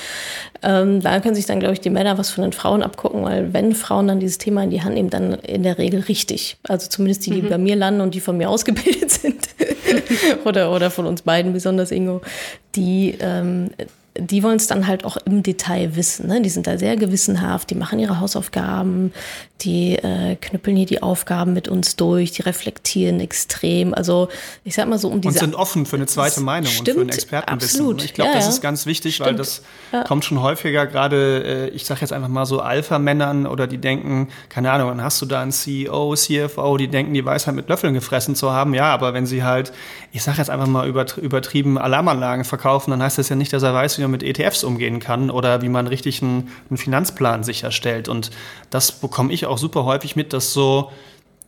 Ähm, 0.61 1.01
da 1.01 1.19
können 1.19 1.35
sich 1.35 1.45
dann, 1.45 1.59
glaube 1.59 1.73
ich, 1.73 1.81
die 1.81 1.89
Männer 1.89 2.17
was 2.17 2.29
von 2.29 2.43
den 2.43 2.53
Frauen 2.53 2.83
abgucken, 2.83 3.23
weil 3.23 3.53
wenn 3.53 3.75
Frauen 3.75 4.07
dann 4.07 4.19
dieses 4.19 4.37
Thema 4.37 4.63
in 4.63 4.69
die 4.69 4.81
Hand 4.81 4.95
nehmen, 4.95 5.09
dann 5.09 5.33
in 5.33 5.63
der 5.63 5.77
Regel 5.77 6.01
richtig. 6.01 6.57
Also 6.67 6.87
zumindest 6.87 7.25
die, 7.25 7.31
die 7.31 7.41
mhm. 7.41 7.49
bei 7.49 7.57
mir 7.57 7.75
landen 7.75 8.01
und 8.01 8.13
die 8.13 8.19
von 8.19 8.37
mir 8.37 8.49
ausgebildet 8.49 9.11
sind. 9.11 9.49
oder, 10.45 10.71
oder 10.71 10.91
von 10.91 11.05
uns 11.07 11.23
beiden, 11.23 11.53
besonders 11.53 11.91
Ingo, 11.91 12.21
die, 12.75 13.17
ähm, 13.19 13.71
die 14.19 14.43
wollen 14.43 14.57
es 14.57 14.67
dann 14.67 14.87
halt 14.87 15.05
auch 15.05 15.17
im 15.17 15.43
Detail 15.43 15.95
wissen. 15.95 16.27
Ne? 16.27 16.41
Die 16.41 16.49
sind 16.49 16.67
da 16.67 16.77
sehr 16.77 16.95
gewissenhaft, 16.95 17.69
die 17.69 17.75
machen 17.75 17.99
ihre 17.99 18.19
Hausaufgaben, 18.19 19.13
die 19.61 19.95
äh, 19.95 20.35
knüppeln 20.35 20.77
hier 20.77 20.85
die 20.85 21.03
Aufgaben 21.03 21.53
mit 21.53 21.67
uns 21.67 21.95
durch, 21.95 22.31
die 22.31 22.41
reflektieren 22.41 23.19
extrem. 23.19 23.93
Also 23.93 24.29
ich 24.63 24.75
sag 24.75 24.87
mal 24.87 24.97
so 24.97 25.09
um 25.09 25.21
diese... 25.21 25.33
Und 25.33 25.39
sind 25.39 25.55
offen 25.55 25.85
für 25.85 25.97
eine 25.97 26.05
zweite 26.05 26.41
Meinung 26.41 26.71
stimmt, 26.71 26.89
und 26.89 26.95
für 26.95 27.01
ein 27.01 27.09
Expertenwissen. 27.09 27.79
Absolut. 27.81 28.03
Ich 28.03 28.13
glaube, 28.13 28.29
ja, 28.29 28.35
das 28.35 28.45
ja. 28.45 28.51
ist 28.51 28.61
ganz 28.61 28.85
wichtig, 28.85 29.15
stimmt. 29.15 29.27
weil 29.27 29.35
das 29.35 29.61
ja. 29.91 30.03
kommt 30.03 30.25
schon 30.25 30.41
häufiger 30.41 30.87
gerade, 30.87 31.69
äh, 31.69 31.75
ich 31.75 31.85
sage 31.85 32.01
jetzt 32.01 32.13
einfach 32.13 32.29
mal 32.29 32.45
so 32.45 32.59
Alpha-Männern 32.61 33.45
oder 33.45 33.67
die 33.67 33.77
denken, 33.77 34.29
keine 34.47 34.71
Ahnung, 34.71 34.89
dann 34.89 35.03
hast 35.03 35.21
du 35.21 35.25
da 35.25 35.41
einen 35.41 35.51
CEO, 35.51 36.15
CFO, 36.15 36.77
die 36.77 36.87
denken, 36.87 37.13
die 37.13 37.25
Weisheit 37.25 37.55
mit 37.55 37.69
Löffeln 37.69 37.93
gefressen 37.93 38.35
zu 38.35 38.51
haben. 38.51 38.73
Ja, 38.73 38.93
aber 38.93 39.13
wenn 39.13 39.25
sie 39.25 39.43
halt, 39.43 39.73
ich 40.11 40.23
sage 40.23 40.37
jetzt 40.37 40.49
einfach 40.49 40.67
mal 40.67 40.87
übertrieben 40.87 41.77
Alarmanlagen 41.77 42.45
verkaufen, 42.45 42.91
dann 42.91 43.03
heißt 43.03 43.17
das 43.17 43.29
ja 43.29 43.35
nicht, 43.35 43.51
dass 43.53 43.63
er 43.63 43.73
weiß, 43.73 43.97
wie 43.97 44.03
man 44.09 44.19
mit 44.19 44.23
ETFs 44.23 44.63
umgehen 44.63 44.99
kann 44.99 45.29
oder 45.29 45.61
wie 45.61 45.69
man 45.69 45.87
richtig 45.87 46.21
einen, 46.21 46.49
einen 46.69 46.77
Finanzplan 46.77 47.43
sicherstellt. 47.43 48.07
Und 48.07 48.31
das 48.69 48.91
bekomme 48.91 49.31
ich 49.33 49.45
auch 49.45 49.57
super 49.57 49.85
häufig 49.85 50.15
mit, 50.15 50.33
dass 50.33 50.53
so 50.53 50.91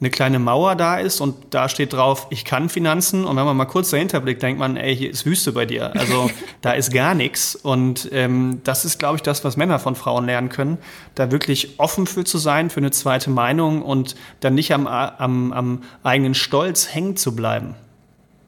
eine 0.01 0.09
kleine 0.09 0.39
Mauer 0.39 0.75
da 0.75 0.97
ist 0.97 1.21
und 1.21 1.35
da 1.51 1.69
steht 1.69 1.93
drauf, 1.93 2.25
ich 2.31 2.43
kann 2.43 2.69
Finanzen. 2.69 3.23
Und 3.23 3.37
wenn 3.37 3.45
man 3.45 3.55
mal 3.55 3.65
kurz 3.65 3.91
dahinter 3.91 4.19
blickt, 4.19 4.41
denkt 4.41 4.59
man, 4.59 4.75
ey, 4.75 4.95
hier 4.95 5.11
ist 5.11 5.27
Wüste 5.27 5.51
bei 5.51 5.67
dir. 5.67 5.95
Also 5.95 6.31
da 6.61 6.71
ist 6.71 6.91
gar 6.91 7.13
nichts. 7.13 7.55
Und 7.55 8.09
ähm, 8.11 8.61
das 8.63 8.83
ist, 8.83 8.97
glaube 8.97 9.17
ich, 9.17 9.21
das, 9.21 9.43
was 9.43 9.57
Männer 9.57 9.77
von 9.77 9.95
Frauen 9.95 10.25
lernen 10.25 10.49
können, 10.49 10.79
da 11.13 11.31
wirklich 11.31 11.79
offen 11.79 12.07
für 12.07 12.23
zu 12.23 12.39
sein, 12.39 12.71
für 12.71 12.79
eine 12.79 12.89
zweite 12.89 13.29
Meinung 13.29 13.83
und 13.83 14.15
dann 14.39 14.55
nicht 14.55 14.73
am, 14.73 14.87
am, 14.87 15.53
am 15.53 15.83
eigenen 16.01 16.33
Stolz 16.33 16.91
hängen 16.91 17.15
zu 17.15 17.35
bleiben. 17.35 17.75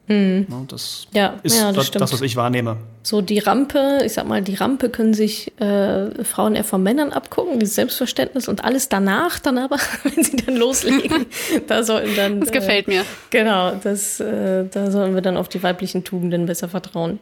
Mhm. 0.06 0.46
Das 0.68 1.06
ja, 1.12 1.34
ist 1.42 1.58
ja, 1.58 1.72
das, 1.72 1.90
das, 1.90 2.12
was 2.12 2.20
ich 2.20 2.36
wahrnehme. 2.36 2.76
So 3.02 3.22
die 3.22 3.38
Rampe, 3.38 4.02
ich 4.04 4.12
sag 4.12 4.26
mal, 4.26 4.42
die 4.42 4.54
Rampe 4.54 4.90
können 4.90 5.14
sich 5.14 5.58
äh, 5.60 6.22
Frauen 6.24 6.54
eher 6.54 6.64
von 6.64 6.82
Männern 6.82 7.10
abgucken, 7.10 7.58
dieses 7.58 7.74
Selbstverständnis 7.74 8.46
und 8.46 8.64
alles 8.64 8.90
danach 8.90 9.38
dann 9.38 9.56
aber, 9.56 9.78
wenn 10.02 10.22
sie 10.22 10.36
dann 10.36 10.56
loslegen, 10.56 11.26
da 11.66 11.82
sollten 11.82 12.14
dann. 12.16 12.40
Das 12.40 12.52
gefällt 12.52 12.86
äh, 12.88 12.90
mir. 12.90 13.04
Genau, 13.30 13.72
das, 13.82 14.20
äh, 14.20 14.64
da 14.70 14.90
sollten 14.90 15.14
wir 15.14 15.22
dann 15.22 15.38
auf 15.38 15.48
die 15.48 15.62
weiblichen 15.62 16.04
Tugenden 16.04 16.46
besser 16.46 16.68
vertrauen. 16.68 17.18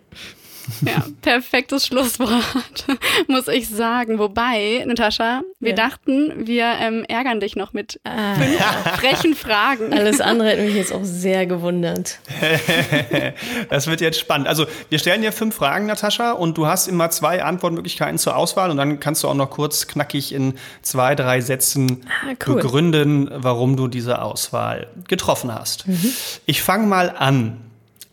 Ja, 0.86 1.04
perfektes 1.20 1.86
Schlusswort, 1.86 2.86
muss 3.28 3.48
ich 3.48 3.68
sagen. 3.68 4.18
Wobei, 4.18 4.84
Natascha, 4.86 5.42
wir 5.60 5.70
ja. 5.70 5.76
dachten, 5.76 6.46
wir 6.46 6.64
ähm, 6.80 7.04
ärgern 7.08 7.40
dich 7.40 7.56
noch 7.56 7.72
mit 7.72 8.00
ah. 8.04 8.34
fünf 8.34 8.60
frechen 9.00 9.34
Fragen. 9.34 9.92
Alles 9.92 10.20
andere 10.20 10.50
hätte 10.50 10.62
mich 10.62 10.74
jetzt 10.74 10.92
auch 10.92 11.04
sehr 11.04 11.46
gewundert. 11.46 12.18
das 13.70 13.86
wird 13.86 14.00
jetzt 14.00 14.18
spannend. 14.18 14.48
Also, 14.48 14.66
wir 14.88 14.98
stellen 14.98 15.22
dir 15.22 15.32
fünf 15.32 15.54
Fragen, 15.54 15.86
Natascha, 15.86 16.32
und 16.32 16.58
du 16.58 16.66
hast 16.66 16.88
immer 16.88 17.10
zwei 17.10 17.42
Antwortmöglichkeiten 17.42 18.18
zur 18.18 18.36
Auswahl 18.36 18.70
und 18.70 18.76
dann 18.76 19.00
kannst 19.00 19.22
du 19.22 19.28
auch 19.28 19.34
noch 19.34 19.50
kurz 19.50 19.86
knackig 19.86 20.32
in 20.32 20.54
zwei, 20.82 21.14
drei 21.14 21.40
Sätzen 21.40 22.04
ah, 22.08 22.34
cool. 22.46 22.56
begründen, 22.56 23.30
warum 23.32 23.76
du 23.76 23.88
diese 23.88 24.22
Auswahl 24.22 24.88
getroffen 25.08 25.54
hast. 25.54 25.86
Mhm. 25.86 26.12
Ich 26.46 26.62
fange 26.62 26.86
mal 26.86 27.10
an. 27.10 27.58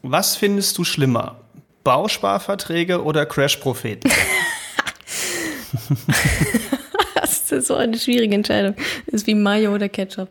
Was 0.01 0.37
findest 0.37 0.77
du 0.77 0.85
schlimmer? 0.85 1.35
Bausparverträge 1.83 3.03
oder 3.03 3.25
Crash-Propheten? 3.25 4.09
das 7.15 7.51
ist 7.51 7.67
so 7.67 7.75
eine 7.75 7.97
schwierige 7.97 8.35
Entscheidung. 8.35 8.75
Das 9.05 9.21
ist 9.21 9.27
wie 9.27 9.35
Mayo 9.35 9.73
oder 9.73 9.89
Ketchup. 9.89 10.29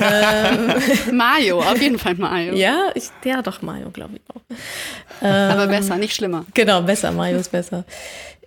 ähm, 0.00 0.74
Mayo, 1.16 1.60
auf 1.60 1.80
jeden 1.80 1.98
Fall 1.98 2.14
Mayo. 2.14 2.54
Ja, 2.54 2.90
ich, 2.94 3.10
ja 3.24 3.42
doch 3.42 3.62
Mayo, 3.62 3.90
glaube 3.90 4.16
ich 4.16 4.22
auch. 4.34 4.40
Ähm, 5.22 5.50
Aber 5.52 5.66
besser, 5.66 5.96
nicht 5.96 6.14
schlimmer. 6.14 6.44
Genau, 6.54 6.82
besser, 6.82 7.12
Mayo 7.12 7.38
ist 7.38 7.52
besser. 7.52 7.84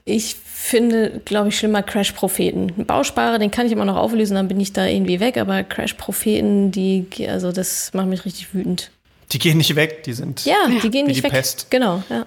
Ich 0.05 0.35
finde, 0.35 1.21
glaube 1.25 1.49
ich, 1.49 1.57
schlimmer 1.57 1.83
Crash-Propheten. 1.83 2.85
Bausparer, 2.85 3.39
den 3.39 3.51
kann 3.51 3.65
ich 3.65 3.71
immer 3.71 3.85
noch 3.85 3.97
auflösen, 3.97 4.35
dann 4.35 4.47
bin 4.47 4.59
ich 4.59 4.73
da 4.73 4.85
irgendwie 4.85 5.19
weg, 5.19 5.37
aber 5.37 5.63
Crash-Propheten, 5.63 6.71
die, 6.71 7.05
also 7.27 7.51
das 7.51 7.93
macht 7.93 8.07
mich 8.07 8.25
richtig 8.25 8.53
wütend. 8.53 8.91
Die 9.31 9.39
gehen 9.39 9.57
nicht 9.57 9.75
weg, 9.75 10.03
die 10.03 10.13
sind. 10.13 10.45
Ja, 10.45 10.67
die 10.67 10.89
gehen 10.89 11.07
nicht 11.07 11.19
die 11.19 11.23
weg. 11.23 11.31
Pest. 11.31 11.67
Genau, 11.69 12.03
ja. 12.09 12.25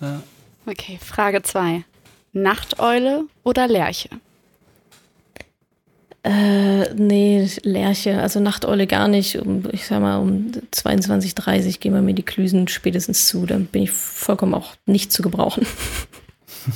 ja. 0.00 0.22
Okay, 0.66 0.98
Frage 1.02 1.42
2. 1.42 1.84
Nachteule 2.32 3.24
oder 3.44 3.68
Lerche? 3.68 4.08
Äh, 6.24 6.94
nee, 6.94 7.46
Lerche, 7.62 8.20
also 8.20 8.40
Nachteule 8.40 8.86
gar 8.86 9.08
nicht. 9.08 9.36
Um, 9.36 9.68
ich 9.72 9.86
sag 9.86 10.00
mal, 10.00 10.16
um 10.16 10.52
22.30 10.72 11.80
gehen 11.80 11.92
wir 11.92 12.00
mir 12.00 12.14
die 12.14 12.22
Klüsen 12.22 12.66
spätestens 12.66 13.28
zu. 13.28 13.44
Dann 13.44 13.66
bin 13.66 13.82
ich 13.82 13.92
vollkommen 13.92 14.54
auch 14.54 14.74
nicht 14.86 15.12
zu 15.12 15.20
gebrauchen. 15.20 15.66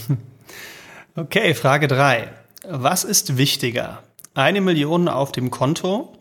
okay, 1.16 1.54
Frage 1.54 1.88
3. 1.88 2.28
Was 2.68 3.04
ist 3.04 3.38
wichtiger? 3.38 4.02
Eine 4.34 4.60
Million 4.60 5.08
auf 5.08 5.32
dem 5.32 5.50
Konto 5.50 6.12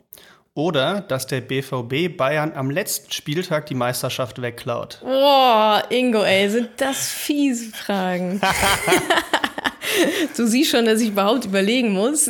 oder 0.57 1.01
dass 1.01 1.27
der 1.27 1.41
BVB 1.41 2.17
Bayern 2.17 2.51
am 2.55 2.71
letzten 2.71 3.11
Spieltag 3.11 3.67
die 3.67 3.75
Meisterschaft 3.75 4.41
wegklaut. 4.41 4.99
Boah, 5.03 5.83
Ingo, 5.89 6.23
ey, 6.23 6.49
sind 6.49 6.69
das 6.77 7.09
fiese 7.09 7.71
Fragen. 7.71 8.41
du 10.37 10.47
siehst 10.47 10.71
schon, 10.71 10.85
dass 10.85 10.99
ich 10.99 11.09
überhaupt 11.09 11.45
überlegen 11.45 11.91
muss. 11.91 12.27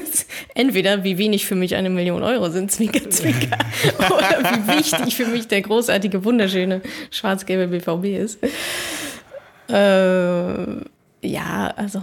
Entweder 0.54 1.02
wie 1.02 1.18
wenig 1.18 1.46
für 1.46 1.56
mich 1.56 1.74
eine 1.74 1.90
Million 1.90 2.22
Euro 2.22 2.48
sind, 2.48 2.70
Zwinker, 2.70 3.10
Zwinker, 3.10 3.58
oder 3.98 4.38
wie 4.52 4.78
wichtig 4.78 5.16
für 5.16 5.26
mich 5.26 5.48
der 5.48 5.62
großartige, 5.62 6.24
wunderschöne 6.24 6.80
schwarz-gelbe 7.10 7.66
BVB 7.78 8.04
ist. 8.22 8.38
Äh, 9.68 10.84
ja, 11.26 11.74
also. 11.76 12.02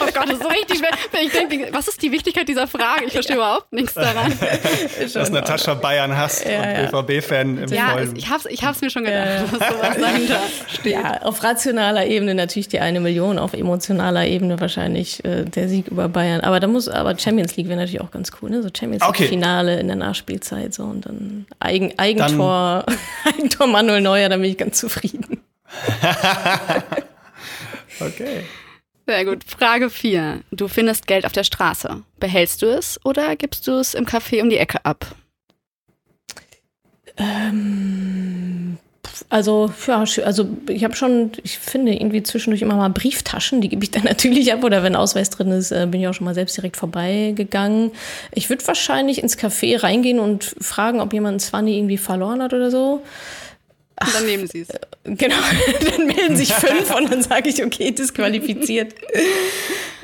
Oh 0.00 0.04
Gott, 0.04 0.24
das 0.24 0.32
ist 0.32 0.42
so 0.42 0.48
richtig 0.48 0.78
schwer. 0.78 0.90
Ich 1.22 1.32
denke, 1.32 1.68
was 1.72 1.88
ist 1.88 2.02
die 2.02 2.12
Wichtigkeit 2.12 2.48
dieser 2.48 2.66
Frage? 2.66 3.04
Ich 3.06 3.12
verstehe 3.12 3.36
ja. 3.36 3.42
überhaupt 3.42 3.72
nichts 3.72 3.94
daran. 3.94 4.32
Dass 5.14 5.30
Natascha 5.30 5.74
Bayern 5.74 6.16
hasst 6.16 6.44
ja, 6.46 6.88
und 6.90 7.06
BVB-Fan 7.06 7.58
im 7.58 7.72
Ja, 7.72 7.90
Vollen. 7.90 8.16
ich 8.16 8.28
hab's, 8.28 8.46
ich 8.46 8.64
hab's 8.64 8.80
mir 8.80 8.90
schon 8.90 9.04
gedacht, 9.04 9.26
ja, 9.26 9.58
dass 9.58 9.76
sowas 9.76 9.96
dahinter 10.00 10.40
steht. 10.68 10.92
Ja, 10.92 11.22
auf 11.22 11.42
rationaler 11.42 12.06
Ebene 12.06 12.34
natürlich 12.34 12.68
die 12.68 12.80
eine 12.80 13.00
Million, 13.00 13.38
auf 13.38 13.52
emotionaler 13.52 14.26
Ebene 14.26 14.60
wahrscheinlich 14.60 15.24
äh, 15.24 15.44
der 15.44 15.68
Sieg 15.68 15.88
über 15.88 16.08
Bayern. 16.08 16.40
Aber 16.40 16.60
da 16.60 16.66
muss, 16.66 16.88
aber 16.88 17.18
Champions 17.18 17.56
League 17.56 17.68
wäre 17.68 17.78
natürlich 17.78 18.00
auch 18.00 18.10
ganz 18.10 18.30
cool, 18.40 18.50
ne? 18.50 18.62
So 18.62 18.68
Champions 18.76 19.04
League 19.06 19.28
Finale 19.28 19.78
in 19.80 19.86
der 19.86 19.96
Nachspielzeit 19.96 20.74
so 20.74 20.84
und 20.84 21.06
dann 21.06 21.46
Eigen, 21.60 21.98
Eigentor, 21.98 22.84
dann 22.86 22.98
Eigentor 23.34 23.66
Manuel 23.66 24.00
Neuer, 24.00 24.28
da 24.28 24.36
bin 24.36 24.44
ich 24.44 24.58
ganz 24.58 24.78
zufrieden. 24.78 25.40
okay. 28.00 28.44
Sehr 29.06 29.24
gut. 29.24 29.44
Frage 29.44 29.90
4. 29.90 30.40
Du 30.52 30.68
findest 30.68 31.06
Geld 31.06 31.26
auf 31.26 31.32
der 31.32 31.44
Straße. 31.44 32.02
Behältst 32.20 32.62
du 32.62 32.66
es 32.66 33.00
oder 33.04 33.34
gibst 33.36 33.66
du 33.66 33.72
es 33.72 33.94
im 33.94 34.06
Café 34.06 34.42
um 34.42 34.50
die 34.50 34.58
Ecke 34.58 34.84
ab? 34.84 35.16
Ähm, 37.16 38.78
Also, 39.28 39.72
ja, 39.86 40.04
also 40.24 40.48
ich 40.68 40.84
habe 40.84 40.94
schon, 40.94 41.32
ich 41.42 41.58
finde 41.58 41.92
irgendwie 41.92 42.22
zwischendurch 42.22 42.62
immer 42.62 42.76
mal 42.76 42.90
Brieftaschen, 42.90 43.60
die 43.60 43.68
gebe 43.68 43.82
ich 43.84 43.90
dann 43.90 44.04
natürlich 44.04 44.52
ab. 44.52 44.62
Oder 44.64 44.82
wenn 44.82 44.96
Ausweis 44.96 45.30
drin 45.30 45.50
ist, 45.50 45.72
äh, 45.72 45.86
bin 45.90 46.00
ich 46.00 46.08
auch 46.08 46.14
schon 46.14 46.24
mal 46.24 46.34
selbst 46.34 46.56
direkt 46.56 46.76
vorbeigegangen. 46.76 47.90
Ich 48.32 48.50
würde 48.50 48.66
wahrscheinlich 48.66 49.22
ins 49.22 49.38
Café 49.38 49.82
reingehen 49.82 50.20
und 50.20 50.54
fragen, 50.60 51.00
ob 51.00 51.12
jemand 51.12 51.36
ein 51.36 51.40
Zwanni 51.40 51.76
irgendwie 51.76 51.98
verloren 51.98 52.42
hat 52.42 52.54
oder 52.54 52.70
so. 52.70 53.02
Und 54.00 54.14
dann 54.14 54.26
nehmen 54.26 54.46
sie 54.46 54.62
es. 54.62 54.68
Genau, 55.04 55.36
dann 55.96 56.06
melden 56.06 56.36
sich 56.36 56.52
fünf 56.52 56.94
und 56.94 57.10
dann 57.10 57.22
sage 57.22 57.48
ich, 57.48 57.64
okay, 57.64 57.90
disqualifiziert. 57.90 58.94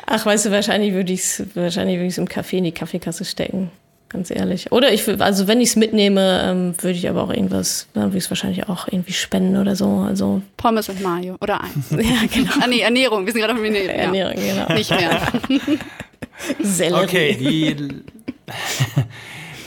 Ach, 0.07 0.25
weißt 0.25 0.47
du, 0.47 0.51
wahrscheinlich 0.51 0.93
würde 0.93 1.13
ich 1.13 1.21
es 1.21 1.43
wahrscheinlich 1.55 1.97
würde 1.97 2.07
ich 2.09 2.19
im 2.19 2.27
Café 2.27 2.59
in 2.59 2.65
die 2.65 2.73
Kaffeekasse 2.73 3.25
stecken. 3.25 3.71
Ganz 4.09 4.31
ehrlich. 4.31 4.73
Oder 4.73 4.91
ich 4.93 5.07
also 5.21 5.49
wenn 5.49 5.61
ich 5.61 5.71
es 5.71 5.77
mitnehme, 5.77 6.43
ähm, 6.43 6.75
würde 6.81 6.97
ich 6.97 7.09
aber 7.11 7.23
auch 7.25 7.31
irgendwas, 7.31 7.89
dann 7.93 8.05
würde 8.05 8.19
ich 8.19 8.25
es 8.25 8.31
wahrscheinlich 8.31 8.67
auch 8.67 8.89
irgendwie 8.89 9.13
spenden 9.13 9.59
oder 9.59 9.77
so. 9.77 10.07
Also 10.09 10.41
Pommes 10.57 10.89
und 10.89 11.03
Mayo 11.03 11.37
oder 11.43 11.61
eins. 11.61 11.91
ja, 11.91 12.27
genau. 12.33 12.53
Ah, 12.63 12.67
nee, 12.67 12.81
Ernährung. 12.81 13.27
Wir 13.27 13.33
sind 13.33 13.43
gerade 13.43 13.55
auf 13.55 13.63
Ernährung. 13.63 13.91
Ernährung, 13.91 14.35
genau. 14.35 14.73
Nicht 14.73 14.91
mehr. 14.91 15.21
Sellerie. 16.63 17.05
Okay, 17.05 17.37
die, 17.39 18.03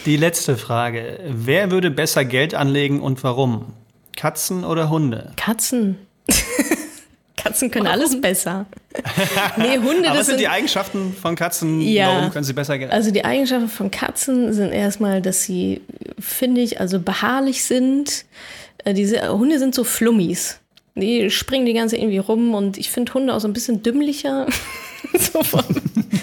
die 0.08 0.18
letzte 0.18 0.58
Frage. 0.58 1.20
Wer 1.28 1.70
würde 1.70 1.92
besser 1.92 2.26
Geld 2.26 2.56
anlegen 2.56 3.00
und 3.00 3.24
warum? 3.24 3.74
Katzen 4.22 4.64
oder 4.64 4.92
Hunde? 4.92 5.32
Katzen. 5.36 5.98
Katzen 7.38 7.72
können 7.72 7.88
alles 7.88 8.22
besser. 8.22 8.68
Nee, 9.58 9.80
Hunde, 9.80 10.08
Aber 10.12 10.20
was 10.20 10.28
sind 10.28 10.40
die 10.40 10.48
Eigenschaften 10.48 11.16
von 11.20 11.36
Katzen? 11.36 11.82
Ja. 11.82 12.10
Warum 12.10 12.30
können 12.32 12.44
sie 12.44 12.54
besser 12.54 12.78
Geld 12.78 12.92
Also 12.92 13.10
die 13.10 13.26
Eigenschaften 13.26 13.68
von 13.68 13.90
Katzen 13.90 14.54
sind 14.54 14.74
erstmal, 14.74 15.24
dass 15.24 15.42
sie, 15.42 15.82
finde 16.20 16.62
ich, 16.62 16.80
also 16.80 17.00
beharrlich 17.00 17.64
sind. 17.64 18.26
Äh, 18.86 18.94
Diese 18.94 19.28
Hunde 19.36 19.58
sind 19.58 19.74
so 19.74 19.84
Flummis. 19.84 20.60
Die 20.94 21.32
springen 21.32 21.66
die 21.66 21.74
ganze 21.74 21.98
irgendwie 21.98 22.20
rum 22.20 22.54
und 22.54 22.78
ich 22.78 22.92
finde 22.92 23.16
Hunde 23.16 23.34
auch 23.34 23.40
so 23.40 23.48
ein 23.48 23.54
bisschen 23.54 23.82
dümmlicher. 23.82 24.46
so, 25.18 25.42
vom, 25.42 25.64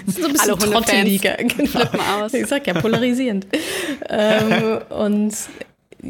so 0.06 0.24
ein 0.24 0.32
bisschen 0.32 0.38
Alle 0.38 0.52
Hundefans 0.52 0.86
trotteliger. 0.86 1.34
Genau. 1.34 1.80
aus. 2.14 2.32
Ich 2.32 2.46
sag 2.46 2.64
ja, 2.64 2.74
polarisierend. 2.74 3.48
ähm, 4.08 4.78
und 4.90 5.34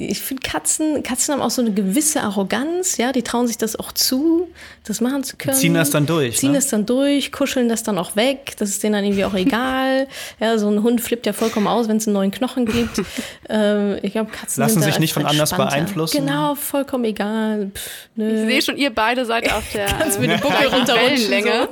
ich 0.00 0.20
finde 0.20 0.42
Katzen, 0.42 1.02
Katzen 1.02 1.34
haben 1.34 1.42
auch 1.42 1.50
so 1.50 1.62
eine 1.62 1.72
gewisse 1.72 2.22
Arroganz, 2.22 2.96
ja, 2.96 3.12
die 3.12 3.22
trauen 3.22 3.46
sich 3.46 3.58
das 3.58 3.76
auch 3.76 3.92
zu, 3.92 4.48
das 4.84 5.00
machen 5.00 5.24
zu 5.24 5.36
können. 5.36 5.56
ziehen 5.56 5.74
das 5.74 5.90
dann 5.90 6.06
durch, 6.06 6.38
Ziehen 6.38 6.52
ne? 6.52 6.58
das 6.58 6.68
dann 6.68 6.86
durch, 6.86 7.32
kuscheln 7.32 7.68
das 7.68 7.82
dann 7.82 7.98
auch 7.98 8.16
weg, 8.16 8.54
das 8.58 8.70
ist 8.70 8.82
denen 8.82 8.94
dann 8.94 9.04
irgendwie 9.04 9.24
auch 9.24 9.34
egal. 9.34 10.08
ja, 10.40 10.58
so 10.58 10.68
ein 10.68 10.82
Hund 10.82 11.00
flippt 11.00 11.26
ja 11.26 11.32
vollkommen 11.32 11.66
aus, 11.66 11.88
wenn 11.88 11.98
es 11.98 12.06
einen 12.06 12.14
neuen 12.14 12.30
Knochen 12.30 12.66
gibt. 12.66 13.02
ähm, 13.48 13.98
ich 14.02 14.12
glaube, 14.12 14.30
Katzen 14.30 14.62
Lassen 14.62 14.74
sind 14.74 14.82
da 14.82 14.86
sich 14.86 14.98
nicht 14.98 15.12
von 15.12 15.26
anders 15.26 15.50
beeinflussen? 15.50 16.26
Genau, 16.26 16.54
vollkommen 16.54 17.04
egal. 17.04 17.70
Pff, 17.74 17.90
Ich 18.16 18.22
sehe 18.24 18.62
schon, 18.62 18.76
ihr 18.76 18.94
beide 18.94 19.24
seid 19.24 19.52
auf 19.52 19.64
der 19.72 19.86
Kannst 19.86 20.20
mir 20.20 20.26
äh, 20.26 20.28
den 20.28 20.40
Buckel 20.40 20.66
runterrutschen, 20.68 21.30
Wellenlänge. 21.30 21.68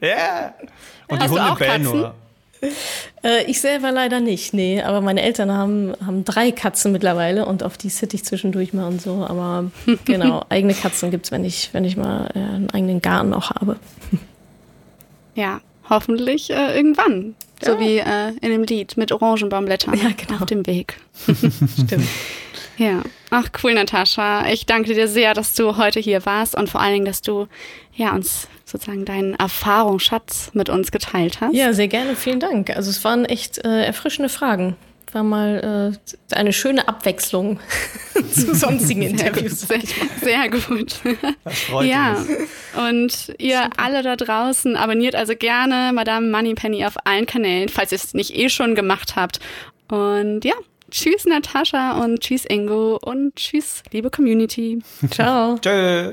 Ja. 0.00 0.54
Und 1.08 1.20
Hast 1.20 1.26
die 1.26 1.38
Hunde 1.38 1.52
auch 1.52 1.58
bellen 1.58 1.82
Katzen? 1.82 2.00
nur. 2.00 2.14
Äh, 3.22 3.44
ich 3.50 3.58
selber 3.62 3.90
leider 3.90 4.20
nicht, 4.20 4.52
nee. 4.52 4.82
Aber 4.82 5.00
meine 5.00 5.22
Eltern 5.22 5.50
haben, 5.50 5.94
haben 6.04 6.24
drei 6.26 6.52
Katzen 6.52 6.92
mittlerweile 6.92 7.46
und 7.46 7.62
auf 7.62 7.78
die 7.78 7.88
sitte 7.88 8.16
ich 8.16 8.24
zwischendurch 8.24 8.74
mal 8.74 8.86
und 8.86 9.00
so. 9.00 9.24
Aber 9.26 9.70
genau, 10.04 10.44
eigene 10.50 10.74
Katzen 10.74 11.10
gibt's, 11.10 11.30
wenn 11.32 11.42
ich, 11.42 11.70
wenn 11.72 11.86
ich 11.86 11.96
mal 11.96 12.28
äh, 12.34 12.38
einen 12.38 12.68
eigenen 12.70 13.00
Garten 13.00 13.32
auch 13.32 13.50
habe. 13.50 13.76
Ja, 15.34 15.60
hoffentlich 15.90 16.50
äh, 16.50 16.76
irgendwann. 16.76 17.34
So 17.64 17.72
Ja. 17.72 17.80
wie 17.80 17.98
äh, 17.98 18.28
in 18.40 18.50
dem 18.52 18.62
Lied 18.64 18.96
mit 18.96 19.10
Orangenbaumblättern 19.10 19.94
Ja, 19.94 20.10
genau. 20.16 20.40
auf 20.42 20.46
dem 20.46 20.66
Weg. 20.66 20.98
Stimmt. 21.24 22.06
Ja, 22.76 23.02
ach 23.30 23.48
cool, 23.62 23.74
Natascha. 23.74 24.46
Ich 24.48 24.66
danke 24.66 24.94
dir 24.94 25.08
sehr, 25.08 25.34
dass 25.34 25.54
du 25.54 25.76
heute 25.76 25.98
hier 26.00 26.24
warst 26.26 26.54
und 26.54 26.68
vor 26.68 26.80
allen 26.80 26.92
Dingen, 26.94 27.04
dass 27.06 27.20
du 27.22 27.48
ja 27.96 28.12
uns 28.14 28.48
sozusagen 28.64 29.04
deinen 29.04 29.34
Erfahrungsschatz 29.34 30.50
mit 30.54 30.68
uns 30.68 30.90
geteilt 30.90 31.40
hast. 31.40 31.54
Ja, 31.54 31.72
sehr 31.72 31.88
gerne, 31.88 32.16
vielen 32.16 32.40
Dank. 32.40 32.70
Also 32.76 32.90
es 32.90 33.04
waren 33.04 33.24
echt 33.24 33.64
äh, 33.64 33.84
erfrischende 33.84 34.28
Fragen. 34.28 34.76
War 35.12 35.22
mal 35.22 35.92
äh, 36.32 36.34
eine 36.34 36.52
schöne 36.52 36.88
Abwechslung 36.88 37.60
zu 38.32 38.52
sonstigen 38.54 39.02
Sehr 39.16 39.30
gut, 39.30 39.42
Interviews. 39.42 39.60
sehr, 39.60 39.80
sehr 40.22 40.48
gut. 40.50 40.94
Das 41.44 41.60
freut 41.60 41.86
Ja, 41.88 42.14
uns. 42.16 43.28
und 43.28 43.34
ihr 43.38 43.68
alle 43.76 44.02
da 44.02 44.16
draußen 44.16 44.74
abonniert 44.76 45.14
also 45.14 45.36
gerne 45.36 45.92
Madame 45.94 46.28
Moneypenny 46.30 46.84
auf 46.84 46.94
allen 47.04 47.26
Kanälen, 47.26 47.68
falls 47.68 47.92
ihr 47.92 47.96
es 47.98 48.12
nicht 48.14 48.34
eh 48.36 48.48
schon 48.48 48.74
gemacht 48.74 49.14
habt. 49.14 49.38
Und 49.88 50.44
ja, 50.44 50.54
tschüss 50.90 51.26
Natascha 51.26 52.02
und 52.02 52.18
tschüss 52.18 52.44
Ingo 52.48 52.98
und 53.00 53.36
tschüss 53.36 53.84
liebe 53.92 54.10
Community. 54.10 54.82
Ciao. 55.12 55.58
Tschö. 55.58 56.12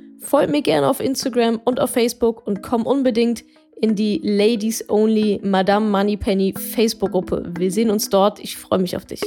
Folgt 0.21 0.51
mir 0.51 0.61
gerne 0.61 0.87
auf 0.87 0.99
Instagram 0.99 1.59
und 1.65 1.79
auf 1.79 1.89
Facebook 1.89 2.45
und 2.45 2.61
komm 2.61 2.85
unbedingt 2.85 3.43
in 3.81 3.95
die 3.95 4.21
Ladies 4.23 4.87
Only 4.87 5.41
Madame 5.43 5.89
Moneypenny 5.89 6.53
Facebook-Gruppe. 6.53 7.51
Wir 7.57 7.71
sehen 7.71 7.89
uns 7.89 8.09
dort. 8.09 8.39
Ich 8.39 8.55
freue 8.55 8.79
mich 8.79 8.95
auf 8.95 9.05
dich. 9.05 9.21